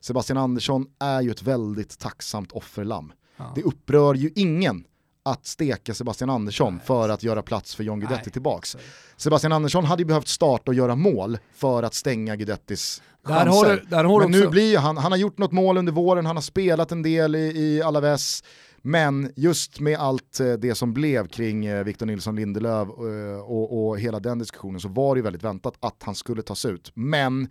Sebastian 0.00 0.38
Andersson 0.38 0.86
är 0.98 1.20
ju 1.20 1.30
ett 1.30 1.42
väldigt 1.42 1.98
tacksamt 1.98 2.52
offerlamm. 2.52 3.12
Ja. 3.36 3.52
Det 3.54 3.62
upprör 3.62 4.14
ju 4.14 4.30
ingen 4.34 4.84
att 5.24 5.46
steka 5.46 5.94
Sebastian 5.94 6.30
Andersson 6.30 6.74
Nej. 6.74 6.86
för 6.86 7.08
att 7.08 7.22
göra 7.22 7.42
plats 7.42 7.74
för 7.74 7.84
John 7.84 8.00
Guidetti 8.00 8.22
Nej. 8.24 8.32
tillbaks. 8.32 8.76
Sebastian 9.16 9.52
Andersson 9.52 9.84
hade 9.84 10.02
ju 10.02 10.06
behövt 10.06 10.28
starta 10.28 10.70
och 10.70 10.74
göra 10.74 10.96
mål 10.96 11.38
för 11.54 11.82
att 11.82 11.94
stänga 11.94 12.36
Guidettis 12.36 13.02
chanser. 13.24 13.44
Där 13.44 13.50
har 13.50 13.76
du, 13.76 13.82
där 13.88 14.04
har 14.04 14.20
Men 14.20 14.30
nu 14.30 14.48
blir 14.48 14.78
han, 14.78 14.96
han 14.96 15.12
har 15.12 15.18
gjort 15.18 15.38
något 15.38 15.52
mål 15.52 15.78
under 15.78 15.92
våren, 15.92 16.26
han 16.26 16.36
har 16.36 16.42
spelat 16.42 16.92
en 16.92 17.02
del 17.02 17.36
i, 17.36 17.38
i 17.38 17.82
Alaves, 17.82 18.44
men 18.82 19.32
just 19.36 19.80
med 19.80 19.98
allt 19.98 20.40
eh, 20.40 20.52
det 20.52 20.74
som 20.74 20.92
blev 20.92 21.28
kring 21.28 21.66
eh, 21.66 21.84
Victor 21.84 22.06
Nilsson 22.06 22.36
Lindelöf 22.36 22.88
eh, 22.88 23.40
och, 23.40 23.88
och 23.88 23.98
hela 23.98 24.20
den 24.20 24.38
diskussionen 24.38 24.80
så 24.80 24.88
var 24.88 25.14
det 25.14 25.18
ju 25.18 25.22
väldigt 25.22 25.44
väntat 25.44 25.74
att 25.80 26.02
han 26.02 26.14
skulle 26.14 26.42
tas 26.42 26.64
ut. 26.64 26.90
Men, 26.94 27.48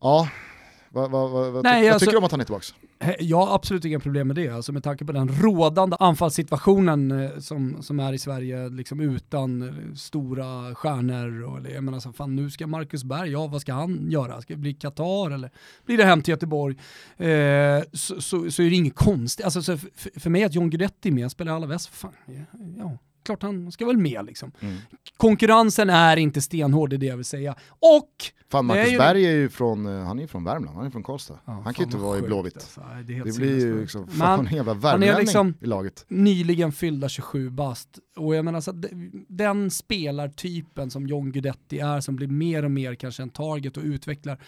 ja, 0.00 0.28
vad, 0.94 1.10
vad, 1.10 1.30
vad, 1.30 1.64
Nej, 1.64 1.82
vad 1.82 1.92
alltså, 1.92 2.04
tycker 2.04 2.12
du 2.12 2.18
om 2.18 2.24
att 2.24 2.30
han 2.30 2.40
är 2.40 2.44
tillbaka? 2.44 2.64
Jag 3.18 3.46
har 3.46 3.54
absolut 3.54 3.84
inga 3.84 4.00
problem 4.00 4.26
med 4.26 4.36
det, 4.36 4.48
alltså 4.48 4.72
med 4.72 4.84
tanke 4.84 5.04
på 5.04 5.12
den 5.12 5.28
rådande 5.28 5.96
anfallssituationen 6.00 7.30
som, 7.42 7.82
som 7.82 8.00
är 8.00 8.12
i 8.12 8.18
Sverige, 8.18 8.68
liksom 8.68 9.00
utan 9.00 9.74
stora 9.96 10.74
stjärnor. 10.74 11.42
Och, 11.42 11.58
jag 11.74 11.84
menar, 11.84 12.00
så, 12.00 12.12
fan, 12.12 12.36
nu 12.36 12.50
ska 12.50 12.66
Marcus 12.66 13.04
Berg, 13.04 13.30
ja 13.30 13.46
vad 13.46 13.60
ska 13.60 13.72
han 13.72 14.10
göra? 14.10 14.40
Ska 14.40 14.54
det 14.54 14.60
bli 14.60 14.74
Qatar 14.74 15.30
eller 15.30 15.50
blir 15.86 15.96
det 15.96 16.04
hem 16.04 16.22
till 16.22 16.32
Göteborg? 16.32 16.76
Eh, 17.16 17.82
så, 17.92 18.20
så, 18.20 18.50
så, 18.50 18.62
är 18.62 18.70
det 18.70 18.76
inget 18.76 18.96
konstigt, 18.96 19.44
alltså, 19.44 19.62
för, 19.62 20.20
för 20.20 20.30
mig 20.30 20.44
att 20.44 20.54
John 20.54 20.70
Guidetti 20.70 21.08
är 21.08 21.12
med, 21.12 21.30
spelar 21.30 21.52
alla 21.52 21.66
väst, 21.66 21.88
fan, 21.88 22.12
ja, 22.78 22.98
klart 23.24 23.42
han 23.42 23.72
ska 23.72 23.86
väl 23.86 23.96
med 23.96 24.26
liksom. 24.26 24.52
Mm. 24.60 24.76
Konkurrensen 25.16 25.90
är 25.90 26.16
inte 26.16 26.40
stenhård, 26.40 26.90
det 26.90 26.96
är 26.96 26.98
det 26.98 27.06
jag 27.06 27.16
vill 27.16 27.24
säga. 27.24 27.54
Och... 27.68 28.10
Fan 28.50 28.66
Marcus 28.66 28.86
är 28.86 28.92
ju... 28.92 28.98
Berg 28.98 29.26
är 29.26 29.30
ju 29.30 29.48
från, 29.48 29.86
eh, 29.86 30.04
han 30.04 30.18
är 30.18 30.26
från 30.26 30.44
Värmland, 30.44 30.76
han 30.76 30.86
är 30.86 30.90
från 30.90 31.02
Karlstad. 31.02 31.38
Ja, 31.44 31.52
han 31.52 31.74
kan 31.74 31.82
ju 31.82 31.84
inte 31.84 31.96
vara 31.96 32.18
i 32.18 32.22
Blåvitt. 32.22 32.54
Alltså. 32.54 32.80
Det, 33.06 33.22
det 33.24 33.36
blir 33.36 33.58
ju 33.58 33.80
liksom, 33.80 34.08
fan 34.08 34.46
en 34.46 34.56
jävla 34.56 34.74
värmlänning 34.74 35.20
liksom 35.20 35.54
i 35.60 35.66
laget. 35.66 36.04
nyligen 36.08 36.72
fyllda 36.72 37.08
27 37.08 37.50
bast. 37.50 37.98
Och 38.16 38.34
jag 38.34 38.44
menar 38.44 38.60
så 38.60 38.82
den 39.28 39.70
spelartypen 39.70 40.90
som 40.90 41.06
John 41.06 41.32
Guidetti 41.32 41.78
är, 41.78 42.00
som 42.00 42.16
blir 42.16 42.28
mer 42.28 42.64
och 42.64 42.70
mer 42.70 42.94
kanske 42.94 43.22
en 43.22 43.30
target 43.30 43.76
och 43.76 43.82
utvecklar 43.82 44.38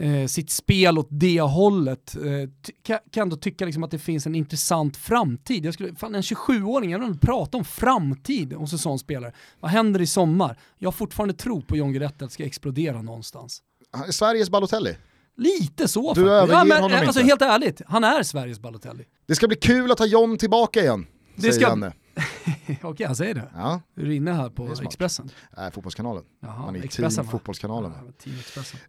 eh, 0.00 0.26
sitt 0.26 0.50
spel 0.50 0.98
åt 0.98 1.08
det 1.10 1.40
hållet. 1.40 2.16
Eh, 2.16 2.50
kan, 2.82 3.22
ändå 3.22 3.36
tycka 3.36 3.64
liksom 3.64 3.84
att 3.84 3.90
det 3.90 3.98
finns 3.98 4.26
en 4.26 4.34
intressant 4.34 4.96
framtid. 4.96 5.64
Jag 5.64 5.74
skulle, 5.74 5.94
fan 5.94 6.14
en 6.14 6.22
27-åring, 6.22 6.90
jag 6.90 6.98
vill 6.98 7.18
prata 7.18 7.58
om 7.58 7.64
framtid 7.64 8.52
hos 8.52 8.72
en 8.72 8.78
sån 8.78 8.98
spelare. 8.98 9.32
Vad 9.60 9.70
händer 9.70 10.00
i 10.00 10.06
sommar? 10.06 10.58
Jag 10.78 10.86
har 10.86 10.92
fortfarande 10.92 11.34
tro 11.34 11.62
på 11.62 11.76
John 11.76 11.92
Guidetti 11.92 12.24
att 12.24 12.30
det 12.30 12.34
ska 12.34 12.44
explodera 12.44 13.02
någonstans. 13.02 13.62
Sveriges 14.10 14.50
Balotelli? 14.50 14.96
Lite 15.36 15.88
så 15.88 16.14
Du 16.14 16.32
överger 16.32 16.52
ja, 16.52 16.64
men, 16.64 16.82
honom 16.82 16.98
alltså, 16.98 17.20
inte? 17.20 17.30
Helt 17.30 17.42
ärligt, 17.42 17.82
han 17.86 18.04
är 18.04 18.22
Sveriges 18.22 18.60
Balotelli. 18.60 19.04
Det 19.26 19.34
ska 19.34 19.48
bli 19.48 19.56
kul 19.56 19.92
att 19.92 19.98
ha 19.98 20.06
John 20.06 20.38
tillbaka 20.38 20.80
igen, 20.80 21.06
det 21.34 21.40
säger 21.40 21.54
ska... 21.54 21.62
Janne. 21.62 21.92
Okej, 22.82 23.06
han 23.06 23.16
säger 23.16 23.34
det. 23.34 23.48
Ja. 23.54 23.80
Är 23.96 24.02
du 24.04 24.14
inne 24.14 24.32
här 24.32 24.50
på 24.50 24.72
Expressen? 24.82 25.30
Nej, 25.56 25.70
Fotbollskanalen. 25.70 26.24
Jaha, 26.42 26.50
han 26.50 26.76
är 26.76 26.84
Expressen, 26.84 27.24
team 27.24 27.30
Fotbollskanalen. 27.30 27.92
Ja, 27.92 28.12
team 28.18 28.36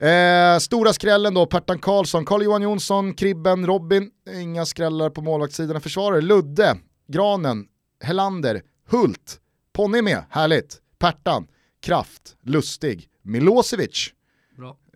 eh, 0.10 0.60
stora 0.60 0.94
skrällen 0.94 1.34
då, 1.34 1.46
Pertan 1.46 1.80
Karlsson, 1.80 2.26
Carl-Johan 2.26 2.62
Jonsson, 2.62 3.14
Kribben, 3.14 3.66
Robin, 3.68 4.10
inga 4.36 4.66
skrällar 4.66 5.10
på 5.10 5.22
målvaktssidan. 5.22 5.82
Försvarare, 5.82 6.22
Ludde, 6.22 6.78
Granen, 7.08 7.66
Helander, 8.04 8.62
Hult, 8.90 9.40
Ponny 9.74 9.98
är 9.98 10.02
med, 10.02 10.24
härligt. 10.30 10.78
Pertan, 11.00 11.48
Kraft, 11.82 12.36
Lustig, 12.44 13.08
Milosevic, 13.22 14.10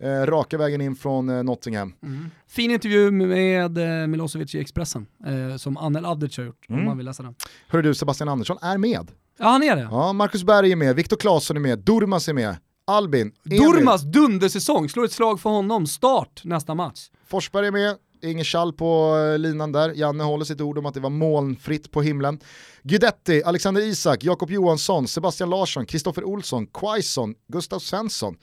Eh, 0.02 0.26
raka 0.26 0.58
vägen 0.58 0.80
in 0.80 0.96
från 0.96 1.28
eh, 1.28 1.42
Nottingham. 1.42 1.94
Mm. 2.02 2.30
Fin 2.48 2.70
intervju 2.70 3.10
med 3.10 3.78
eh, 3.78 4.06
Milosevic 4.06 4.54
i 4.54 4.60
Expressen, 4.60 5.06
eh, 5.26 5.56
som 5.56 5.76
Anel 5.76 6.04
Avdic 6.04 6.36
har 6.36 6.44
gjort, 6.44 6.68
mm. 6.68 6.80
om 6.80 6.86
man 6.86 6.96
vill 6.96 7.06
läsa 7.06 7.22
den. 7.22 7.34
Hör 7.68 7.82
du, 7.82 7.94
Sebastian 7.94 8.28
Andersson 8.28 8.58
är 8.62 8.78
med. 8.78 9.10
Ja, 9.38 9.48
han 9.48 9.62
är 9.62 9.76
det. 9.76 9.88
Ja, 9.90 10.12
Marcus 10.12 10.44
Berg 10.44 10.72
är 10.72 10.76
med, 10.76 10.96
Viktor 10.96 11.16
Claesson 11.16 11.56
är 11.56 11.60
med, 11.60 11.78
Durmas 11.78 12.28
är 12.28 12.32
med, 12.32 12.56
Albin, 12.84 13.32
Emil. 13.44 13.60
Durmas 13.60 14.02
dundersäsong, 14.02 14.88
slår 14.88 15.04
ett 15.04 15.12
slag 15.12 15.40
för 15.40 15.50
honom, 15.50 15.86
start 15.86 16.40
nästa 16.44 16.74
match. 16.74 17.10
Forsberg 17.26 17.66
är 17.66 17.72
med, 17.72 17.96
Inget 18.22 18.46
Schall 18.46 18.72
på 18.72 19.16
eh, 19.16 19.38
linan 19.38 19.72
där, 19.72 19.92
Janne 19.94 20.24
håller 20.24 20.44
sitt 20.44 20.60
ord 20.60 20.78
om 20.78 20.86
att 20.86 20.94
det 20.94 21.00
var 21.00 21.10
molnfritt 21.10 21.90
på 21.90 22.02
himlen. 22.02 22.38
Guidetti, 22.82 23.42
Alexander 23.42 23.82
Isak, 23.82 24.24
Jakob 24.24 24.50
Johansson, 24.50 25.08
Sebastian 25.08 25.50
Larsson, 25.50 25.86
Kristoffer 25.86 26.24
Olsson, 26.24 26.66
Quaison, 26.66 27.34
Gustav 27.48 27.78
Svensson. 27.78 28.36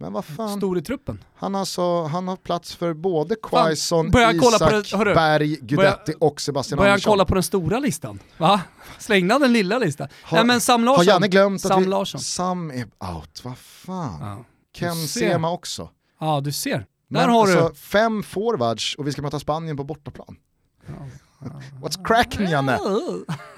Men 0.00 0.12
vad 0.12 0.24
fan. 0.24 0.56
Stor 0.56 0.78
i 0.78 0.82
truppen. 0.82 1.24
Han, 1.34 1.54
alltså, 1.54 2.02
han 2.02 2.28
har 2.28 2.36
plats 2.36 2.74
för 2.74 2.94
både 2.94 3.34
Quaison, 3.42 4.06
Isak, 4.06 4.90
den, 4.90 5.14
Berg, 5.14 5.56
Gudetti 5.56 6.14
och 6.20 6.40
Sebastian 6.40 6.78
börja 6.78 6.92
Andersson. 6.92 7.10
Börjar 7.10 7.16
kolla 7.16 7.24
på 7.24 7.34
den 7.34 7.42
stora 7.42 7.78
listan? 7.78 8.18
Va? 8.38 8.60
Slängde 8.98 9.38
den 9.38 9.52
lilla 9.52 9.78
listan? 9.78 10.08
Har, 10.22 10.36
Nej 10.38 10.46
men 10.46 10.60
Sam 10.60 10.84
Larsson. 10.84 11.06
Har 11.06 11.12
Janne 11.12 11.28
glömt 11.28 11.60
Sam 11.60 11.78
att 11.78 11.82
vi, 11.82 11.86
Larsson. 11.86 12.20
Sam 12.20 12.70
är 12.70 12.84
out, 12.84 13.44
vad 13.44 13.58
fan. 13.58 14.20
Ja. 14.20 14.44
Ken 14.74 14.96
Sema 14.96 15.50
också. 15.50 15.90
Ja 16.20 16.40
du 16.40 16.52
ser. 16.52 16.78
Där 16.78 16.86
men, 17.08 17.30
har 17.30 17.40
alltså, 17.40 17.68
du. 17.68 17.74
Fem 17.74 18.22
forwards 18.22 18.94
och 18.94 19.06
vi 19.06 19.12
ska 19.12 19.22
möta 19.22 19.40
Spanien 19.40 19.76
på 19.76 19.84
bortaplan. 19.84 20.36
Ja. 20.86 20.94
What's 21.82 22.04
cracking 22.04 22.46
Janne? 22.46 22.78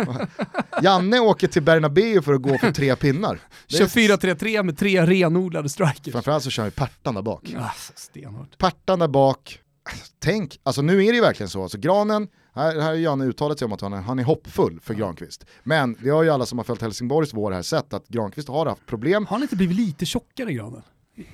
Janne 0.82 1.20
åker 1.20 1.48
till 1.48 1.62
Bernabéu 1.62 2.22
för 2.22 2.34
att 2.34 2.42
gå 2.42 2.58
för 2.58 2.72
tre 2.72 2.96
pinnar. 2.96 3.40
24-3-3 3.68 4.62
med 4.62 4.78
tre 4.78 5.06
renodlade 5.06 5.68
strikers. 5.68 6.12
Framförallt 6.12 6.44
så 6.44 6.50
kör 6.50 6.64
vi 6.64 6.70
Pertan 6.70 7.14
där 7.14 7.22
bak. 7.22 7.54
Alltså, 7.58 7.92
stenhårt. 7.96 8.58
Pertan 8.58 8.98
där 8.98 9.08
bak. 9.08 9.60
Tänk, 10.18 10.60
alltså 10.62 10.82
nu 10.82 11.04
är 11.04 11.08
det 11.12 11.16
ju 11.16 11.20
verkligen 11.20 11.50
så, 11.50 11.62
alltså 11.62 11.78
Granen, 11.78 12.28
här, 12.54 12.80
här 12.80 12.88
har 12.88 12.94
Janne 12.94 13.24
uttalat 13.24 13.58
sig 13.58 13.66
om 13.66 13.72
att 13.72 13.80
han 13.80 13.92
är, 13.92 14.00
han 14.00 14.18
är 14.18 14.24
hoppfull 14.24 14.80
för 14.82 14.94
Granqvist. 14.94 15.44
Men 15.62 15.96
det 16.02 16.10
har 16.10 16.22
ju 16.22 16.30
alla 16.30 16.46
som 16.46 16.58
har 16.58 16.64
följt 16.64 16.82
Helsingborgs 16.82 17.34
vår 17.34 17.52
här 17.52 17.62
sett 17.62 17.94
att 17.94 18.08
Granqvist 18.08 18.48
har 18.48 18.66
haft 18.66 18.86
problem. 18.86 19.26
Har 19.26 19.36
han 19.36 19.42
inte 19.42 19.56
blivit 19.56 19.76
lite 19.76 20.06
tjockare 20.06 20.52
Granen? 20.52 20.82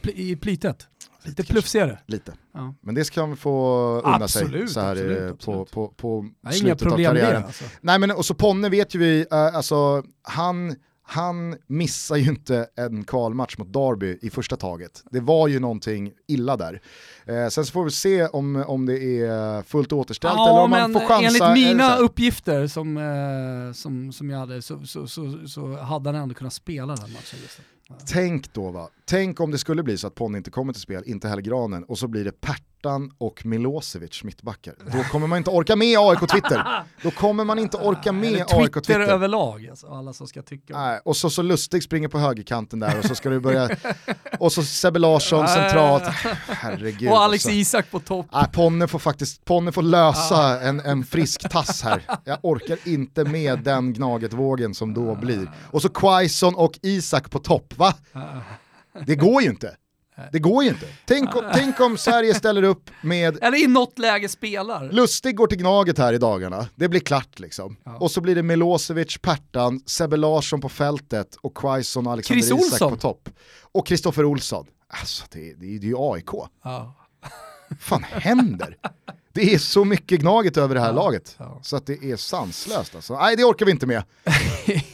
I, 0.03 0.31
i 0.31 0.37
plitet? 0.37 0.89
Lite 1.23 1.45
plufsigare. 1.45 1.99
Lite. 2.07 2.33
Ja. 2.55 2.75
Men 2.81 2.95
det 2.95 3.05
ska 3.05 3.21
han 3.21 3.37
få 3.37 3.77
unna 4.05 4.29
sig 4.29 4.43
Absolut, 4.43 4.71
så 4.71 4.81
här 4.81 4.91
absolut, 4.93 5.33
absolut. 5.33 5.71
på, 5.71 5.89
på, 5.89 5.89
på 5.89 6.29
inga 6.43 6.53
slutet 6.53 6.93
av 6.93 6.97
karriären. 6.97 7.45
Alltså. 7.45 7.65
Nej 7.81 7.99
men 7.99 8.11
och 8.11 8.25
så 8.25 8.35
Ponne 8.35 8.69
vet 8.69 8.95
ju 8.95 8.99
vi, 8.99 9.27
eh, 9.31 9.57
alltså 9.57 10.03
han, 10.23 10.75
han 11.03 11.57
missar 11.67 12.17
ju 12.17 12.29
inte 12.31 12.67
en 12.77 13.05
kvalmatch 13.05 13.59
mot 13.59 13.73
Derby 13.73 14.19
i 14.23 14.31
första 14.31 14.57
taget. 14.57 15.03
Det 15.11 15.21
var 15.21 15.49
ju 15.49 15.61
någonting 15.61 16.13
illa 16.29 16.57
där. 16.57 16.81
Eh, 17.27 17.49
sen 17.49 17.67
så 17.67 17.73
får 17.73 17.85
vi 17.85 17.91
se 17.91 18.27
om, 18.27 18.57
om 18.67 18.87
det 18.87 18.99
är 19.23 19.63
fullt 19.63 19.93
återställt 19.93 20.35
eller 20.35 20.43
Ja, 20.45 20.63
om 20.63 20.71
man 20.71 20.93
får 20.93 21.01
chansa. 21.01 21.15
enligt 21.15 21.43
eller 21.43 21.55
så 21.55 21.61
mina 21.61 21.85
här. 21.85 22.01
uppgifter 22.03 22.67
som, 22.67 22.97
eh, 22.97 23.73
som, 23.73 24.13
som 24.13 24.31
jag 24.31 24.39
hade 24.39 24.63
så, 24.63 24.87
så, 24.87 25.07
så, 25.07 25.39
så 25.49 25.77
hade 25.77 26.09
han 26.11 26.23
ändå 26.23 26.35
kunnat 26.35 26.53
spela 26.53 26.97
den 26.97 27.13
matchen. 27.13 27.39
Just. 27.43 27.61
Tänk 28.07 28.53
då 28.53 28.71
va, 28.71 28.89
tänk 29.05 29.41
om 29.41 29.51
det 29.51 29.59
skulle 29.59 29.83
bli 29.83 29.99
så 29.99 30.07
att 30.07 30.15
Ponne 30.15 30.39
inte 30.39 30.51
kommer 30.51 30.73
till 30.73 30.83
spel, 30.83 31.03
inte 31.07 31.29
heller 31.29 31.43
Granen, 31.43 31.85
och 31.85 31.99
så 31.99 32.09
blir 32.09 32.25
det 32.25 32.41
Pertan 32.87 33.11
och 33.19 33.47
Milosevic 33.47 34.25
mittbackar. 34.25 34.75
Då 34.93 35.03
kommer 35.03 35.27
man 35.27 35.39
inte 35.39 35.51
orka 35.51 35.77
med 35.77 35.99
AIK 35.99 36.21
Twitter. 36.31 36.85
Då 37.03 37.11
kommer 37.11 37.45
man 37.45 37.59
inte 37.59 37.77
orka 37.77 38.13
med 38.13 38.33
Eller 38.33 38.41
AIK 38.41 38.73
Twitter, 38.73 38.81
Twitter. 38.81 39.01
överlag, 39.01 39.69
alltså, 39.71 39.87
alla 39.87 40.13
som 40.13 40.27
ska 40.27 40.43
tycka. 40.43 40.79
Nej, 40.79 41.01
och 41.05 41.17
så, 41.17 41.31
så 41.31 41.43
Lustig 41.43 41.83
springer 41.83 42.09
på 42.09 42.19
högerkanten 42.19 42.81
där 42.81 42.99
och 42.99 43.05
så 43.05 43.15
ska 43.15 43.31
du 43.31 43.41
börja, 43.41 43.69
och 44.39 44.53
så 44.53 44.63
Sebbe 44.63 44.99
Larsson 44.99 45.49
centralt. 45.49 46.03
Herregud. 46.49 47.11
och 47.11 47.19
Alex 47.21 47.47
alltså. 47.47 47.59
Isak 47.59 47.91
på 47.91 48.01
topp. 48.01 48.27
Nej, 48.33 48.45
Ponne 48.53 48.89
får 48.89 48.99
faktiskt 48.99 49.45
Ponne 49.45 49.73
får 49.73 49.83
lösa 49.83 50.61
en, 50.61 50.81
en 50.81 51.05
frisk 51.05 51.49
tass 51.51 51.83
här. 51.83 52.03
Jag 52.25 52.39
orkar 52.43 52.79
inte 52.85 53.25
med 53.25 53.59
den 53.59 53.93
gnagetvågen 53.93 54.75
som 54.75 54.95
då 54.95 55.15
blir. 55.15 55.51
Och 55.71 55.83
så 55.83 55.89
Quaison 55.89 56.55
och 56.55 56.79
Isak 56.83 57.31
på 57.31 57.39
topp, 57.39 57.75
va? 57.79 57.95
Det 59.07 59.15
går 59.17 59.43
ju 59.43 59.49
inte. 59.51 59.77
Det 60.33 60.39
går 60.39 60.65
ju 60.65 60.69
inte. 60.69 60.87
Tänk 61.05 61.37
om, 61.37 61.45
tänk 61.55 61.81
om 61.81 61.99
Sverige 61.99 62.35
ställer 62.35 62.63
upp 62.63 62.91
med 63.01 63.39
Eller 63.43 63.65
i 63.65 63.67
något 63.67 63.99
läge 63.99 64.29
spelar. 64.29 64.93
Lustig 64.93 65.37
går 65.37 65.47
till 65.47 65.59
Gnaget 65.59 65.99
här 65.99 66.13
i 66.13 66.19
dagarna, 66.19 66.69
det 66.75 66.89
blir 66.89 67.01
klart 67.01 67.39
liksom. 67.39 67.77
Ja. 67.85 67.97
Och 67.97 68.11
så 68.11 68.21
blir 68.21 68.35
det 68.35 68.43
Milosevic, 68.43 69.19
Pertan, 69.23 69.81
Sebbe 69.87 70.17
Larsson 70.17 70.61
på 70.61 70.69
fältet 70.69 71.37
och 71.41 71.57
Quaison 71.57 72.07
och 72.07 72.13
Alexander 72.13 72.43
Chris 72.43 72.67
Isak 72.67 72.73
Olsson. 72.73 72.91
på 72.91 72.97
topp. 72.97 73.29
Och 73.73 73.87
Kristoffer 73.87 74.25
Olsson. 74.25 74.67
Alltså 74.89 75.25
det, 75.31 75.55
det, 75.55 75.79
det 75.79 75.87
är 75.87 75.91
ju 75.91 75.97
AIK. 75.99 76.31
Ja. 76.65 76.95
fan 77.81 78.03
händer? 78.03 78.77
Det 79.37 79.55
är 79.55 79.59
så 79.59 79.85
mycket 79.85 80.21
Gnaget 80.21 80.57
över 80.57 80.75
det 80.75 80.81
här 80.81 80.93
laget. 80.93 81.35
ja. 81.39 81.61
Så 81.63 81.77
att 81.77 81.87
det 81.87 82.05
är 82.05 82.17
sanslöst 82.17 82.95
alltså. 82.95 83.15
Nej 83.19 83.37
det 83.37 83.45
orkar 83.45 83.67
vi 83.67 83.73
inte 83.73 83.87
med. 83.87 84.03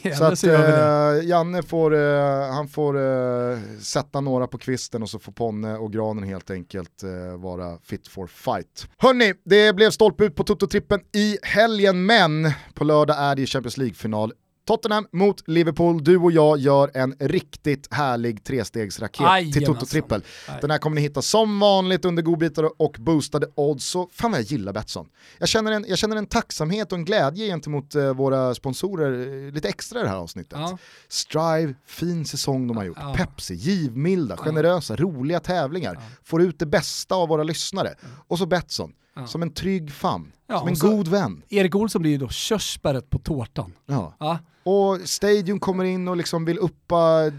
Så 0.19 0.25
att 0.25 0.45
eh, 0.45 1.29
Janne 1.29 1.63
får, 1.63 1.95
eh, 1.95 2.53
han 2.53 2.69
får 2.69 2.99
eh, 3.01 3.59
sätta 3.81 4.21
några 4.21 4.47
på 4.47 4.59
kvisten 4.59 5.03
och 5.03 5.11
så 5.11 5.19
får 5.19 5.33
Ponne 5.33 5.77
och 5.77 5.93
Granen 5.93 6.25
helt 6.25 6.51
enkelt 6.51 7.03
eh, 7.03 7.41
vara 7.41 7.79
fit 7.85 8.09
for 8.09 8.27
fight. 8.27 8.89
Hörni, 8.99 9.35
det 9.45 9.73
blev 9.77 9.91
stolpe 9.91 10.25
ut 10.25 10.35
på 10.35 10.45
Toto-trippen 10.45 11.01
i 11.15 11.39
helgen 11.43 12.07
men 12.07 12.53
på 12.75 12.85
lördag 12.85 13.17
är 13.19 13.37
det 13.37 13.47
Champions 13.47 13.77
League-final. 13.77 14.33
Tottenham 14.65 15.07
mot 15.13 15.49
Liverpool, 15.49 16.05
du 16.05 16.17
och 16.17 16.33
jag 16.33 16.59
gör 16.59 16.91
en 16.95 17.15
riktigt 17.19 17.95
härlig 17.95 18.45
trestegsraket 18.45 19.17
till 19.17 19.25
Jajamensan. 19.25 19.75
Toto-trippel. 19.75 20.23
Nej. 20.49 20.59
Den 20.61 20.71
här 20.71 20.79
kommer 20.79 20.95
ni 20.95 21.01
hitta 21.01 21.23
som 21.23 21.61
vanligt 21.61 22.05
under 22.05 22.23
godbitar 22.23 22.83
och 22.83 22.97
boostade 22.99 23.47
odds. 23.55 23.87
Så 23.87 24.09
fan 24.13 24.31
vad 24.31 24.41
jag 24.41 24.47
gillar 24.47 24.73
Betsson. 24.73 25.09
Jag 25.39 25.49
känner 25.49 25.73
en, 25.73 25.85
jag 25.89 25.99
känner 25.99 26.17
en 26.17 26.27
tacksamhet 26.27 26.93
och 26.93 26.99
en 26.99 27.05
glädje 27.05 27.47
gentemot 27.47 27.95
eh, 27.95 28.15
våra 28.15 28.55
sponsorer 28.55 29.47
eh, 29.47 29.53
lite 29.53 29.69
extra 29.69 30.01
i 30.01 30.03
det 30.03 30.09
här 30.09 30.17
avsnittet. 30.17 30.59
Ja. 30.59 30.79
Strive, 31.09 31.75
fin 31.87 32.25
säsong 32.25 32.69
de 32.69 32.77
har 32.77 32.85
gjort. 32.85 32.99
Ja. 33.01 33.15
Pepsi, 33.17 33.55
givmilda, 33.55 34.37
generösa, 34.37 34.97
roliga 34.97 35.41
tävlingar. 35.41 35.99
Får 36.25 36.43
ut 36.43 36.59
det 36.59 36.67
bästa 36.67 37.15
av 37.15 37.29
våra 37.29 37.43
lyssnare. 37.43 37.95
Och 38.29 38.39
så 38.39 38.47
Betsson, 38.47 38.93
Ja. 39.17 39.27
som 39.27 39.43
en 39.43 39.53
trygg 39.55 39.93
famn, 39.93 40.33
Ja, 40.47 40.59
som 40.59 40.69
en 40.69 40.75
god 40.75 41.09
vän. 41.09 41.43
Erik 41.49 41.75
Olsson 41.75 42.03
blir 42.03 42.11
ju 42.13 42.19
då 42.19 42.29
körsbäret 42.29 43.11
på 43.11 43.19
tårtan. 43.19 43.73
Ja. 43.87 44.17
Ja. 44.21 44.39
Och 44.65 45.01
Stadium 45.09 45.61
kommer 45.61 45.85
in 45.85 46.09
och 46.09 46.17
liksom 46.17 46.45
vill 46.45 46.59
uppa 46.59 47.31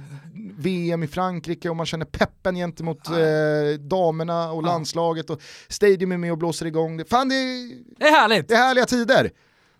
VM 0.57 1.03
i 1.03 1.07
Frankrike 1.07 1.69
och 1.69 1.75
man 1.75 1.85
känner 1.85 2.05
peppen 2.05 2.55
gentemot 2.55 3.07
eh, 3.09 3.79
damerna 3.79 4.51
och 4.51 4.63
Ja. 4.63 4.67
landslaget 4.67 5.29
och 5.29 5.41
Stadium 5.67 6.11
är 6.11 6.17
med 6.17 6.31
och 6.31 6.37
blåser 6.37 6.65
igång 6.65 6.97
det. 6.97 7.05
Fan 7.05 7.29
det 7.29 7.35
är, 7.35 7.83
Det 7.99 8.05
är 8.07 8.11
härligt! 8.11 8.47
det 8.47 8.53
är 8.53 8.57
härliga 8.57 8.85
tider. 8.85 9.31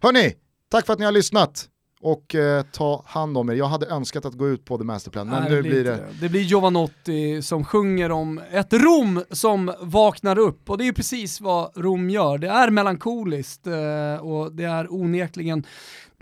Hörni, 0.02 0.34
tack 0.72 0.86
för 0.86 0.94
att 0.94 1.00
ni 1.00 1.06
har 1.06 1.12
lyssnat 1.12 1.66
och 2.04 2.36
eh, 2.36 2.64
ta 2.72 3.04
hand 3.06 3.38
om 3.38 3.49
er. 3.49 3.54
Jag 3.54 3.66
hade 3.66 3.86
önskat 3.86 4.26
att 4.26 4.34
gå 4.34 4.49
ut 4.49 4.66
på 4.66 4.78
The 4.78 4.84
Masterplan 4.84 5.28
men 5.28 5.43
Nej, 5.43 5.51
nu 5.51 5.62
blir 5.62 5.84
det... 5.84 5.99
Det 6.22 6.30
blir 6.30 6.41
Giovanotti 6.41 7.41
som 7.41 7.66
sjunger 7.66 8.12
om 8.12 8.41
ett 8.51 8.74
Rom 8.74 9.24
som 9.32 9.74
vaknar 9.80 10.38
upp 10.39 10.70
och 10.70 10.78
det 10.78 10.84
är 10.84 10.86
ju 10.86 10.93
precis 10.93 11.41
vad 11.41 11.78
Rom 11.78 12.10
gör. 12.10 12.38
Det 12.38 12.47
är 12.47 12.70
melankoliskt 12.70 13.68
eh, 13.68 14.26
och 14.26 14.51
det 14.51 14.64
är 14.64 14.93
onekligen 14.93 15.66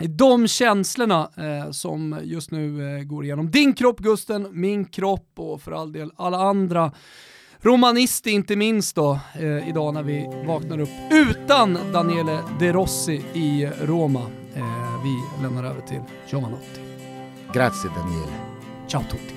de 0.08 0.48
känslorna 0.48 1.30
eh, 1.38 1.72
som 1.72 2.20
just 2.24 2.52
nu 2.52 2.98
eh, 2.98 3.04
går 3.04 3.24
igenom 3.24 3.52
din 3.52 3.74
kropp 3.74 4.00
Gusten, 4.00 4.48
min 4.52 4.86
kropp 4.86 5.30
och 5.36 5.62
för 5.62 5.72
all 5.72 5.94
del 5.94 6.12
alla 6.16 6.38
andra 6.38 6.92
romanister 7.60 8.32
inte 8.32 8.56
minst 8.56 8.96
då 8.96 9.20
eh, 9.40 9.70
idag 9.70 9.94
när 9.94 10.04
vi 10.04 10.44
vaknar 10.48 10.80
upp 10.80 10.90
utan 11.12 11.78
Daniele 11.94 12.40
De 12.60 12.74
Rossi 12.74 13.22
i 13.34 13.70
Roma. 13.82 14.41
Vi 15.04 15.24
lämnar 15.41 15.64
över 15.64 15.82
till 15.82 16.02
Giovanotti. 16.30 16.80
Grazie 17.54 17.89
Daniele. 17.95 18.32
Ciao 18.88 19.04
tutti! 19.10 19.34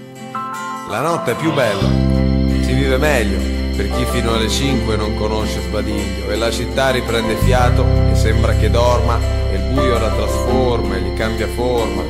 La 0.90 1.00
notte 1.00 1.32
è 1.32 1.36
più 1.36 1.52
bella, 1.54 1.88
si 2.64 2.74
vive 2.74 2.98
meglio 2.98 3.38
per 3.76 3.90
chi 3.90 4.04
fino 4.04 4.34
alle 4.34 4.48
5 4.48 4.96
non 4.96 5.16
conosce 5.16 5.60
sbadiglio 5.62 6.30
e 6.30 6.36
la 6.36 6.50
città 6.50 6.90
riprende 6.90 7.34
fiato 7.36 7.84
e 8.10 8.14
sembra 8.14 8.52
che 8.54 8.70
dorma 8.70 9.18
e 9.50 9.54
il 9.54 9.72
buio 9.72 9.98
la 9.98 10.10
trasforma 10.10 10.96
e 10.96 11.00
gli 11.00 11.14
cambia 11.14 11.48
forma 11.48 12.02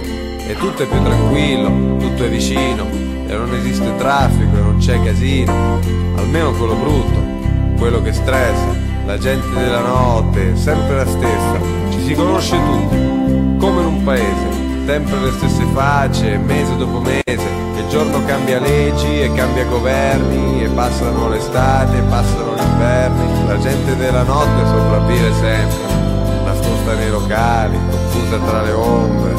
e 0.46 0.54
tutto 0.58 0.82
è 0.82 0.86
più 0.86 1.02
tranquillo, 1.02 1.96
tutto 1.98 2.24
è 2.24 2.28
vicino 2.28 2.86
e 2.90 3.36
non 3.36 3.54
esiste 3.54 3.94
traffico 3.96 4.56
e 4.56 4.60
non 4.60 4.78
c'è 4.78 5.00
casino, 5.02 5.78
almeno 6.16 6.52
quello 6.52 6.74
brutto, 6.74 7.78
quello 7.78 8.02
che 8.02 8.12
stressa, 8.12 8.74
la 9.06 9.16
gente 9.16 9.48
della 9.48 9.80
notte 9.80 10.52
è 10.52 10.56
sempre 10.56 10.96
la 10.96 11.06
stessa, 11.06 11.60
ci 11.90 12.00
si 12.02 12.14
conosce 12.14 12.56
tutti, 12.56 13.23
paese, 14.04 14.48
sempre 14.86 15.18
le 15.20 15.30
stesse 15.32 15.64
facce, 15.72 16.36
mese 16.36 16.76
dopo 16.76 17.00
mese, 17.00 17.48
il 17.76 17.88
giorno 17.88 18.22
cambia 18.26 18.60
leggi 18.60 19.22
e 19.22 19.32
cambia 19.32 19.64
governi, 19.64 20.62
e 20.62 20.68
passano 20.68 21.28
l'estate, 21.28 21.96
e 21.96 22.02
passano 22.02 22.54
gli 22.54 22.62
inverni, 22.62 23.46
la 23.48 23.58
gente 23.58 23.96
della 23.96 24.22
notte 24.22 24.66
sopravvive 24.66 25.32
sempre, 25.32 26.44
nascosta 26.44 26.94
nei 26.94 27.10
locali, 27.10 27.78
confusa 27.90 28.38
tra 28.38 28.62
le 28.62 28.72
ombre, 28.72 29.34